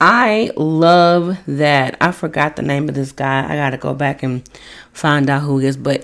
I 0.00 0.50
love 0.56 1.38
that. 1.46 1.96
I 2.00 2.12
forgot 2.12 2.56
the 2.56 2.62
name 2.62 2.88
of 2.88 2.94
this 2.94 3.12
guy. 3.12 3.44
I 3.50 3.56
got 3.56 3.70
to 3.70 3.76
go 3.76 3.94
back 3.94 4.22
and 4.22 4.48
find 4.92 5.28
out 5.28 5.42
who 5.42 5.58
he 5.58 5.66
is, 5.66 5.76
but 5.76 6.02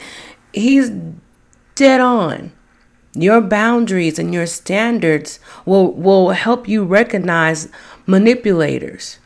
he's 0.53 0.91
dead 1.75 2.01
on. 2.01 2.53
Your 3.15 3.41
boundaries 3.41 4.19
and 4.19 4.35
your 4.35 4.47
standards 4.47 5.39
will 5.65 5.93
will 5.93 6.31
help 6.31 6.67
you 6.67 6.85
recognize 6.85 7.69
manipulators. 8.07 9.19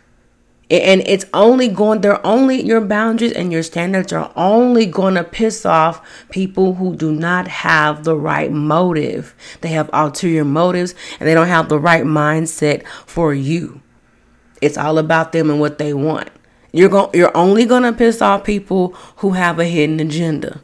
And 0.71 1.03
it's 1.07 1.25
only 1.33 1.69
going, 1.69 2.03
they're 2.03 2.25
only, 2.27 2.61
your 2.61 2.83
boundaries 2.83 3.33
and 3.33 3.51
your 3.51 3.63
standards 3.63 4.13
are 4.13 4.31
only 4.37 4.85
going 4.85 5.15
to 5.15 5.25
piss 5.25 5.65
off 5.65 6.07
people 6.29 6.75
who 6.75 6.95
do 6.95 7.11
not 7.11 7.49
have 7.49 8.05
the 8.05 8.15
right 8.15 8.53
motive. 8.53 9.35
They 9.63 9.71
have 9.71 9.89
ulterior 9.95 10.45
motives 10.45 10.95
and 11.19 11.27
they 11.27 11.33
don't 11.33 11.49
have 11.49 11.71
the 11.71 11.79
right 11.79 12.05
mindset 12.05 12.87
for 13.07 13.33
you. 13.33 13.81
It's 14.61 14.77
all 14.77 14.99
about 14.99 15.33
them 15.33 15.49
and 15.49 15.59
what 15.59 15.79
they 15.79 15.95
want. 15.95 16.29
You're 16.73 16.91
going, 16.91 17.11
you're 17.15 17.35
only 17.35 17.65
going 17.65 17.85
to 17.85 17.93
piss 17.95 18.21
off 18.21 18.45
people 18.45 18.89
who 19.17 19.31
have 19.31 19.59
a 19.59 19.65
hidden 19.65 20.01
agenda, 20.01 20.61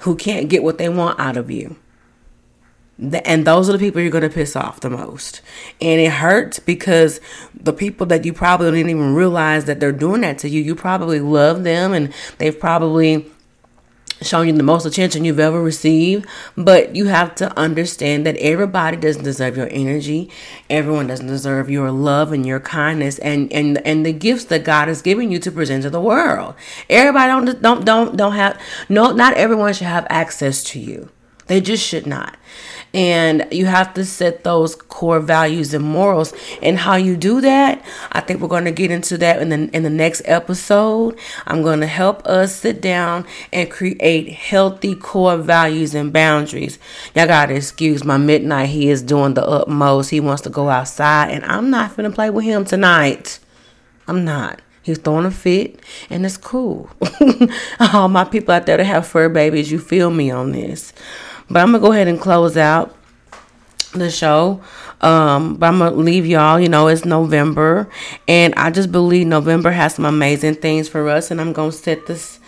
who 0.00 0.16
can't 0.16 0.48
get 0.48 0.64
what 0.64 0.78
they 0.78 0.88
want 0.88 1.20
out 1.20 1.36
of 1.36 1.52
you. 1.52 1.76
And 3.00 3.46
those 3.46 3.68
are 3.68 3.72
the 3.72 3.78
people 3.78 4.00
you're 4.00 4.10
going 4.10 4.22
to 4.22 4.28
piss 4.28 4.56
off 4.56 4.80
the 4.80 4.90
most. 4.90 5.40
And 5.80 6.00
it 6.00 6.10
hurts 6.10 6.58
because 6.58 7.20
the 7.54 7.72
people 7.72 8.06
that 8.06 8.24
you 8.24 8.32
probably 8.32 8.72
didn't 8.72 8.90
even 8.90 9.14
realize 9.14 9.66
that 9.66 9.78
they're 9.78 9.92
doing 9.92 10.22
that 10.22 10.38
to 10.38 10.48
you, 10.48 10.60
you 10.60 10.74
probably 10.74 11.20
love 11.20 11.62
them 11.62 11.92
and 11.92 12.12
they've 12.38 12.58
probably 12.58 13.26
shown 14.20 14.48
you 14.48 14.52
the 14.52 14.62
most 14.64 14.84
attention 14.84 15.24
you've 15.24 15.38
ever 15.38 15.62
received. 15.62 16.26
But 16.56 16.96
you 16.96 17.06
have 17.06 17.34
to 17.36 17.56
understand 17.56 18.26
that 18.26 18.36
everybody 18.38 18.96
doesn't 18.96 19.22
deserve 19.22 19.56
your 19.56 19.68
energy. 19.70 20.30
Everyone 20.68 21.06
doesn't 21.06 21.26
deserve 21.26 21.70
your 21.70 21.90
love 21.90 22.32
and 22.32 22.44
your 22.44 22.60
kindness 22.60 23.18
and, 23.20 23.52
and, 23.52 23.78
and 23.86 24.04
the 24.04 24.12
gifts 24.12 24.46
that 24.46 24.64
God 24.64 24.88
has 24.88 25.02
given 25.02 25.30
you 25.30 25.38
to 25.40 25.52
present 25.52 25.84
to 25.84 25.90
the 25.90 26.00
world. 26.00 26.54
Everybody 26.90 27.28
don't 27.28 27.62
don't 27.62 27.84
don't 27.84 28.16
don't 28.16 28.32
have 28.32 28.60
no 28.88 29.12
not 29.12 29.34
everyone 29.34 29.72
should 29.72 29.86
have 29.86 30.06
access 30.10 30.64
to 30.64 30.80
you. 30.80 31.10
They 31.46 31.60
just 31.60 31.86
should 31.86 32.06
not. 32.06 32.36
And 32.94 33.46
you 33.52 33.66
have 33.66 33.92
to 33.94 34.04
set 34.04 34.44
those 34.44 34.74
core 34.74 35.20
values 35.20 35.74
and 35.74 35.84
morals. 35.84 36.32
And 36.62 36.78
how 36.78 36.96
you 36.96 37.16
do 37.16 37.40
that, 37.42 37.84
I 38.12 38.20
think 38.20 38.40
we're 38.40 38.48
going 38.48 38.64
to 38.64 38.70
get 38.70 38.90
into 38.90 39.18
that 39.18 39.42
in 39.42 39.50
the 39.50 39.76
in 39.76 39.82
the 39.82 39.90
next 39.90 40.22
episode. 40.24 41.18
I'm 41.46 41.62
going 41.62 41.80
to 41.80 41.86
help 41.86 42.26
us 42.26 42.56
sit 42.56 42.80
down 42.80 43.26
and 43.52 43.70
create 43.70 44.30
healthy 44.30 44.94
core 44.94 45.36
values 45.36 45.94
and 45.94 46.12
boundaries. 46.12 46.78
Y'all 47.14 47.26
got 47.26 47.46
to 47.46 47.56
excuse 47.56 48.04
my 48.04 48.16
midnight. 48.16 48.70
He 48.70 48.88
is 48.88 49.02
doing 49.02 49.34
the 49.34 49.46
utmost. 49.46 50.10
He 50.10 50.20
wants 50.20 50.42
to 50.42 50.50
go 50.50 50.68
outside, 50.68 51.30
and 51.30 51.44
I'm 51.44 51.70
not 51.70 51.94
to 51.96 52.10
play 52.10 52.30
with 52.30 52.44
him 52.44 52.64
tonight. 52.64 53.38
I'm 54.06 54.24
not. 54.24 54.60
He's 54.82 54.98
throwing 54.98 55.26
a 55.26 55.30
fit, 55.30 55.80
and 56.08 56.24
it's 56.24 56.38
cool. 56.38 56.88
All 57.92 58.08
my 58.08 58.24
people 58.24 58.54
out 58.54 58.64
there 58.64 58.78
that 58.78 58.86
have 58.86 59.06
fur 59.06 59.28
babies, 59.28 59.70
you 59.70 59.78
feel 59.78 60.10
me 60.10 60.30
on 60.30 60.52
this. 60.52 60.94
But 61.50 61.60
I'm 61.60 61.72
gonna 61.72 61.80
go 61.80 61.92
ahead 61.92 62.08
and 62.08 62.20
close 62.20 62.56
out. 62.56 62.94
the 63.94 64.10
show. 64.10 64.60
Um, 65.00 65.56
but 65.56 65.66
I'm 65.66 65.78
gonna 65.78 65.96
leave 65.96 66.26
y'all. 66.26 66.60
You 66.60 66.68
know, 66.68 66.88
it's 66.88 67.04
November, 67.04 67.88
and 68.26 68.54
I 68.56 68.70
just 68.70 68.92
believe 68.92 69.26
November 69.26 69.70
has 69.70 69.94
some 69.94 70.04
amazing 70.04 70.56
things 70.56 70.88
for 70.88 71.08
us. 71.08 71.30
And 71.30 71.40
I'm 71.40 71.52
gonna 71.52 71.72
set 71.72 72.06
this. 72.06 72.38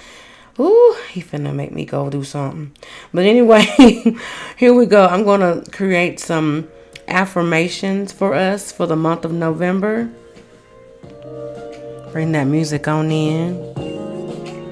Ooh, 0.59 0.97
he 1.11 1.23
finna 1.23 1.55
make 1.55 1.73
me 1.73 1.87
go 1.87 2.11
do 2.11 2.25
something. 2.25 2.73
But 3.15 3.25
anyway, 3.25 3.63
here 4.57 4.75
we 4.75 4.87
go. 4.87 5.07
I'm 5.07 5.25
gonna 5.25 5.63
create 5.73 6.21
some 6.21 6.69
affirmations 7.09 8.13
for 8.13 8.35
us 8.35 8.71
for 8.73 8.87
the 8.87 8.97
month 8.97 9.25
of 9.25 9.33
November. 9.33 10.11
Bring 12.13 12.33
that 12.33 12.45
music 12.45 12.89
on 12.89 13.11
in. 13.11 13.55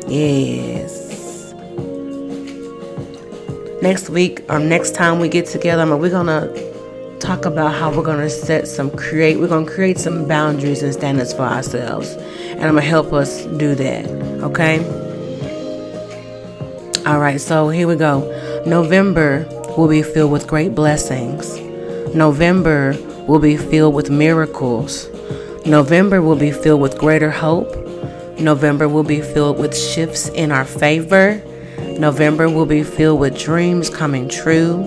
Yes 0.09 1.08
next 3.83 4.11
week 4.11 4.43
or 4.49 4.59
next 4.59 4.95
time 4.95 5.20
we 5.20 5.29
get 5.29 5.47
together, 5.47 5.83
um, 5.83 5.99
we're 6.01 6.11
gonna 6.11 6.49
talk 7.20 7.45
about 7.45 7.74
how 7.74 7.95
we're 7.95 8.03
gonna 8.03 8.31
set 8.31 8.68
some 8.68 8.91
create. 8.91 9.39
We're 9.39 9.49
gonna 9.49 9.66
create 9.66 9.99
some 9.99 10.26
boundaries 10.26 10.83
and 10.83 10.93
standards 10.93 11.33
for 11.33 11.43
ourselves, 11.43 12.12
and 12.12 12.64
I'm 12.64 12.74
gonna 12.74 12.83
help 12.83 13.12
us 13.12 13.45
do 13.45 13.74
that. 13.74 14.07
Okay. 14.43 14.79
All 17.07 17.20
right. 17.20 17.41
So 17.41 17.68
here 17.68 17.89
we 17.89 17.97
go. 17.97 18.20
November 18.66 19.47
will 19.76 19.89
be 19.89 20.03
filled 20.03 20.33
with 20.33 20.47
great 20.47 20.74
blessings. 20.74 21.59
November 22.14 22.97
will 23.26 23.39
be 23.39 23.57
filled 23.57 23.95
with 23.95 24.11
miracles. 24.11 25.09
November 25.66 26.22
will 26.22 26.37
be 26.37 26.51
filled 26.51 26.81
with 26.81 26.99
greater 26.99 27.31
hope. 27.31 27.74
November 28.39 28.89
will 28.89 29.03
be 29.03 29.20
filled 29.20 29.59
with 29.59 29.76
shifts 29.76 30.29
in 30.31 30.53
our 30.53 30.64
favor. 30.64 31.43
November 31.99 32.49
will 32.49 32.64
be 32.64 32.84
filled 32.84 33.18
with 33.18 33.36
dreams 33.36 33.90
coming 33.90 34.28
true. 34.28 34.84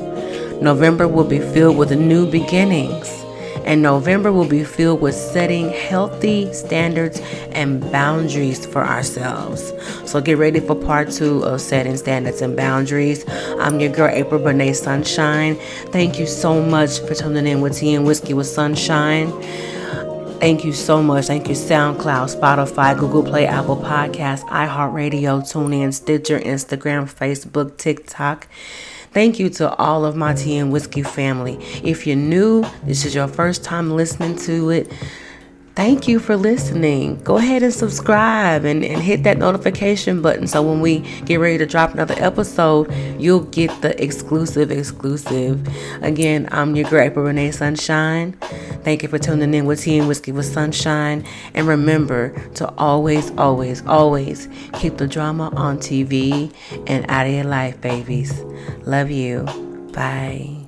November 0.62 1.10
will 1.10 1.26
be 1.26 1.40
filled 1.40 1.76
with 1.76 1.92
new 1.92 2.26
beginnings. 2.26 3.10
And 3.66 3.82
November 3.82 4.32
will 4.32 4.48
be 4.48 4.64
filled 4.64 5.02
with 5.02 5.14
setting 5.14 5.70
healthy 5.72 6.52
standards 6.54 7.20
and 7.52 7.82
boundaries 7.92 8.66
for 8.66 8.86
ourselves. 8.86 9.74
So 10.06 10.22
get 10.22 10.38
ready 10.38 10.62
for 10.62 10.74
part 10.74 11.12
two 11.12 11.44
of 11.44 11.60
setting 11.60 11.98
standards 11.98 12.42
and 12.42 12.56
boundaries. 12.56 13.26
I'm 13.60 13.82
your 13.82 13.92
girl, 13.92 14.10
April 14.10 14.40
Bernay 14.40 14.74
Sunshine. 14.74 15.56
Thank 15.88 16.18
you 16.18 16.26
so 16.26 16.62
much 16.62 17.00
for 17.02 17.14
tuning 17.14 17.46
in 17.46 17.60
with 17.60 17.78
Tea 17.78 17.94
and 17.94 18.06
Whiskey 18.06 18.34
with 18.34 18.48
Sunshine. 18.48 19.28
Thank 20.42 20.66
you 20.66 20.74
so 20.74 21.04
much. 21.04 21.28
Thank 21.28 21.50
you, 21.50 21.54
SoundCloud, 21.54 22.36
Spotify, 22.36 22.98
Google 22.98 23.22
Play, 23.22 23.46
Apple 23.46 23.78
Podcasts, 23.78 24.42
iHeartRadio, 24.46 25.44
TuneIn, 25.44 25.94
Stitcher, 25.94 26.40
Instagram, 26.40 27.08
Facebook, 27.08 27.78
TikTok. 27.78 28.48
Thank 29.12 29.38
you 29.38 29.52
to 29.52 29.72
all 29.76 30.04
of 30.04 30.16
my 30.16 30.34
tea 30.34 30.58
and 30.58 30.72
whiskey 30.72 31.04
family. 31.04 31.60
If 31.84 32.08
you're 32.08 32.16
new, 32.16 32.66
this 32.84 33.06
is 33.06 33.14
your 33.14 33.28
first 33.28 33.64
time 33.64 33.92
listening 33.92 34.36
to 34.38 34.72
it 34.72 34.92
thank 35.76 36.08
you 36.08 36.20
for 36.20 36.36
listening. 36.36 37.22
Go 37.24 37.38
ahead 37.38 37.64
and 37.64 37.74
subscribe 37.74 38.66
and, 38.66 38.84
and 38.84 39.02
hit 39.02 39.24
that 39.24 39.38
notification 39.38 40.22
button 40.22 40.48
so 40.48 40.62
when 40.62 40.82
we 40.82 41.00
get 41.26 41.38
ready 41.38 41.58
to 41.58 41.66
drop 41.66 41.94
another 41.94 42.16
episode, 42.18 42.92
you'll 43.20 43.42
get 43.46 43.82
the 43.82 44.02
exclusive 44.02 44.72
exclusive. 44.72 45.68
Again, 46.02 46.48
I'm 46.52 46.76
your 46.76 46.90
great 46.90 47.08
April 47.08 47.26
Bernay 47.26 47.54
Sunshine. 47.54 48.34
Thank 48.84 49.04
you 49.04 49.10
for 49.10 49.20
tuning 49.20 49.54
in 49.54 49.66
with 49.66 49.82
Tea 49.82 50.00
and 50.00 50.08
Whiskey 50.08 50.32
with 50.32 50.46
Sunshine. 50.46 51.26
And 51.54 51.68
remember 51.68 52.30
to 52.56 52.72
always, 52.78 53.32
always, 53.38 53.86
always 53.86 54.48
keep 54.74 54.98
the 54.98 55.08
drama 55.08 55.52
on 55.56 55.78
TV 55.78 56.54
and 56.88 57.10
out 57.10 57.28
of 57.28 57.34
your 57.34 57.44
life, 57.44 57.80
babies. 57.82 58.42
Love 58.86 59.12
you. 59.12 59.46
Bye. 59.94 60.61